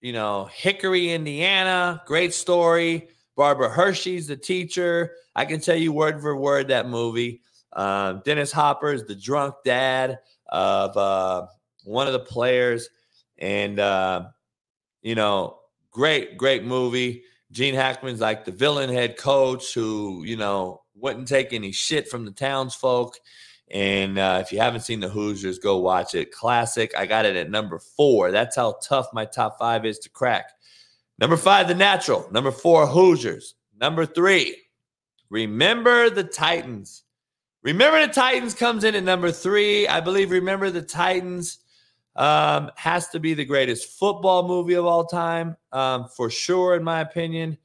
[0.00, 2.02] You know, Hickory, Indiana.
[2.06, 3.08] Great story.
[3.36, 5.12] Barbara Hershey's the teacher.
[5.36, 7.42] I can tell you word for word that movie.
[7.74, 10.18] Um, Dennis Hopper is the drunk dad
[10.48, 11.46] of uh,
[11.84, 12.88] one of the players.
[13.38, 14.28] And, uh,
[15.02, 15.58] you know,
[15.90, 17.24] great, great movie.
[17.50, 22.24] Gene Hackman's like the villain head coach who, you know, wouldn't take any shit from
[22.24, 23.16] the townsfolk.
[23.70, 26.32] And uh, if you haven't seen the Hoosiers, go watch it.
[26.32, 26.92] Classic.
[26.96, 28.30] I got it at number four.
[28.30, 30.50] That's how tough my top five is to crack.
[31.18, 32.26] Number five, The Natural.
[32.32, 33.54] Number four, Hoosiers.
[33.78, 34.56] Number three,
[35.28, 37.04] Remember the Titans.
[37.62, 39.86] Remember the Titans comes in at number three.
[39.86, 41.58] I believe Remember the Titans
[42.16, 46.82] um, has to be the greatest football movie of all time, um, for sure, in
[46.82, 47.56] my opinion.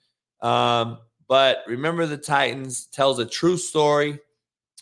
[0.41, 4.19] Um, but Remember the Titans tells a true story.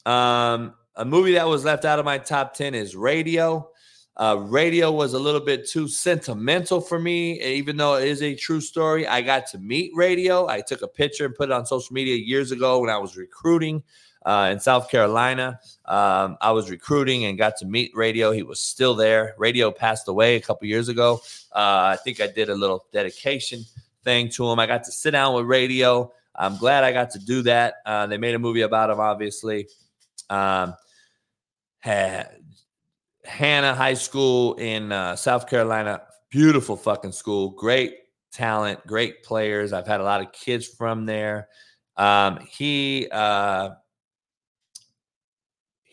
[0.06, 3.70] Um, a movie that was left out of my top 10 is Radio.
[4.16, 8.36] Uh, radio was a little bit too sentimental for me, even though it is a
[8.36, 9.08] true story.
[9.08, 10.48] I got to meet Radio.
[10.48, 13.18] I took a picture and put it on social media years ago when I was
[13.18, 13.82] recruiting
[14.26, 15.60] uh, in South Carolina.
[15.86, 18.32] Um, I was recruiting and got to meet Radio.
[18.32, 19.36] He was still there.
[19.38, 21.22] Radio passed away a couple years ago.
[21.52, 23.64] Uh, I think I did a little dedication
[24.04, 24.60] thing to him.
[24.60, 26.12] I got to sit down with Radio.
[26.36, 27.76] I'm glad I got to do that.
[27.86, 29.68] Uh, they made a movie about him, obviously.
[30.30, 30.74] Um,
[31.80, 32.30] had
[33.26, 36.02] Hanna High School in uh, South Carolina.
[36.30, 37.50] Beautiful fucking school.
[37.50, 37.98] Great
[38.32, 39.74] talent, great players.
[39.74, 41.50] I've had a lot of kids from there.
[41.96, 43.72] Um, he uh,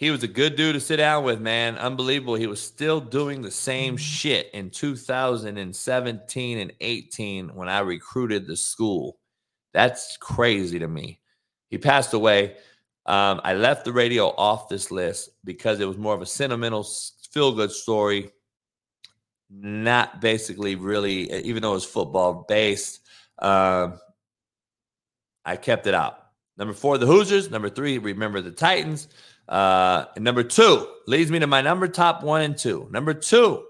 [0.00, 1.76] he was a good dude to sit down with, man.
[1.76, 2.34] Unbelievable.
[2.34, 8.56] He was still doing the same shit in 2017 and 18 when I recruited the
[8.56, 9.18] school.
[9.74, 11.20] That's crazy to me.
[11.68, 12.56] He passed away.
[13.04, 16.86] Um, I left the radio off this list because it was more of a sentimental,
[17.30, 18.30] feel good story.
[19.50, 23.00] Not basically really, even though it was football based.
[23.38, 24.00] Um,
[25.44, 26.20] I kept it out.
[26.56, 27.50] Number four, the Hoosiers.
[27.50, 29.08] Number three, remember the Titans.
[29.50, 32.88] Uh, number two leads me to my number top one and two.
[32.92, 33.64] Number two,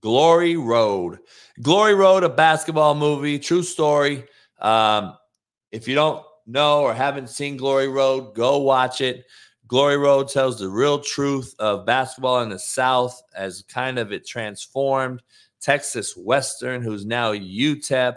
[0.00, 1.20] Glory Road.
[1.62, 4.24] Glory Road, a basketball movie, true story.
[4.60, 5.16] Um,
[5.70, 9.24] if you don't know or haven't seen Glory Road, go watch it.
[9.68, 14.26] Glory Road tells the real truth of basketball in the South as kind of it
[14.26, 15.22] transformed.
[15.60, 18.16] Texas Western, who's now UTEP,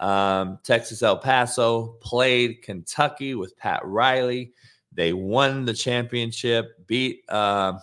[0.00, 4.52] um, Texas El Paso, played Kentucky with Pat Riley.
[4.98, 7.74] They won the championship, beat uh,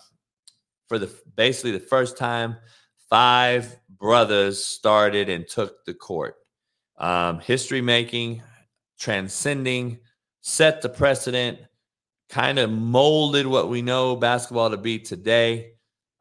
[0.90, 2.58] for the basically the first time.
[3.10, 6.36] Five brothers started and took the court.
[6.98, 8.44] Um, history making,
[9.00, 10.00] transcending,
[10.42, 11.60] set the precedent,
[12.28, 15.72] kind of molded what we know basketball to be today.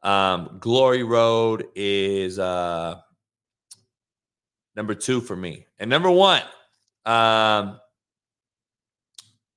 [0.01, 3.01] Um, Glory Road is uh,
[4.77, 5.65] number two for me.
[5.77, 6.43] And number one,
[7.05, 7.81] um,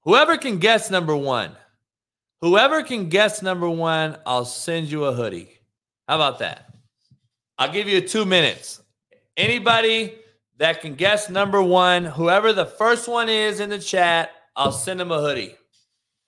[0.04, 1.52] whoever can guess number one,
[2.40, 5.50] whoever can guess number one, I'll send you a hoodie.
[6.06, 6.74] How about that?
[7.58, 8.80] I'll give you two minutes.
[9.36, 10.14] Anybody
[10.58, 15.00] that can guess number one, whoever the first one is in the chat, I'll send
[15.00, 15.54] them a hoodie.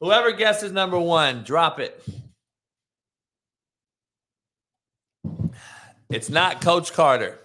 [0.00, 2.02] Whoever guesses number one, drop it.
[6.08, 7.38] It's not Coach Carter,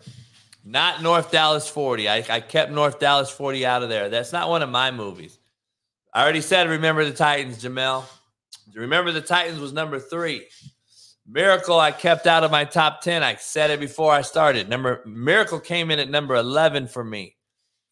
[0.64, 2.10] not North Dallas 40.
[2.10, 4.10] I, I kept North Dallas 40 out of there.
[4.10, 5.38] That's not one of my movies.
[6.16, 8.06] I already said, remember the Titans, Jamel.
[8.74, 10.48] Remember the Titans was number three.
[11.28, 13.22] Miracle, I kept out of my top 10.
[13.22, 14.70] I said it before I started.
[14.70, 17.36] Number Miracle came in at number 11 for me.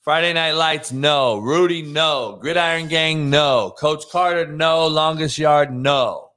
[0.03, 1.39] Friday Night Lights, no.
[1.39, 2.37] Rudy, no.
[2.39, 3.73] Gridiron Gang, no.
[3.77, 4.87] Coach Carter, no.
[4.87, 6.29] Longest Yard, no.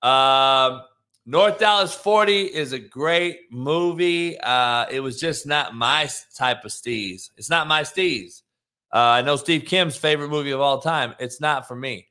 [0.00, 0.82] Um,
[1.26, 4.38] North Dallas 40 is a great movie.
[4.38, 7.30] Uh, it was just not my type of steez.
[7.36, 8.41] It's not my steez.
[8.92, 11.14] Uh, I know Steve Kim's favorite movie of all time.
[11.18, 12.08] It's not for me.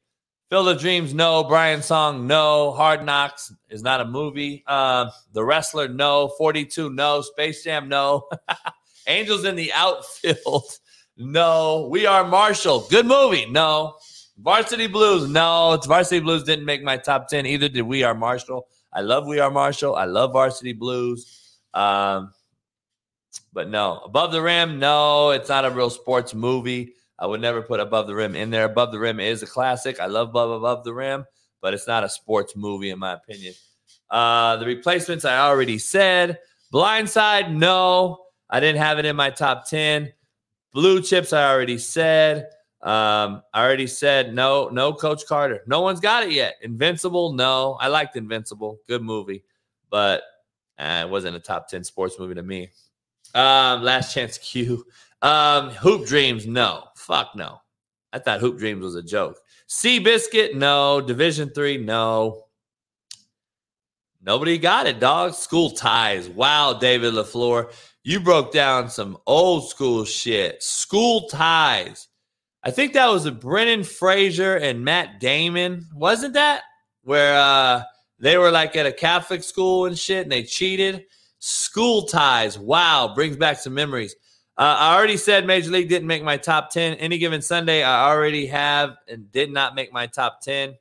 [0.50, 1.44] Field of Dreams, no.
[1.44, 2.72] Brian Song, no.
[2.72, 4.64] Hard Knocks is not a movie.
[4.68, 6.28] Uh, the Wrestler, no.
[6.38, 7.22] 42, no.
[7.22, 8.28] Space Jam, no.
[9.08, 10.66] Angels in the Outfield,
[11.18, 11.88] no.
[11.90, 13.96] We Are Marshall, good movie, no.
[14.38, 15.74] Varsity Blues, no.
[15.74, 17.70] It's Varsity Blues didn't make my top 10 either.
[17.70, 18.68] Did We Are Marshall?
[18.92, 19.96] I love We Are Marshall.
[19.96, 21.60] I love Varsity Blues.
[21.74, 22.34] Um,
[23.54, 25.32] but no, Above the Rim, no.
[25.32, 26.94] It's not a real sports movie.
[27.20, 28.66] I would never put Above the Rim in there.
[28.66, 30.00] Above the Rim is a classic.
[30.00, 31.26] I love Above, Above the Rim,
[31.62, 33.54] but it's not a sports movie, in my opinion.
[34.10, 36.40] Uh, the replacements, I already said.
[36.74, 38.26] Blindside, no.
[38.50, 40.12] I didn't have it in my top 10.
[40.74, 42.48] Blue Chips, I already said.
[42.82, 45.62] Um, I already said no, no Coach Carter.
[45.68, 46.56] No one's got it yet.
[46.62, 47.78] Invincible, no.
[47.80, 48.80] I liked Invincible.
[48.88, 49.44] Good movie,
[49.90, 50.24] but
[50.80, 52.72] uh, it wasn't a top 10 sports movie to me.
[53.34, 54.86] Um, Last Chance U.
[55.22, 56.86] Um, Hoop Dreams, no.
[56.96, 57.62] Fuck no.
[58.14, 59.38] I thought Hoop Dreams was a joke.
[59.70, 61.02] Seabiscuit, no.
[61.02, 62.46] Division Three, no.
[64.24, 65.34] Nobody got it, dog.
[65.34, 66.30] School ties.
[66.30, 67.74] Wow, David LaFleur.
[68.04, 70.62] You broke down some old school shit.
[70.62, 72.08] School ties.
[72.64, 76.62] I think that was a Brendan Fraser and Matt Damon, wasn't that?
[77.04, 77.84] Where uh
[78.20, 81.06] they were like at a Catholic school and shit and they cheated.
[81.44, 82.60] School ties.
[82.60, 84.16] Wow, brings back some memories.
[84.58, 86.94] Uh, I already said Major League didn't make my top 10.
[86.98, 90.76] Any given Sunday, I already have and did not make my top 10.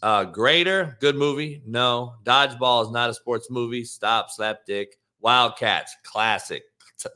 [0.00, 1.62] Uh, Greater, good movie.
[1.66, 2.14] No.
[2.22, 3.82] Dodgeball is not a sports movie.
[3.82, 4.86] Stop, slapdick.
[5.20, 6.62] Wildcats, classic.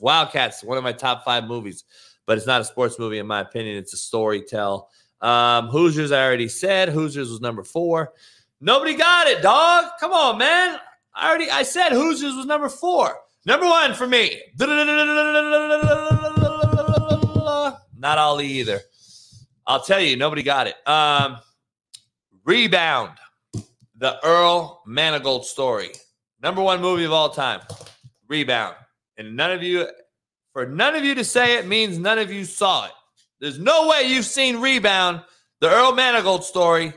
[0.00, 1.84] Wildcats, one of my top five movies,
[2.26, 3.76] but it's not a sports movie in my opinion.
[3.76, 4.90] It's a story tell.
[5.20, 6.88] Um, Hoosiers, I already said.
[6.88, 8.12] Hoosiers was number four.
[8.60, 9.84] Nobody got it, dog.
[10.00, 10.78] Come on, man.
[11.14, 13.16] I already I said Hoosiers was number four.
[13.44, 14.40] Number one for me.
[17.98, 18.80] Not Ali either.
[19.66, 20.74] I'll tell you, nobody got it.
[20.86, 21.38] Um,
[22.44, 23.12] Rebound,
[23.96, 25.90] the Earl Manigault story.
[26.42, 27.60] Number one movie of all time.
[28.28, 28.74] Rebound.
[29.16, 29.86] And none of you,
[30.52, 32.92] for none of you to say it means none of you saw it.
[33.40, 35.22] There's no way you've seen Rebound,
[35.60, 36.92] the Earl Manigault story,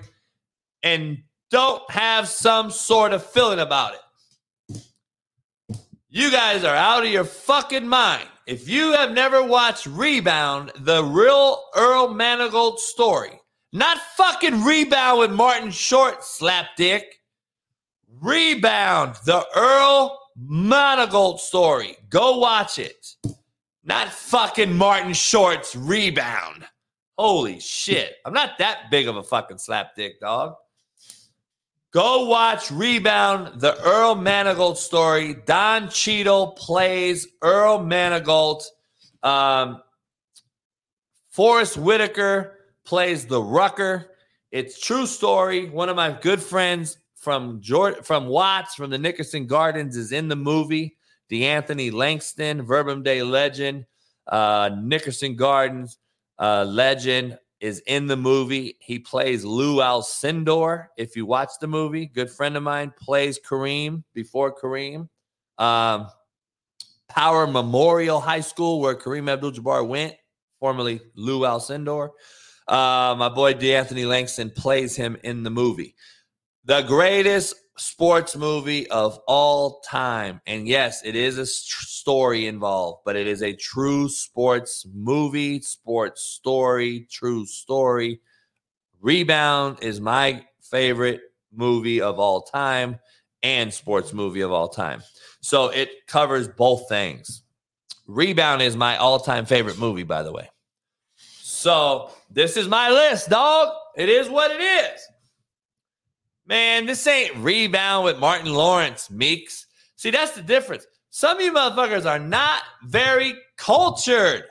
[0.82, 1.20] and
[1.52, 4.00] don't have some sort of feeling about it.
[6.16, 8.30] You guys are out of your fucking mind.
[8.48, 13.38] If you have never watched Rebound, the real Earl Manigault story,
[13.74, 17.02] not fucking Rebound with Martin Short, slapdick.
[18.22, 21.98] Rebound, the Earl Manigault story.
[22.10, 23.08] Go watch it.
[23.84, 26.66] Not fucking Martin Short's Rebound.
[27.18, 28.14] Holy shit.
[28.26, 30.56] I'm not that big of a fucking slapdick, dog.
[31.96, 35.34] Go watch Rebound, the Earl Manigault story.
[35.46, 38.66] Don Cheadle plays Earl Manigault.
[39.24, 39.82] Um,
[41.30, 44.12] Forest Whitaker plays the Rucker.
[44.52, 45.70] It's true story.
[45.70, 47.62] One of my good friends from
[48.04, 50.98] from Watts from the Nickerson Gardens is in the movie.
[51.32, 53.86] DeAnthony Langston, Verbum Dei legend,
[54.28, 55.98] uh, Nickerson Gardens
[56.40, 58.78] uh, legend is in the movie.
[58.80, 60.88] He plays Lew Alcindor.
[60.98, 65.10] If you watch the movie, good friend of mine plays Kareem before Kareem.
[65.58, 66.08] Um,
[67.08, 70.16] Power Memorial High School, where Kareem Abdul-Jabbar went,
[70.60, 72.10] formerly Lew Alcindor.
[72.68, 75.96] Uh, my boy DeAnthony Langston plays him in the movie.
[76.66, 80.42] The greatest sports movie of all time.
[80.48, 85.62] And yes, it is a s- story involved, but it is a true sports movie,
[85.62, 88.22] sports story, true story.
[89.02, 91.22] Rebound is my favorite
[91.54, 93.00] movie of all time
[93.44, 95.04] and sports movie of all time.
[95.42, 97.44] So it covers both things.
[98.08, 100.50] Rebound is my all time favorite movie, by the way.
[101.18, 103.70] So this is my list, dog.
[103.96, 105.02] It is what it is.
[106.48, 109.66] Man, this ain't rebound with Martin Lawrence, Meeks.
[109.96, 110.86] See, that's the difference.
[111.10, 114.44] Some of you motherfuckers are not very cultured.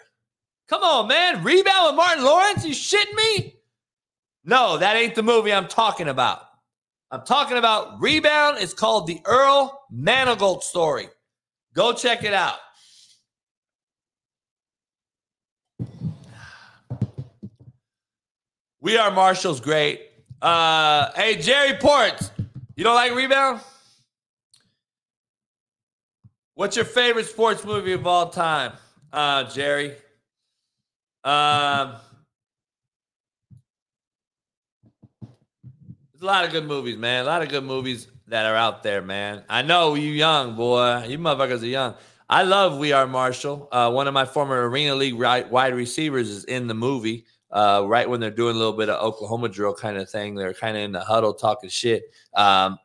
[0.68, 1.44] Come on, man.
[1.44, 2.64] Rebound with Martin Lawrence?
[2.64, 3.54] You shitting me?
[4.44, 6.40] No, that ain't the movie I'm talking about.
[7.10, 8.58] I'm talking about Rebound.
[8.58, 11.08] It's called the Earl Manigault story.
[11.74, 12.56] Go check it out.
[18.80, 20.10] We are Marshall's great.
[20.44, 22.30] Uh, hey, Jerry Ports,
[22.76, 23.62] you don't like Rebound?
[26.54, 28.74] What's your favorite sports movie of all time,
[29.10, 29.94] uh, Jerry?
[31.24, 31.94] Um,
[36.12, 37.24] there's a lot of good movies, man.
[37.24, 39.44] A lot of good movies that are out there, man.
[39.48, 41.06] I know you young boy.
[41.08, 41.94] You motherfuckers are young.
[42.28, 43.66] I love We Are Marshall.
[43.72, 47.24] Uh, one of my former Arena League wide receivers is in the movie.
[47.55, 50.52] Uh, right when they're doing a little bit of Oklahoma drill kind of thing, they're
[50.52, 52.02] kind of in the huddle talking shit.
[52.35, 52.78] Um,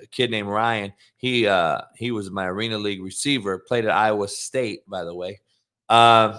[0.00, 3.58] a kid named Ryan, he uh, he was my Arena League receiver.
[3.58, 5.40] Played at Iowa State, by the way.
[5.88, 6.38] Um,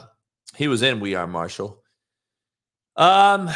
[0.55, 1.83] he was in We Are Marshall.
[2.95, 3.49] Um,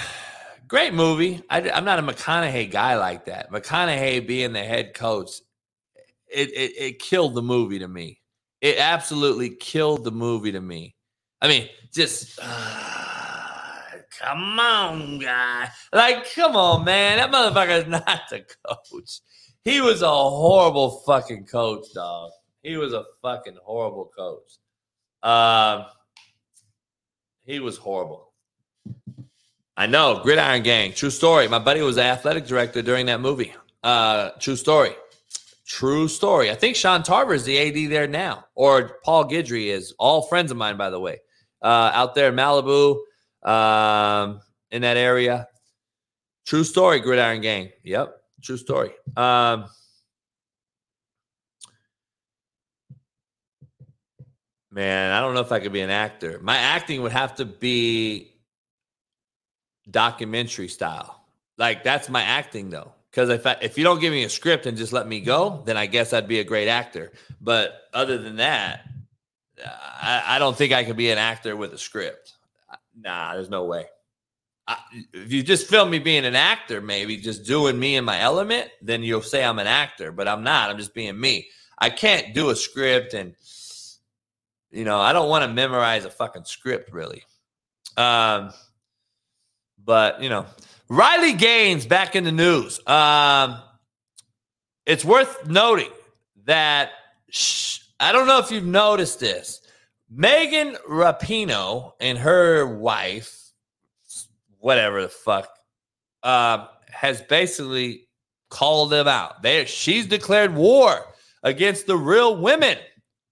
[0.68, 1.42] great movie.
[1.50, 3.50] I, am not a McConaughey guy like that.
[3.50, 5.40] McConaughey being the head coach,
[6.28, 8.20] it, it it killed the movie to me.
[8.60, 10.96] It absolutely killed the movie to me.
[11.42, 13.21] I mean, just uh,
[14.22, 15.70] come on, guy.
[15.94, 17.18] Like, come on, man.
[17.18, 19.20] That motherfucker is not the coach.
[19.64, 22.32] He was a horrible fucking coach, dog.
[22.64, 24.58] He was a fucking horrible coach.
[25.24, 25.86] Um,
[27.46, 28.32] he was horrible.
[29.78, 31.48] I know, Gridiron Gang, true story.
[31.48, 33.54] My buddy was the athletic director during that movie.
[33.84, 34.92] Uh, true story.
[35.66, 36.52] True story.
[36.52, 39.94] I think Sean Tarver is the AD there now, or Paul Guidry is.
[39.98, 41.20] All friends of mine, by the way,
[41.62, 43.00] uh, out there in Malibu,
[43.44, 44.42] um,
[44.72, 45.48] in that area.
[46.46, 47.70] True story, Gridiron Gang.
[47.84, 48.92] Yep, true story.
[49.16, 49.66] Um,
[54.72, 56.40] man, I don't know if I could be an actor.
[56.42, 58.34] My acting would have to be
[59.90, 61.26] documentary style.
[61.58, 62.94] Like that's my acting though.
[63.12, 65.62] Because if I, if you don't give me a script and just let me go,
[65.66, 67.12] then I guess I'd be a great actor.
[67.42, 68.88] But other than that,
[69.66, 72.34] I, I don't think I could be an actor with a script.
[73.02, 73.86] Nah, there's no way.
[74.68, 74.78] I,
[75.14, 78.70] if you just film me being an actor, maybe just doing me in my element,
[78.82, 80.12] then you'll say I'm an actor.
[80.12, 80.70] But I'm not.
[80.70, 81.48] I'm just being me.
[81.78, 83.36] I can't do a script, and
[84.70, 87.24] you know I don't want to memorize a fucking script really.
[87.98, 88.52] Um,
[89.84, 90.46] but you know,
[90.90, 92.86] Riley Gaines back in the news.
[92.88, 93.60] Um,
[94.86, 95.92] it's worth noting
[96.46, 96.92] that
[97.30, 99.61] sh- I don't know if you've noticed this.
[100.14, 103.54] Megan Rapinoe and her wife,
[104.60, 105.48] whatever the fuck,
[106.22, 108.10] uh, has basically
[108.50, 109.42] called them out.
[109.42, 111.06] There, she's declared war
[111.44, 112.78] against the real women.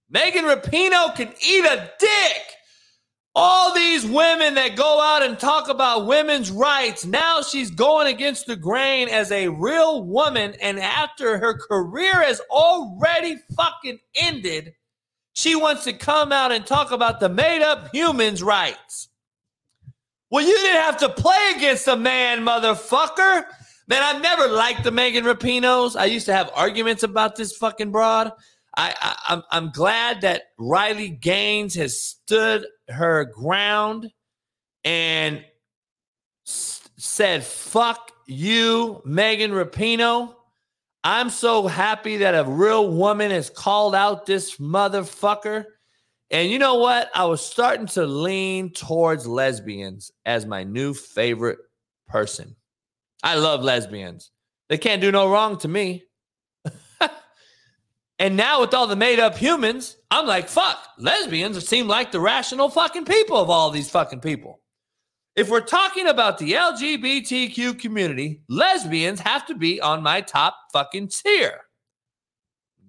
[0.08, 2.42] Megan Rapinoe can eat a dick.
[3.34, 8.46] All these women that go out and talk about women's rights, now she's going against
[8.46, 10.54] the grain as a real woman.
[10.62, 14.72] And after her career has already fucking ended,
[15.40, 19.08] she wants to come out and talk about the made up humans' rights.
[20.30, 23.44] Well, you didn't have to play against a man, motherfucker.
[23.88, 25.98] Man, I've never liked the Megan Rapinoes.
[25.98, 28.32] I used to have arguments about this fucking broad.
[28.76, 34.12] I, I I'm I'm glad that Riley Gaines has stood her ground
[34.84, 35.42] and
[36.46, 40.34] s- said fuck you, Megan Rapinoe.
[41.02, 45.64] I'm so happy that a real woman has called out this motherfucker.
[46.30, 47.10] And you know what?
[47.14, 51.58] I was starting to lean towards lesbians as my new favorite
[52.06, 52.54] person.
[53.22, 54.30] I love lesbians.
[54.68, 56.04] They can't do no wrong to me.
[58.18, 62.20] and now with all the made up humans, I'm like, fuck, lesbians seem like the
[62.20, 64.59] rational fucking people of all these fucking people.
[65.40, 71.08] If we're talking about the LGBTQ community, lesbians have to be on my top fucking
[71.08, 71.62] tier.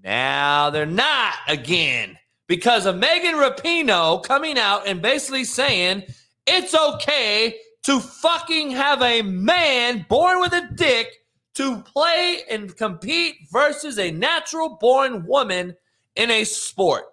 [0.04, 2.18] Now they're not again
[2.50, 6.04] because of Megan Rapinoe coming out and basically saying
[6.46, 11.08] it's okay to fucking have a man born with a dick
[11.54, 15.74] to play and compete versus a natural born woman
[16.18, 17.06] in a sport.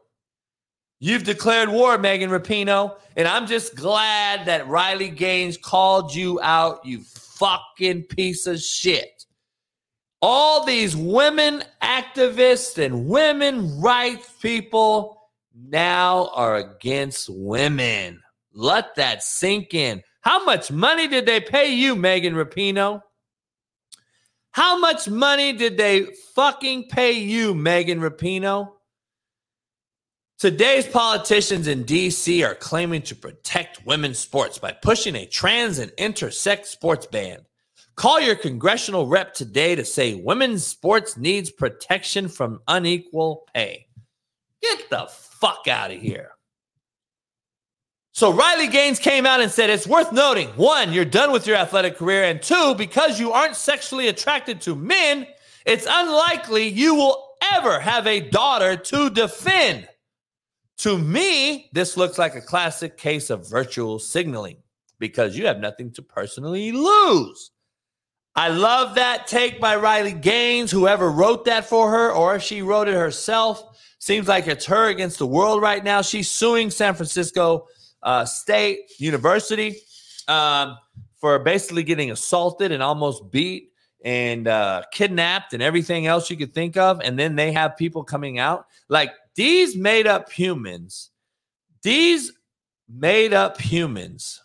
[1.00, 6.84] You've declared war, Megan Rapinoe, and I'm just glad that Riley Gaines called you out,
[6.84, 9.24] you fucking piece of shit.
[10.20, 18.20] All these women activists and women rights people now are against women.
[18.52, 20.02] Let that sink in.
[20.22, 23.00] How much money did they pay you, Megan Rapinoe?
[24.50, 28.72] How much money did they fucking pay you, Megan Rapinoe?
[30.38, 35.90] Today's politicians in DC are claiming to protect women's sports by pushing a trans and
[35.98, 37.40] intersex sports ban.
[37.96, 43.88] Call your congressional rep today to say women's sports needs protection from unequal pay.
[44.62, 46.30] Get the fuck out of here.
[48.12, 51.56] So Riley Gaines came out and said it's worth noting one, you're done with your
[51.56, 55.26] athletic career, and two, because you aren't sexually attracted to men,
[55.66, 59.88] it's unlikely you will ever have a daughter to defend.
[60.78, 64.58] To me, this looks like a classic case of virtual signaling
[64.98, 67.50] because you have nothing to personally lose.
[68.36, 72.62] I love that take by Riley Gaines, whoever wrote that for her, or if she
[72.62, 73.76] wrote it herself.
[73.98, 76.02] Seems like it's her against the world right now.
[76.02, 77.66] She's suing San Francisco
[78.04, 79.78] uh, State University
[80.28, 80.78] um,
[81.16, 83.72] for basically getting assaulted and almost beat
[84.04, 87.00] and uh, kidnapped and everything else you could think of.
[87.00, 91.10] And then they have people coming out like these made up humans,
[91.84, 92.32] these
[92.88, 94.42] made up humans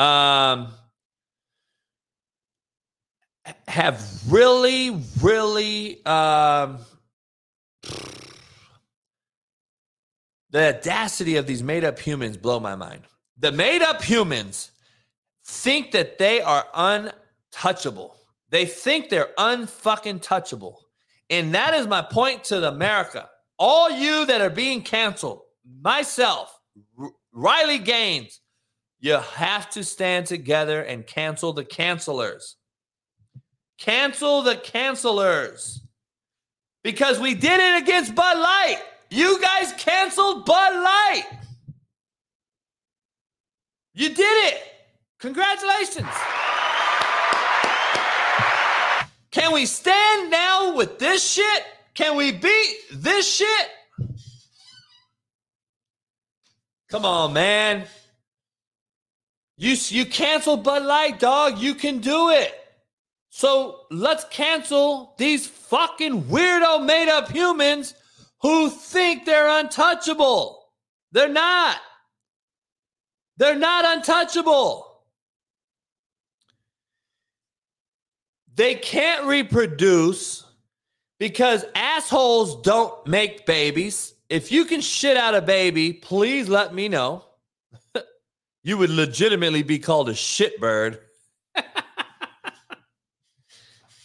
[0.00, 0.72] um,
[3.68, 6.78] have really, really um,
[10.50, 13.02] the audacity of these made up humans blow my mind.
[13.38, 14.72] The made up humans
[15.44, 18.16] think that they are untouchable.
[18.48, 20.78] They think they're unfucking touchable.
[21.30, 23.30] And that is my point to America.
[23.58, 25.42] All you that are being canceled,
[25.80, 26.58] myself,
[26.98, 28.40] R- Riley Gaines,
[29.00, 32.54] You have to stand together and cancel the cancelers.
[33.78, 35.80] Cancel the cancelers.
[36.82, 38.82] Because we did it against Bud Light.
[39.10, 41.24] You guys canceled Bud Light.
[43.94, 44.62] You did it.
[45.20, 46.08] Congratulations.
[49.30, 51.62] Can we stand now with this shit?
[51.94, 53.68] Can we beat this shit?
[56.90, 57.86] Come on, man.
[59.56, 61.58] You you cancel Bud Light, dog.
[61.58, 62.52] You can do it.
[63.30, 67.94] So let's cancel these fucking weirdo made up humans
[68.40, 70.68] who think they're untouchable.
[71.12, 71.78] They're not.
[73.36, 74.86] They're not untouchable.
[78.54, 80.43] They can't reproduce
[81.24, 84.12] because assholes don't make babies.
[84.28, 87.24] If you can shit out a baby, please let me know.
[88.62, 90.98] you would legitimately be called a shitbird.
[91.54, 91.72] but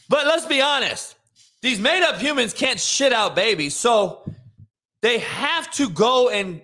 [0.09, 1.17] let's be honest.
[1.61, 3.75] These made up humans can't shit out babies.
[3.75, 4.23] So
[5.01, 6.61] they have to go and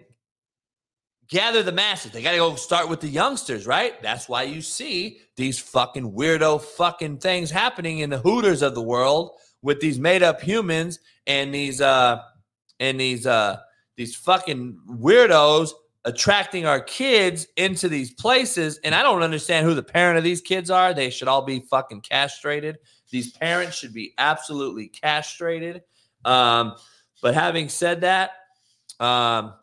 [1.27, 2.13] gather the masses.
[2.13, 4.01] They got to go start with the youngsters, right?
[4.01, 8.81] That's why you see these fucking weirdo fucking things happening in the hooters of the
[8.81, 12.21] world with these made up humans and these uh
[12.79, 13.57] and these uh
[13.97, 15.71] these fucking weirdos
[16.05, 20.41] attracting our kids into these places and I don't understand who the parent of these
[20.41, 20.93] kids are.
[20.93, 22.77] They should all be fucking castrated.
[23.09, 25.83] These parents should be absolutely castrated.
[26.23, 26.75] Um
[27.21, 28.31] but having said that,
[28.99, 29.53] um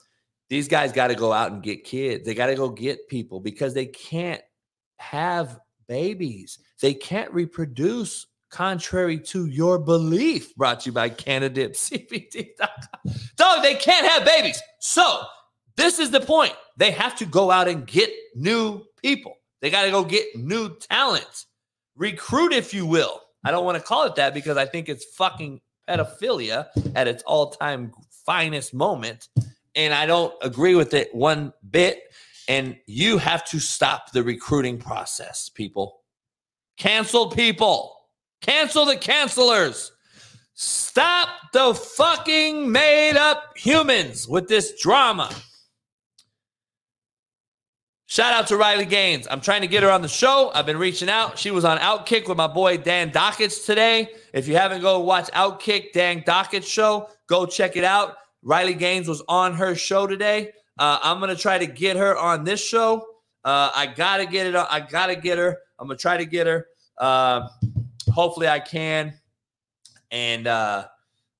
[0.53, 2.27] these guys got to go out and get kids.
[2.27, 4.43] They got to go get people because they can't
[4.99, 5.59] have
[5.89, 6.59] babies.
[6.83, 10.55] They can't reproduce contrary to your belief.
[10.55, 13.15] Brought to you by CannadipsCBD.com.
[13.37, 14.63] Dog, they can't have babies.
[14.79, 15.23] So
[15.77, 16.55] this is the point.
[16.77, 19.35] They have to go out and get new people.
[19.61, 21.47] They got to go get new talent.
[21.97, 23.21] Recruit, if you will.
[23.45, 27.25] I don't want to call it that because I think it's fucking pedophilia at its
[27.25, 27.93] all time
[28.25, 29.29] finest moment
[29.75, 32.03] and I don't agree with it one bit.
[32.49, 36.01] And you have to stop the recruiting process, people.
[36.77, 37.97] Cancel people.
[38.43, 39.91] Cancel the cancelers.
[40.55, 45.31] Stop the fucking made up humans with this drama.
[48.07, 49.27] Shout out to Riley Gaines.
[49.31, 50.51] I'm trying to get her on the show.
[50.55, 51.39] I've been reaching out.
[51.39, 54.11] She was on Outkick with my boy Dan Dakich today.
[54.35, 58.17] If you haven't go watch Outkick Dan Dakich show, go check it out.
[58.43, 60.53] Riley Gaines was on her show today.
[60.79, 63.07] Uh, I'm gonna try to get her on this show.
[63.45, 64.55] Uh, I gotta get it.
[64.57, 65.57] I gotta get her.
[65.79, 66.67] I'm gonna try to get her.
[66.99, 67.49] Uh,
[68.13, 69.15] hopefully, I can.
[70.11, 70.85] And uh,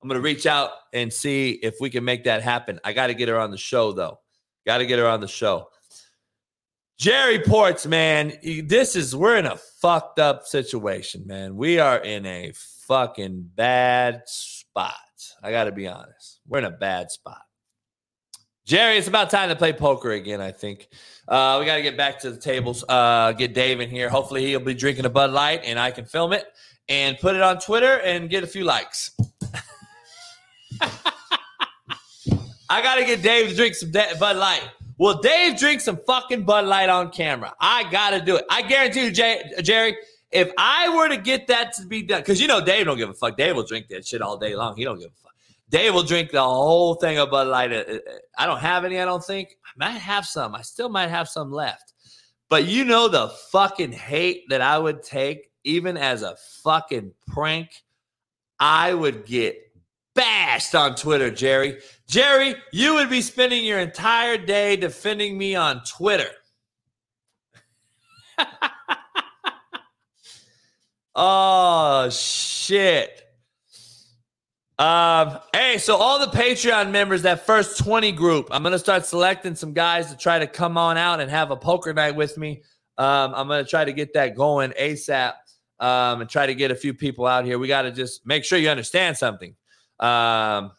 [0.01, 2.79] I'm gonna reach out and see if we can make that happen.
[2.83, 4.19] I gotta get her on the show though.
[4.65, 5.69] Gotta get her on the show.
[6.97, 8.33] Jerry Ports, man,
[8.65, 11.55] this is we're in a fucked up situation, man.
[11.55, 14.93] We are in a fucking bad spot.
[15.41, 16.39] I got to be honest.
[16.47, 17.41] We're in a bad spot.
[18.65, 20.87] Jerry, it's about time to play poker again, I think.
[21.27, 24.09] Uh, we got to get back to the tables, uh, get Dave in here.
[24.09, 26.45] Hopefully, he'll be drinking a Bud Light and I can film it
[26.87, 29.11] and put it on Twitter and get a few likes.
[32.69, 34.63] I got to get Dave to drink some Bud Light.
[34.97, 37.53] Will Dave drink some fucking Bud Light on camera?
[37.59, 38.45] I got to do it.
[38.49, 39.97] I guarantee you, Jerry,
[40.31, 43.09] if I were to get that to be done, because you know Dave don't give
[43.09, 43.35] a fuck.
[43.37, 44.77] Dave will drink that shit all day long.
[44.77, 45.32] He don't give a fuck.
[45.73, 47.73] Dave will drink the whole thing of Bud Light.
[48.37, 48.99] I don't have any.
[48.99, 49.57] I don't think.
[49.65, 50.53] I might have some.
[50.53, 51.93] I still might have some left.
[52.47, 57.69] But you know the fucking hate that I would take, even as a fucking prank.
[58.59, 59.57] I would get
[60.13, 61.79] bashed on Twitter, Jerry.
[62.07, 66.29] Jerry, you would be spending your entire day defending me on Twitter.
[71.15, 73.22] oh shit.
[74.83, 79.55] Um, hey, so all the Patreon members, that first 20 group, I'm gonna start selecting
[79.55, 82.63] some guys to try to come on out and have a poker night with me.
[82.97, 85.35] Um, I'm gonna try to get that going ASAP.
[85.79, 87.57] Um, and try to get a few people out here.
[87.59, 89.55] We got to just make sure you understand something.
[89.99, 90.71] Um,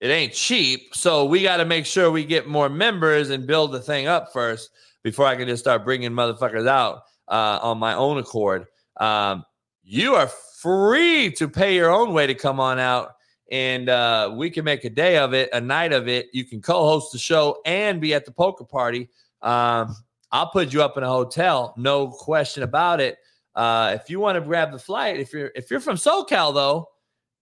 [0.00, 3.72] it ain't cheap, so we got to make sure we get more members and build
[3.72, 4.70] the thing up first
[5.02, 8.66] before I can just start bringing motherfuckers out uh, on my own accord.
[8.98, 9.44] Um,
[9.82, 10.30] you are
[10.60, 13.12] free to pay your own way to come on out
[13.50, 16.28] and uh, we can make a day of it, a night of it.
[16.32, 19.08] You can co-host the show and be at the poker party.
[19.42, 19.96] Um,
[20.32, 23.18] I'll put you up in a hotel, no question about it.
[23.56, 26.88] Uh, if you want to grab the flight, if you're if you're from SoCal though,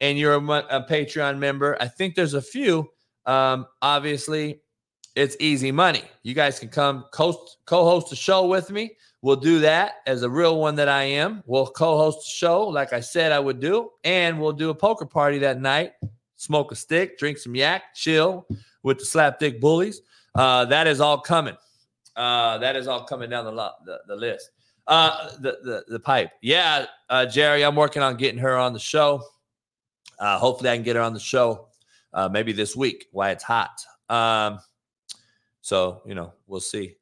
[0.01, 2.89] and you're a, a Patreon member, I think there's a few.
[3.27, 4.62] Um, obviously,
[5.15, 6.05] it's easy money.
[6.23, 7.32] You guys can come co
[7.69, 8.97] host the show with me.
[9.20, 11.43] We'll do that as a real one that I am.
[11.47, 13.90] We'll co host a show like I said I would do.
[14.05, 15.93] And we'll do a poker party that night,
[16.36, 18.47] smoke a stick, drink some yak, chill
[18.82, 20.03] with the slapdick bullies.
[20.35, 21.57] Uh, that is all coming.
[22.15, 24.51] Uh, that is all coming down the, lo- the, the list.
[24.86, 26.31] Uh, the, the, the pipe.
[26.40, 29.23] Yeah, uh, Jerry, I'm working on getting her on the show.
[30.19, 31.69] Uh, hopefully, I can get her on the show
[32.12, 33.81] uh, maybe this week while it's hot.
[34.09, 34.61] Um,
[35.61, 36.97] so, you know, we'll see.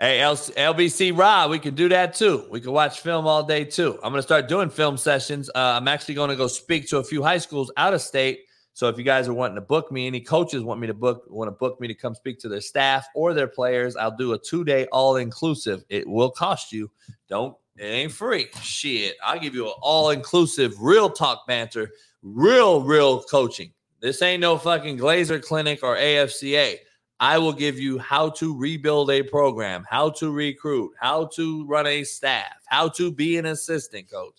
[0.00, 2.46] Hey, L- LBC Rob, we can do that too.
[2.50, 3.94] We can watch film all day too.
[4.02, 5.48] I'm going to start doing film sessions.
[5.54, 8.40] Uh, I'm actually going to go speak to a few high schools out of state.
[8.72, 11.22] So if you guys are wanting to book me, any coaches want me to book,
[11.28, 14.32] want to book me to come speak to their staff or their players, I'll do
[14.32, 15.84] a two day all inclusive.
[15.88, 16.90] It will cost you.
[17.28, 18.48] Don't, it ain't free.
[18.60, 19.14] Shit.
[19.24, 23.72] I'll give you an all inclusive, real talk banter, real, real coaching.
[24.00, 26.78] This ain't no fucking Glazier clinic or AFCA.
[27.20, 31.86] I will give you how to rebuild a program, how to recruit, how to run
[31.86, 34.34] a staff, how to be an assistant coach.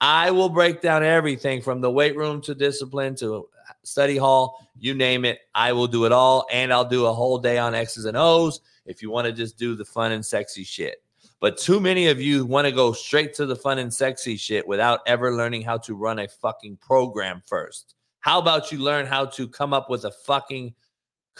[0.00, 4.66] I will break down everything from the weight room to discipline to uh, study hall,
[4.78, 5.40] you name it.
[5.54, 6.46] I will do it all.
[6.50, 9.58] And I'll do a whole day on X's and O's if you want to just
[9.58, 11.02] do the fun and sexy shit.
[11.40, 14.66] But too many of you want to go straight to the fun and sexy shit
[14.66, 17.94] without ever learning how to run a fucking program first.
[18.20, 20.74] How about you learn how to come up with a fucking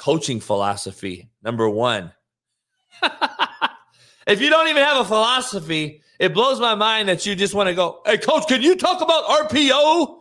[0.01, 1.29] coaching philosophy?
[1.43, 2.13] Number one.
[4.27, 7.69] if you don't even have a philosophy, it blows my mind that you just want
[7.69, 10.21] to go, hey, coach, can you talk about RPO?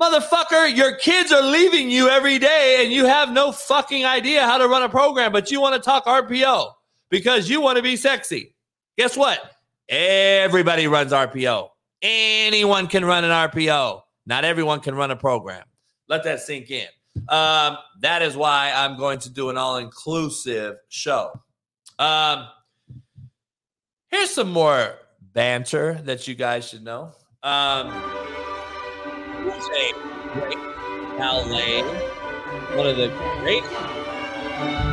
[0.00, 4.56] Motherfucker, your kids are leaving you every day and you have no fucking idea how
[4.56, 6.72] to run a program, but you want to talk RPO
[7.10, 8.54] because you want to be sexy.
[8.96, 9.38] Guess what?
[9.90, 11.68] Everybody runs RPO.
[12.00, 14.00] Anyone can run an RPO.
[14.24, 15.64] Not everyone can run a program.
[16.08, 16.88] Let that sink in.
[17.28, 21.32] Um, that is why I'm going to do an all inclusive show.
[21.98, 22.46] Um,
[24.08, 27.12] here's some more banter that you guys should know.
[27.42, 27.90] Um,
[29.42, 29.92] who's a
[30.32, 30.58] great
[31.18, 31.82] ballet?
[32.76, 33.08] One of the
[33.40, 34.89] great.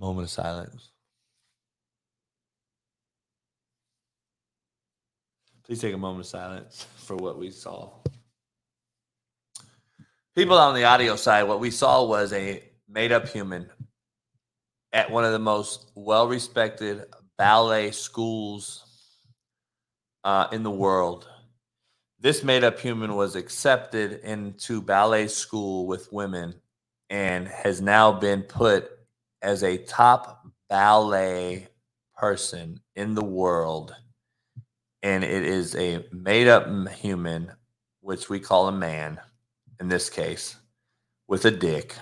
[0.00, 0.92] Moment of silence.
[5.62, 7.90] Please take a moment of silence for what we saw.
[10.34, 13.68] People on the audio side, what we saw was a made up human
[14.94, 17.04] at one of the most well respected
[17.36, 18.86] ballet schools
[20.24, 21.28] uh, in the world.
[22.18, 26.54] This made up human was accepted into ballet school with women
[27.10, 28.90] and has now been put
[29.42, 31.68] as a top ballet
[32.16, 33.94] person in the world,
[35.02, 37.50] and it is a made up human,
[38.00, 39.18] which we call a man
[39.80, 40.56] in this case,
[41.26, 41.94] with a dick,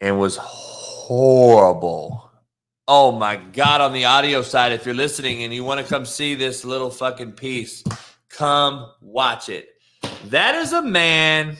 [0.00, 2.30] and was horrible.
[2.88, 6.06] Oh my God, on the audio side, if you're listening and you want to come
[6.06, 7.84] see this little fucking piece,
[8.30, 9.68] come watch it.
[10.26, 11.56] That is a man.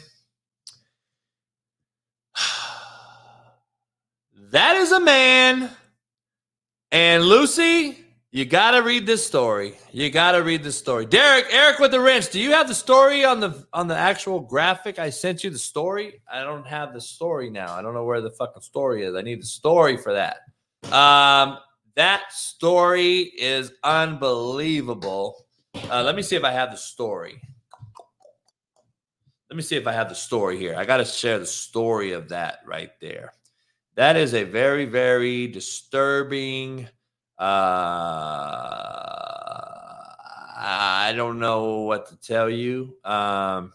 [4.51, 5.71] That is a man.
[6.91, 7.97] And Lucy,
[8.33, 9.75] you got to read this story.
[9.93, 11.07] You got to read this story.
[11.07, 12.31] Derek, Eric with the wrench.
[12.31, 14.99] Do you have the story on the on the actual graphic?
[14.99, 16.21] I sent you the story.
[16.31, 17.75] I don't have the story now.
[17.75, 19.15] I don't know where the fucking story is.
[19.15, 20.39] I need the story for that.
[20.93, 21.59] Um,
[21.95, 25.47] that story is unbelievable.
[25.89, 27.41] Uh, let me see if I have the story.
[29.49, 30.75] Let me see if I have the story here.
[30.77, 33.33] I got to share the story of that right there.
[33.97, 36.89] That is a very, very disturbing.
[37.39, 37.45] Uh,
[40.63, 42.97] I don't know what to tell you.
[43.05, 43.73] Um,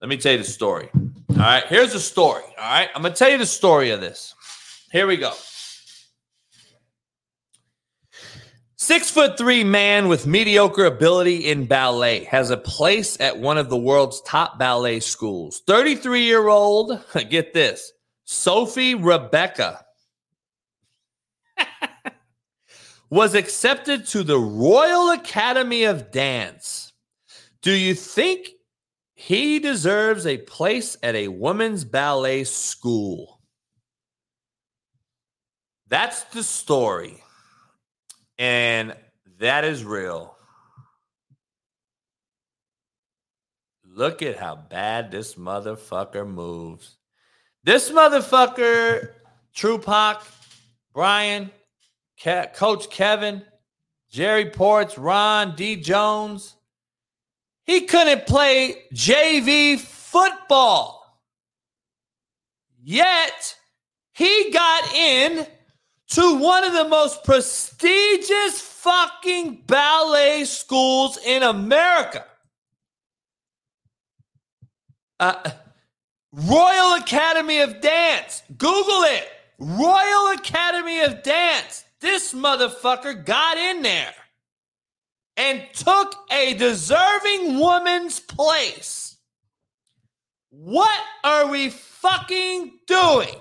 [0.00, 0.90] let me tell you the story.
[0.94, 2.42] All right, here's the story.
[2.58, 4.34] All right, I'm gonna tell you the story of this.
[4.90, 5.32] Here we go.
[8.76, 13.70] Six foot three man with mediocre ability in ballet has a place at one of
[13.70, 15.62] the world's top ballet schools.
[15.66, 17.92] 33 year old, get this,
[18.24, 19.84] Sophie Rebecca.
[23.10, 26.94] was accepted to the Royal Academy of Dance.
[27.60, 28.48] Do you think
[29.14, 33.40] he deserves a place at a women's ballet school?
[35.88, 37.22] That's the story.
[38.38, 38.96] And
[39.38, 40.34] that is real.
[43.84, 46.96] Look at how bad this motherfucker moves.
[47.64, 49.10] This motherfucker,
[49.54, 50.22] Trupac,
[50.92, 51.50] Brian,
[52.20, 53.42] Ke- Coach Kevin,
[54.10, 55.76] Jerry Ports, Ron, D.
[55.76, 56.56] Jones,
[57.64, 61.20] he couldn't play JV football.
[62.82, 63.56] Yet
[64.12, 65.46] he got in
[66.08, 72.26] to one of the most prestigious fucking ballet schools in America.
[75.20, 75.50] Uh,
[76.32, 78.42] Royal Academy of Dance.
[78.56, 79.28] Google it.
[79.58, 81.84] Royal Academy of Dance.
[82.00, 84.14] This motherfucker got in there
[85.36, 89.16] and took a deserving woman's place.
[90.50, 93.36] What are we fucking doing?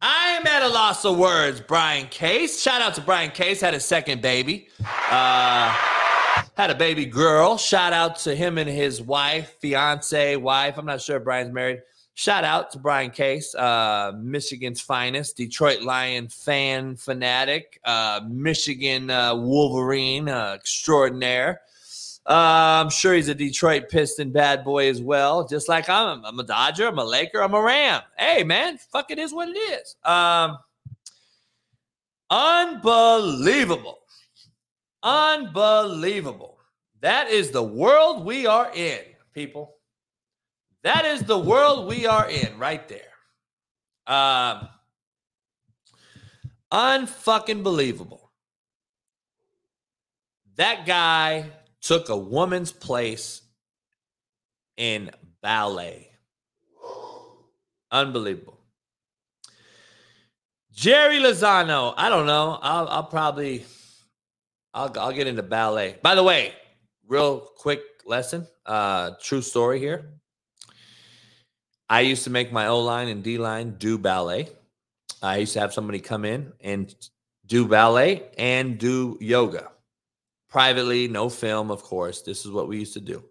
[0.00, 2.62] I am at a loss of words, Brian Case.
[2.62, 4.68] Shout out to Brian Case, had a second baby.
[5.10, 5.76] Uh,
[6.56, 7.56] had a baby girl.
[7.56, 10.76] Shout out to him and his wife, fiance, wife.
[10.76, 11.82] I'm not sure if Brian's married.
[12.14, 19.36] Shout out to Brian Case, uh, Michigan's finest, Detroit Lion fan fanatic, uh, Michigan uh,
[19.36, 21.60] Wolverine uh, extraordinaire.
[22.26, 26.24] Uh, I'm sure he's a Detroit Piston bad boy as well, just like I'm.
[26.24, 28.02] I'm a Dodger, I'm a Laker, I'm a Ram.
[28.18, 29.94] Hey, man, fuck it is what it is.
[30.04, 30.58] Um,
[32.28, 34.00] unbelievable.
[35.02, 36.58] Unbelievable.
[37.00, 38.98] That is the world we are in,
[39.32, 39.74] people.
[40.82, 43.00] That is the world we are in right there.
[44.06, 44.68] Um,
[46.72, 48.32] unfucking believable.
[50.56, 51.50] That guy
[51.80, 53.42] took a woman's place
[54.76, 55.10] in
[55.40, 56.10] ballet.
[57.90, 58.58] Unbelievable.
[60.72, 61.94] Jerry Lozano.
[61.96, 62.58] I don't know.
[62.60, 63.64] I'll, I'll probably
[64.74, 65.98] I'll, I'll get into ballet.
[66.02, 66.52] By the way,
[67.06, 70.10] real quick lesson, uh, true story here.
[71.88, 74.48] I used to make my O line and D line do ballet.
[75.22, 76.94] I used to have somebody come in and
[77.46, 79.70] do ballet and do yoga
[80.48, 82.22] privately, no film, of course.
[82.22, 83.22] This is what we used to do.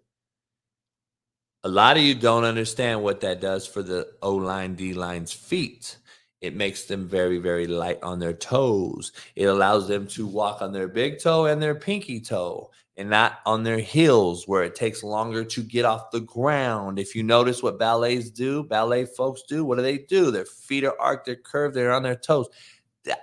[1.64, 5.32] A lot of you don't understand what that does for the O line, D line's
[5.32, 5.98] feet.
[6.40, 9.12] It makes them very, very light on their toes.
[9.34, 13.38] It allows them to walk on their big toe and their pinky toe and not
[13.46, 16.98] on their heels where it takes longer to get off the ground.
[16.98, 20.30] If you notice what ballets do, ballet folks do, what do they do?
[20.30, 22.48] Their feet are arched, they're curved, they're on their toes.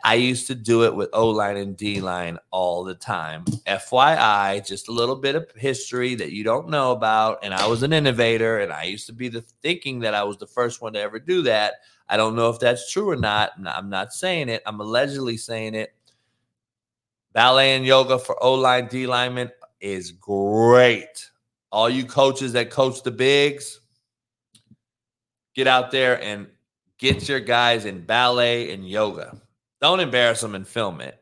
[0.03, 3.45] I used to do it with O line and D line all the time.
[3.67, 7.39] FYI, just a little bit of history that you don't know about.
[7.43, 10.37] And I was an innovator, and I used to be the thinking that I was
[10.37, 11.75] the first one to ever do that.
[12.07, 13.51] I don't know if that's true or not.
[13.65, 14.61] I'm not saying it.
[14.65, 15.93] I'm allegedly saying it.
[17.33, 19.51] Ballet and yoga for O line, D linemen
[19.81, 21.29] is great.
[21.71, 23.81] All you coaches that coach the bigs,
[25.53, 26.47] get out there and
[26.97, 29.41] get your guys in ballet and yoga.
[29.81, 31.19] Don't embarrass them and film it.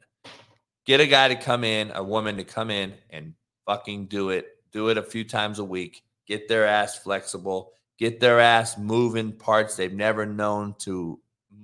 [0.85, 3.33] Get a guy to come in, a woman to come in and
[3.65, 4.47] fucking do it.
[4.71, 6.03] Do it a few times a week.
[6.27, 7.71] Get their ass flexible.
[7.99, 11.19] Get their ass moving parts they've never known to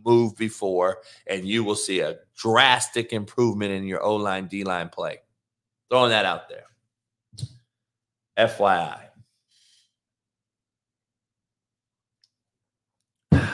[0.06, 4.90] move before, and you will see a drastic improvement in your O line, D line
[4.90, 5.18] play.
[5.90, 6.66] Throwing that out there.
[8.38, 9.02] FYI.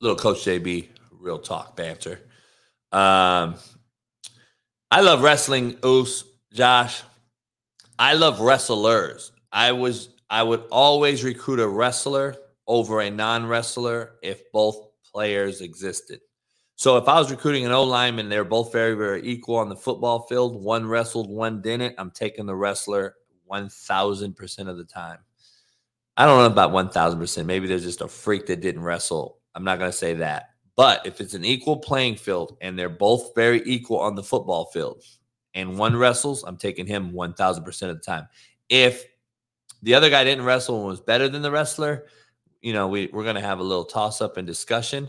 [0.00, 2.20] Little Coach JB, real talk banter.
[2.92, 3.56] Um,
[4.90, 7.02] I love wrestling, Oos, Josh.
[7.98, 9.32] I love wrestlers.
[9.52, 12.36] I was I would always recruit a wrestler
[12.66, 16.20] over a non-wrestler if both players existed.
[16.76, 19.76] So if I was recruiting an O lineman, they're both very, very equal on the
[19.76, 20.62] football field.
[20.62, 21.96] One wrestled, one didn't.
[21.98, 23.16] I'm taking the wrestler
[23.50, 25.18] 1000% of the time.
[26.16, 27.44] I don't know about 1000%.
[27.44, 29.38] Maybe there's just a freak that didn't wrestle.
[29.54, 30.50] I'm not going to say that.
[30.76, 34.66] But if it's an equal playing field and they're both very equal on the football
[34.66, 35.02] field
[35.54, 38.28] and one wrestles, I'm taking him 1000% of the time.
[38.68, 39.04] If
[39.82, 42.06] the other guy didn't wrestle and was better than the wrestler,
[42.60, 45.08] you know, we, we're going to have a little toss up and discussion.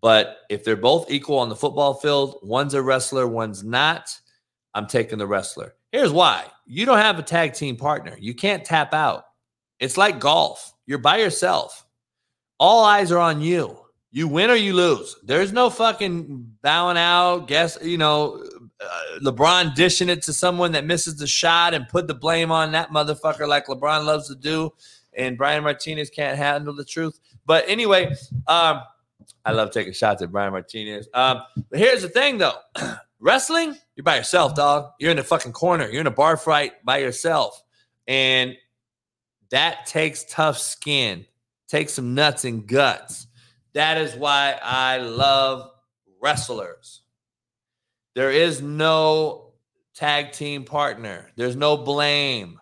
[0.00, 4.18] But if they're both equal on the football field, one's a wrestler, one's not,
[4.74, 5.74] I'm taking the wrestler.
[5.92, 8.16] Here's why you don't have a tag team partner.
[8.18, 9.24] You can't tap out.
[9.80, 11.86] It's like golf, you're by yourself.
[12.58, 13.78] All eyes are on you.
[14.12, 15.16] You win or you lose.
[15.22, 17.46] There's no fucking bowing out.
[17.46, 18.44] Guess you know,
[18.80, 22.72] uh, LeBron dishing it to someone that misses the shot and put the blame on
[22.72, 24.72] that motherfucker like LeBron loves to do.
[25.16, 27.18] And Brian Martinez can't handle the truth.
[27.44, 28.14] But anyway,
[28.46, 28.80] um,
[29.44, 31.08] I love taking shots at Brian Martinez.
[31.12, 32.56] Um, but here's the thing, though.
[33.20, 34.92] Wrestling, you're by yourself, dog.
[34.98, 35.88] You're in the fucking corner.
[35.88, 37.62] You're in a bar fight by yourself.
[38.06, 38.56] And
[39.50, 41.26] that takes tough skin,
[41.68, 43.26] takes some nuts and guts.
[43.74, 45.70] That is why I love
[46.20, 47.02] wrestlers.
[48.14, 49.52] There is no
[49.94, 52.58] tag team partner, there's no blame.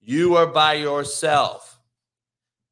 [0.00, 1.72] You are by yourself.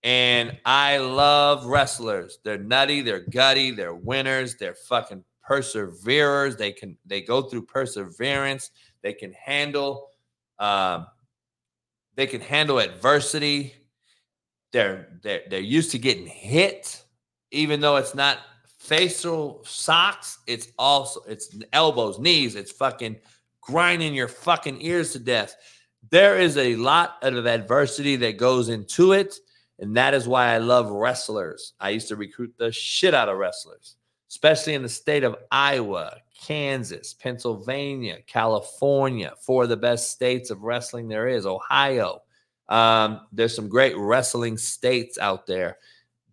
[0.04, 2.38] And I love wrestlers.
[2.44, 6.56] They're nutty, they're gutty, they're winners, they're fucking perseverers.
[6.56, 8.70] They can they go through perseverance.
[9.02, 10.08] They can handle
[10.58, 11.06] um,
[12.16, 13.74] they can handle adversity.
[14.72, 17.04] They're they're they're used to getting hit,
[17.50, 18.38] even though it's not
[18.84, 20.38] facial socks.
[20.46, 22.54] It's also it's elbows, knees.
[22.54, 23.16] It's fucking
[23.60, 25.56] grinding your fucking ears to death.
[26.10, 29.36] There is a lot of adversity that goes into it.
[29.78, 31.72] And that is why I love wrestlers.
[31.80, 33.96] I used to recruit the shit out of wrestlers,
[34.30, 40.62] especially in the state of Iowa, Kansas, Pennsylvania, California, four of the best states of
[40.62, 42.22] wrestling there is, Ohio.
[42.68, 45.78] Um, there's some great wrestling states out there.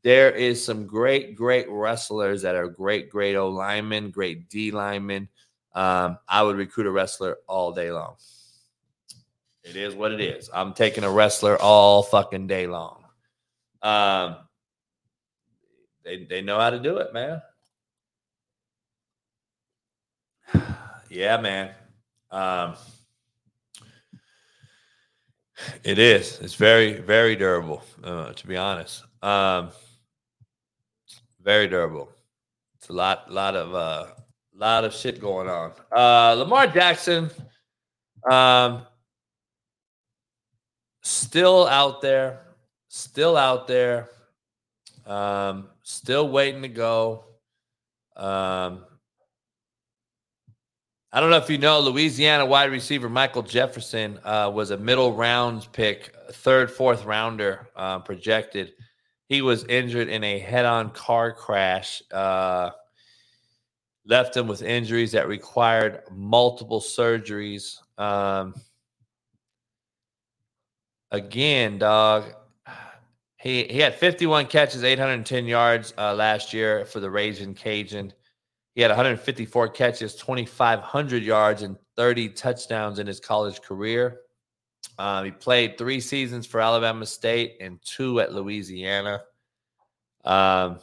[0.03, 5.29] There is some great, great wrestlers that are great, great O linemen, great D linemen.
[5.73, 8.15] Um, I would recruit a wrestler all day long.
[9.63, 10.49] It is what it is.
[10.53, 13.03] I'm taking a wrestler all fucking day long.
[13.83, 14.37] Um,
[16.03, 17.41] they they know how to do it, man.
[21.09, 21.71] Yeah, man.
[22.31, 22.75] Um,
[25.83, 26.39] it is.
[26.39, 27.83] It's very very durable.
[28.01, 29.71] Uh, to be honest, um,
[31.43, 32.09] very durable.
[32.77, 34.07] It's a lot lot of uh,
[34.55, 35.73] lot of shit going on.
[35.95, 37.29] Uh, Lamar Jackson.
[38.29, 38.83] Um,
[41.01, 42.41] still out there
[42.91, 44.09] still out there,
[45.05, 47.23] um, still waiting to go.
[48.17, 48.83] Um,
[51.13, 55.13] I don't know if you know, Louisiana wide receiver Michael Jefferson uh, was a middle
[55.13, 58.73] rounds pick, third, fourth rounder uh, projected.
[59.31, 62.71] He was injured in a head on car crash, uh,
[64.05, 67.77] left him with injuries that required multiple surgeries.
[67.97, 68.53] Um,
[71.11, 72.25] again, dog,
[73.37, 78.11] he he had 51 catches, 810 yards uh, last year for the Raging Cajun.
[78.75, 84.23] He had 154 catches, 2,500 yards, and 30 touchdowns in his college career.
[84.97, 89.21] Um, he played three seasons for Alabama State and two at Louisiana.
[90.23, 90.79] Um,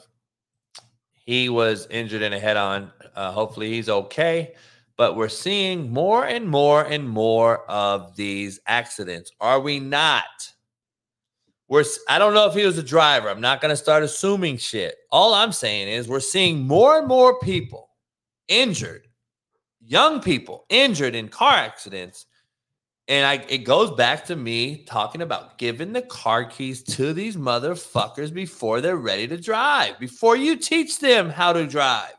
[1.24, 2.90] he was injured in a head on.
[3.14, 4.54] Uh, hopefully, he's okay.
[4.96, 9.30] But we're seeing more and more and more of these accidents.
[9.40, 10.24] Are we not?
[11.68, 13.28] We're I don't know if he was a driver.
[13.28, 14.96] I'm not going to start assuming shit.
[15.12, 17.90] All I'm saying is we're seeing more and more people
[18.48, 19.06] injured,
[19.80, 22.26] young people injured in car accidents.
[23.08, 27.38] And I, it goes back to me talking about giving the car keys to these
[27.38, 32.12] motherfuckers before they're ready to drive, before you teach them how to drive.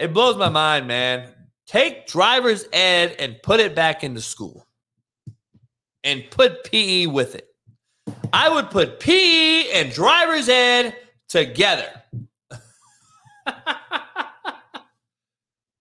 [0.00, 1.28] It blows my mind, man.
[1.66, 4.66] Take driver's ed and put it back into school
[6.02, 7.46] and put PE with it.
[8.32, 10.96] I would put PE and driver's ed
[11.28, 11.88] together.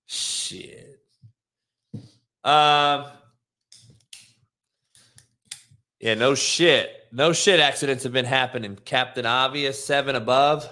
[0.06, 1.00] Shit.
[2.44, 3.06] Um.
[6.00, 7.08] Yeah, no shit.
[7.12, 8.78] No shit accidents have been happening.
[8.86, 10.68] Captain Obvious, seven above.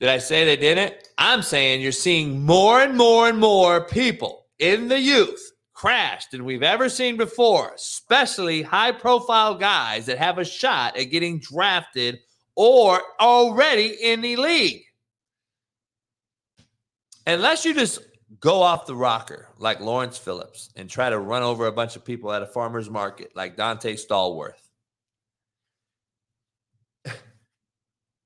[0.00, 0.94] Did I say they didn't?
[1.18, 6.44] I'm saying you're seeing more and more and more people in the youth crashed than
[6.44, 12.18] we've ever seen before, especially high profile guys that have a shot at getting drafted
[12.56, 14.82] or already in the league.
[17.26, 18.00] Unless you just
[18.40, 22.04] go off the rocker like Lawrence Phillips and try to run over a bunch of
[22.04, 24.52] people at a farmer's market like Donté Stallworth.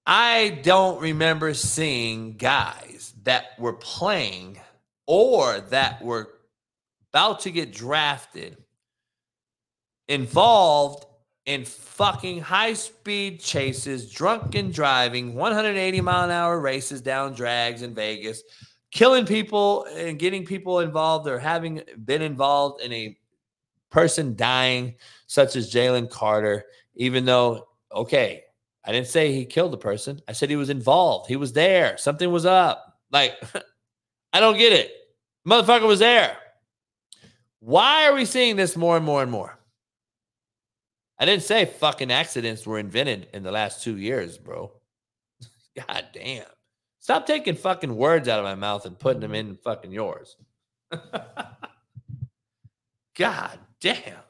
[0.07, 4.59] I don't remember seeing guys that were playing
[5.07, 6.29] or that were
[7.13, 8.57] about to get drafted,
[10.09, 11.05] involved
[11.45, 17.95] in fucking high speed chases, drunken driving, 180 mile an hour races down drags in
[17.95, 18.43] Vegas,
[18.93, 23.19] killing people and getting people involved or having been involved in a
[23.91, 24.95] person dying,
[25.27, 26.65] such as Jalen Carter,
[26.95, 28.45] even though, okay,
[28.85, 30.21] I didn't say he killed the person.
[30.29, 31.29] I said he was involved.
[31.29, 31.97] He was there.
[31.97, 32.99] Something was up.
[33.11, 33.33] Like,
[34.33, 34.93] I don't get it.
[35.49, 36.37] Motherfucker was there.
[37.61, 39.59] Why are we seeing this more and more and more?
[41.19, 44.73] I didn't say fucking accidents were invented in the last two years, bro.
[45.77, 46.45] God damn.
[47.03, 50.37] Stop taking fucking words out of my mouth and putting them in fucking yours.
[53.17, 54.21] God damn.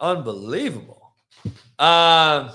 [0.00, 1.12] Unbelievable.
[1.78, 2.48] Um,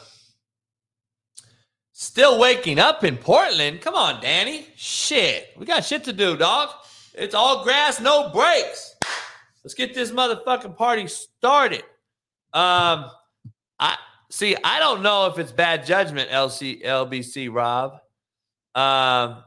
[1.92, 3.80] still waking up in Portland.
[3.82, 4.66] Come on, Danny.
[4.76, 5.52] Shit.
[5.56, 6.70] We got shit to do, dog.
[7.14, 8.96] It's all grass, no breaks.
[9.64, 11.84] Let's get this motherfucking party started.
[12.54, 13.06] Um,
[13.80, 13.98] I
[14.32, 14.56] see.
[14.64, 18.00] I don't know if it's bad judgment, LC LBC Rob.
[18.74, 19.44] Um,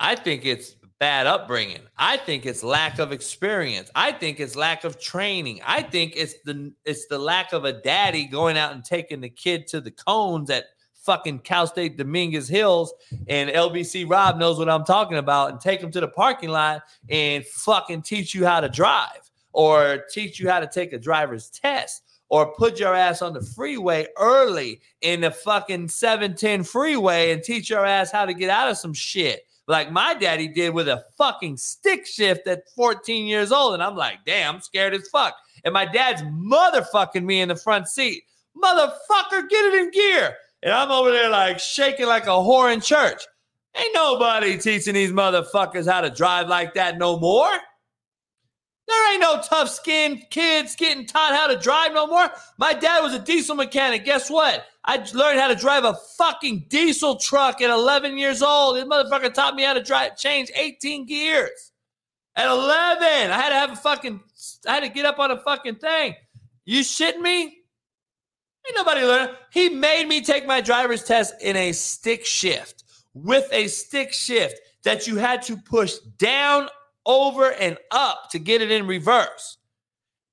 [0.00, 1.82] I think it's bad upbringing.
[1.98, 3.90] I think it's lack of experience.
[3.94, 5.60] I think it's lack of training.
[5.66, 9.28] I think it's the it's the lack of a daddy going out and taking the
[9.28, 10.64] kid to the cones at
[10.94, 12.94] fucking Cal State Dominguez Hills
[13.28, 16.82] and LBC Rob knows what I'm talking about and take him to the parking lot
[17.10, 21.50] and fucking teach you how to drive or teach you how to take a driver's
[21.50, 27.42] test or put your ass on the freeway early in the fucking 710 freeway and
[27.42, 30.88] teach your ass how to get out of some shit like my daddy did with
[30.88, 33.74] a fucking stick shift at 14 years old.
[33.74, 35.34] And I'm like, damn, I'm scared as fuck.
[35.64, 38.24] And my dad's motherfucking me in the front seat.
[38.56, 40.36] Motherfucker, get it in gear.
[40.62, 43.22] And I'm over there like shaking like a whore in church.
[43.76, 47.50] Ain't nobody teaching these motherfuckers how to drive like that no more.
[48.90, 52.28] There ain't no tough skinned kids getting taught how to drive no more.
[52.58, 54.04] My dad was a diesel mechanic.
[54.04, 54.66] Guess what?
[54.84, 58.76] I learned how to drive a fucking diesel truck at 11 years old.
[58.76, 61.70] This motherfucker taught me how to drive, change 18 gears
[62.34, 63.30] at 11.
[63.30, 64.20] I had to have a fucking,
[64.66, 66.14] I had to get up on a fucking thing.
[66.64, 67.42] You shitting me?
[67.42, 69.30] Ain't nobody learn.
[69.52, 72.84] He made me take my driver's test in a stick shift
[73.14, 76.68] with a stick shift that you had to push down,
[77.10, 79.58] over, and up to get it in reverse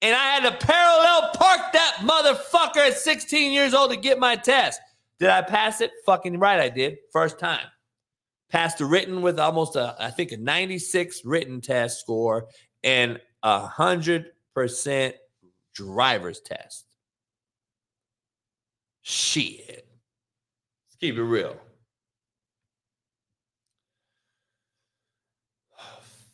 [0.02, 4.36] and I had to parallel park that motherfucker at 16 years old to get my
[4.36, 4.80] test.
[5.20, 5.92] Did I pass it?
[6.06, 6.98] Fucking right, I did.
[7.12, 7.66] First time.
[8.50, 12.48] Passed a written with almost a, I think, a 96 written test score
[12.84, 15.16] and a hundred percent
[15.74, 16.86] driver's test.
[19.02, 19.88] Shit.
[20.88, 21.58] Let's keep it real.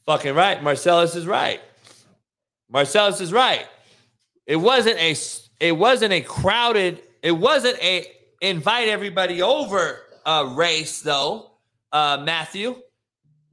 [0.06, 0.62] Fucking right.
[0.62, 1.62] Marcellus is right.
[2.70, 3.66] Marcellus is right.
[4.46, 5.16] It wasn't a
[5.60, 8.06] it wasn't a crowded, it wasn't a
[8.42, 11.52] invite everybody over uh race though,
[11.92, 12.76] uh Matthew.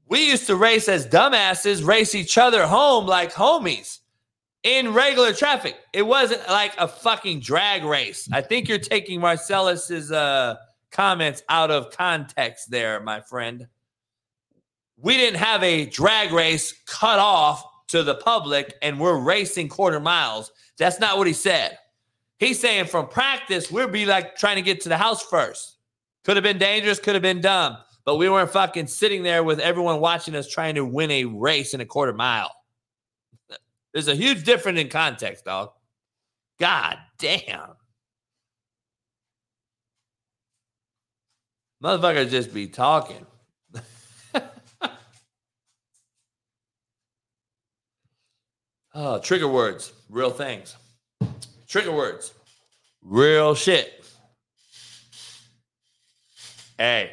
[0.08, 3.98] We used to race as dumbasses, race each other home like homies
[4.64, 5.76] in regular traffic.
[5.92, 8.28] It wasn't like a fucking drag race.
[8.32, 10.56] I think you're taking Marcellus's uh
[10.90, 13.68] comments out of context there, my friend.
[15.02, 20.00] We didn't have a drag race cut off to the public and we're racing quarter
[20.00, 20.52] miles.
[20.78, 21.78] That's not what he said.
[22.38, 25.76] He's saying from practice, we'll be like trying to get to the house first.
[26.24, 29.58] Could have been dangerous, could have been dumb, but we weren't fucking sitting there with
[29.58, 32.54] everyone watching us trying to win a race in a quarter mile.
[33.92, 35.70] There's a huge difference in context, dog.
[36.58, 37.70] God damn.
[41.82, 43.26] Motherfuckers just be talking.
[48.94, 50.76] Oh, trigger words, real things.
[51.68, 52.34] Trigger words,
[53.02, 54.04] real shit.
[56.76, 57.12] Hey,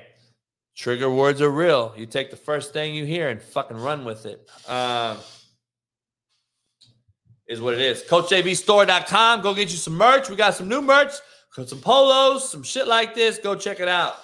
[0.76, 1.94] trigger words are real.
[1.96, 4.50] You take the first thing you hear and fucking run with it.
[4.68, 5.18] Um,
[7.48, 8.04] is what it is.
[8.04, 9.42] CoachJBStore.com.
[9.42, 10.30] Go get you some merch.
[10.30, 11.14] We got some new merch,
[11.66, 13.38] some polos, some shit like this.
[13.38, 14.16] Go check it out.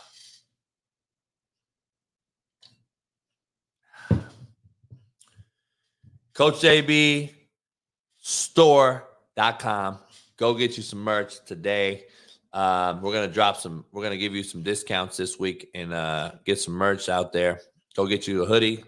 [6.34, 7.30] Coach JB
[8.23, 9.99] store.com.
[10.37, 12.05] Go get you some merch today.
[12.53, 13.85] Um, we're gonna drop some.
[13.91, 17.59] We're gonna give you some discounts this week and uh, get some merch out there.
[17.95, 18.83] Go get you a hoodie.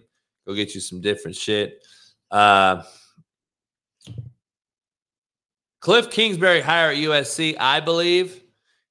[0.48, 1.84] Go get you some different shit.
[2.32, 2.84] Uh,
[5.82, 7.56] Cliff Kingsbury hire at USC.
[7.60, 8.42] I believe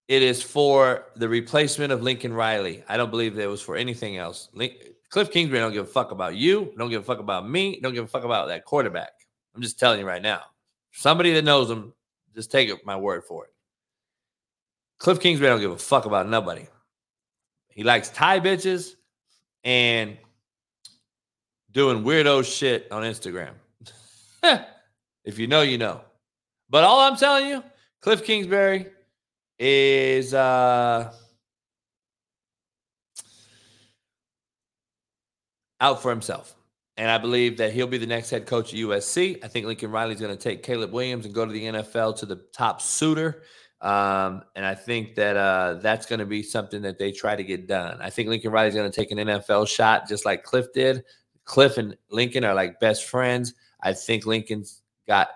[0.06, 2.84] it is for the replacement of Lincoln Riley.
[2.88, 4.48] I don't believe it was for anything else.
[4.52, 4.74] Link,
[5.08, 6.72] Cliff Kingsbury don't give a fuck about you.
[6.76, 7.80] Don't give a fuck about me.
[7.80, 9.10] Don't give a fuck about that quarterback.
[9.54, 10.42] I'm just telling you right now.
[10.92, 11.92] Somebody that knows him,
[12.34, 13.50] just take my word for it.
[14.98, 16.66] Cliff Kingsbury don't give a fuck about nobody.
[17.68, 18.94] He likes tie bitches
[19.64, 20.16] and
[21.72, 23.52] doing weirdo shit on Instagram.
[25.24, 26.00] if you know, you know.
[26.70, 27.64] But all I'm telling you,
[28.00, 28.86] Cliff Kingsbury
[29.58, 31.12] is uh,
[35.80, 36.54] out for himself.
[36.96, 39.44] And I believe that he'll be the next head coach at USC.
[39.44, 42.26] I think Lincoln Riley's going to take Caleb Williams and go to the NFL to
[42.26, 43.42] the top suitor.
[43.80, 47.44] Um, and I think that uh, that's going to be something that they try to
[47.44, 47.98] get done.
[48.00, 51.04] I think Lincoln Riley's going to take an NFL shot just like Cliff did.
[51.44, 53.54] Cliff and Lincoln are like best friends.
[53.82, 55.28] I think Lincoln's got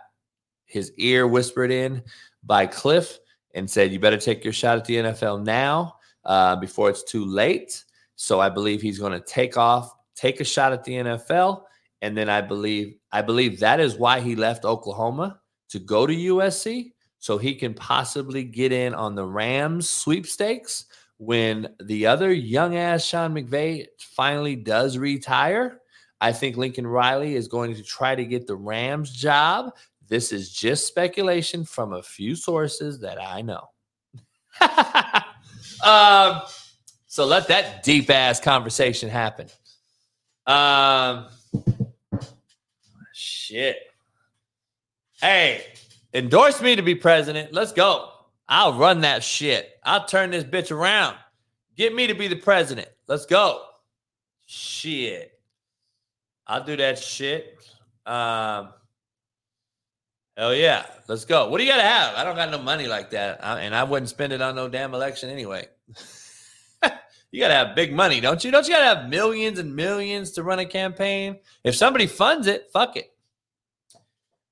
[0.65, 2.03] his ear whispered in
[2.45, 3.19] by Cliff
[3.55, 7.25] and said, You better take your shot at the NFL now uh, before it's too
[7.25, 7.85] late.
[8.17, 11.63] So I believe he's going to take off, take a shot at the NFL.
[12.03, 15.41] And then I believe I believe that is why he left Oklahoma
[15.71, 20.87] to go to USC so he can possibly get in on the Rams sweepstakes
[21.19, 25.81] when the other young ass Sean McVay finally does retire.
[26.21, 29.73] I think Lincoln Riley is going to try to get the Rams job.
[30.09, 33.69] This is just speculation from a few sources that I know.
[35.85, 36.43] um,
[37.07, 39.49] so let that deep ass conversation happen.
[40.49, 41.27] Um,
[43.13, 43.77] shit.
[45.21, 45.63] Hey,
[46.15, 47.53] endorse me to be president.
[47.53, 48.11] Let's go.
[48.49, 49.79] I'll run that shit.
[49.85, 51.17] I'll turn this bitch around.
[51.77, 52.89] Get me to be the president.
[53.07, 53.63] Let's go.
[54.47, 55.33] Shit.
[56.47, 57.59] I'll do that shit.
[58.07, 58.71] Um,
[60.35, 60.87] hell yeah.
[61.09, 61.51] Let's go.
[61.51, 62.15] What do you got to have?
[62.15, 63.45] I don't got no money like that.
[63.45, 65.67] I, and I wouldn't spend it on no damn election anyway.
[67.31, 68.51] you got to have big money, don't you?
[68.51, 71.39] Don't you got to have millions and millions to run a campaign?
[71.65, 73.13] If somebody funds it, fuck it.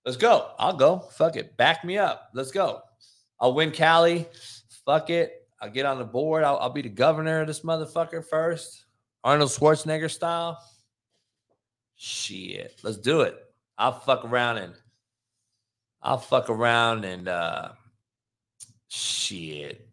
[0.04, 0.50] Let's go.
[0.58, 0.98] I'll go.
[0.98, 1.56] Fuck it.
[1.56, 2.30] Back me up.
[2.34, 2.82] Let's go.
[3.40, 4.26] I'll win Cali.
[4.84, 5.48] Fuck it.
[5.60, 6.44] I'll get on the board.
[6.44, 8.84] I'll, I'll be the governor of this motherfucker first.
[9.24, 10.62] Arnold Schwarzenegger style.
[11.96, 12.78] Shit.
[12.82, 13.36] Let's do it.
[13.78, 14.74] I'll fuck around and
[16.02, 17.70] I'll fuck around and uh
[18.88, 19.88] shit.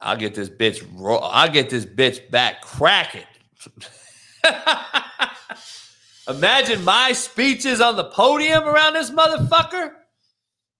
[0.00, 3.24] I'll get this bitch ro- I'll get this bitch back cracking.
[6.28, 9.92] Imagine my speeches on the podium around this motherfucker.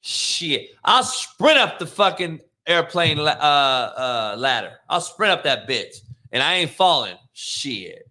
[0.00, 0.70] Shit.
[0.84, 4.78] I'll sprint up the fucking airplane la- uh, uh, ladder.
[4.88, 5.96] I'll sprint up that bitch
[6.32, 7.16] and I ain't falling.
[7.32, 8.08] Shit.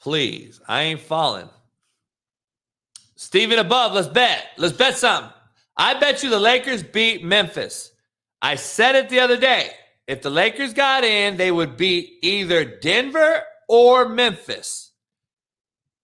[0.00, 1.48] Please, I ain't falling.
[3.16, 4.46] Steven above, let's bet.
[4.58, 5.32] Let's bet something.
[5.76, 7.92] I bet you the Lakers beat Memphis.
[8.40, 9.70] I said it the other day.
[10.06, 14.92] If the Lakers got in, they would beat either Denver or Memphis.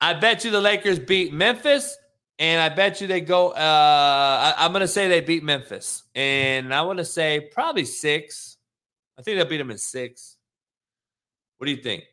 [0.01, 1.97] I bet you the Lakers beat Memphis,
[2.39, 3.51] and I bet you they go.
[3.51, 8.59] Uh, I, going to say they beat Memphis, and I want to say probably six.
[9.19, 10.37] I think they'll beat them in six.
[11.57, 12.05] What do you think?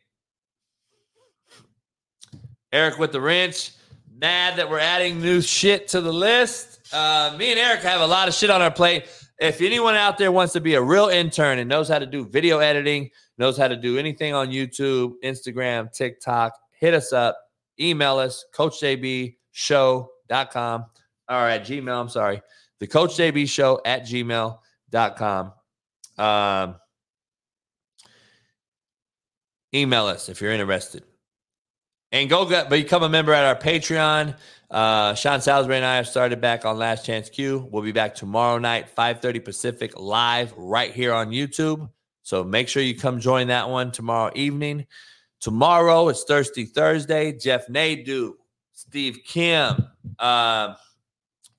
[2.72, 3.72] Eric with the wrench.
[4.16, 6.80] Mad that we're adding new shit to the list.
[6.92, 9.06] Uh, me and Eric have a lot of shit on our plate.
[9.42, 12.24] If anyone out there wants to be a real intern and knows how to do
[12.24, 17.36] video editing, knows how to do anything on YouTube, Instagram, TikTok, hit us up.
[17.80, 20.86] Email us, coachjbshow.com
[21.28, 22.00] or at Gmail.
[22.00, 22.40] I'm sorry.
[22.78, 25.52] The Coach JB Show at gmail.com.
[26.18, 26.76] Um,
[29.74, 31.02] email us if you're interested
[32.12, 34.36] and go get, become a member at our Patreon.
[34.72, 37.68] Uh, Sean Salisbury and I have started back on Last Chance U.
[37.70, 41.90] We'll be back tomorrow night, 5:30 Pacific, live right here on YouTube.
[42.22, 44.86] So make sure you come join that one tomorrow evening.
[45.40, 47.36] Tomorrow it's Thirsty Thursday.
[47.36, 48.32] Jeff Nadu,
[48.72, 49.76] Steve Kim.
[50.18, 50.74] Uh,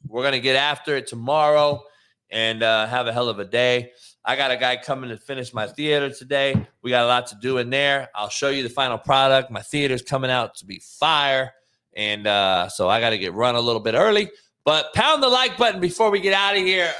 [0.07, 1.83] we're gonna get after it tomorrow
[2.31, 3.91] and uh, have a hell of a day.
[4.25, 6.65] I got a guy coming to finish my theater today.
[6.81, 8.09] We got a lot to do in there.
[8.15, 9.51] I'll show you the final product.
[9.51, 11.53] My theater's coming out to be fire.
[11.95, 14.31] And uh, so I got to get run a little bit early.
[14.65, 16.91] But pound the like button before we get out of here.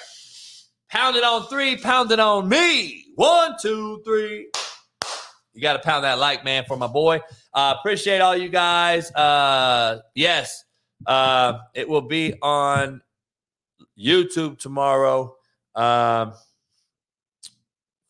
[0.89, 3.05] Pound it on three, pound it on me.
[3.15, 4.49] One, two, three.
[5.53, 7.21] You got to pound that like, man, for my boy.
[7.53, 9.11] Uh, appreciate all you guys.
[9.11, 10.63] Uh, yes,
[11.05, 13.01] uh, it will be on
[13.97, 15.35] YouTube tomorrow.
[15.75, 16.33] Um,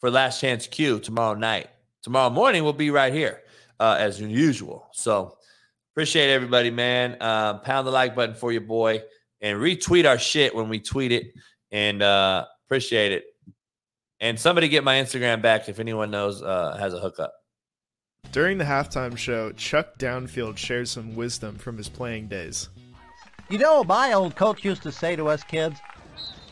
[0.04, 1.70] for Last Chance U tomorrow night.
[2.02, 3.40] Tomorrow morning, we'll be right here
[3.80, 4.90] uh, as usual.
[4.92, 5.38] So
[5.94, 7.18] appreciate everybody, man.
[7.22, 9.02] Uh, pound the like button for your boy
[9.42, 11.34] and retweet our shit when we tweet it.
[11.72, 13.26] And uh, appreciate it.
[14.20, 17.34] And somebody get my Instagram back if anyone knows uh, has a hookup.
[18.32, 22.70] During the halftime show, Chuck Downfield shares some wisdom from his playing days.
[23.50, 25.78] You know, my old coach used to say to us kids,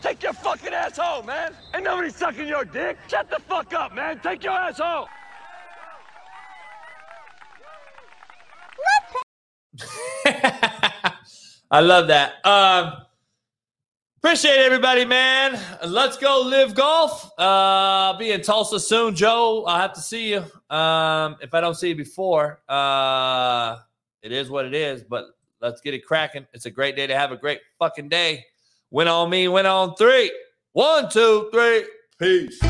[0.01, 1.53] Take your fucking ass home, man.
[1.73, 2.97] Ain't nobody sucking your dick.
[3.07, 4.19] Shut the fuck up, man.
[4.19, 5.07] Take your ass home.
[11.72, 12.45] I love that.
[12.45, 12.93] Um,
[14.23, 15.60] Appreciate everybody, man.
[15.84, 17.31] Let's go LIV golf.
[17.39, 19.64] Uh, be in Tulsa soon, Joe.
[19.65, 20.43] I'll have to see you.
[20.69, 23.77] Um, if I don't see you before, uh,
[24.22, 25.02] it is what it is.
[25.02, 26.45] But let's get it cracking.
[26.53, 28.45] It's a great day to have a great fucking day.
[28.91, 30.31] Win on me, win on three.
[30.73, 31.85] One, two, three.
[32.19, 32.61] Peace.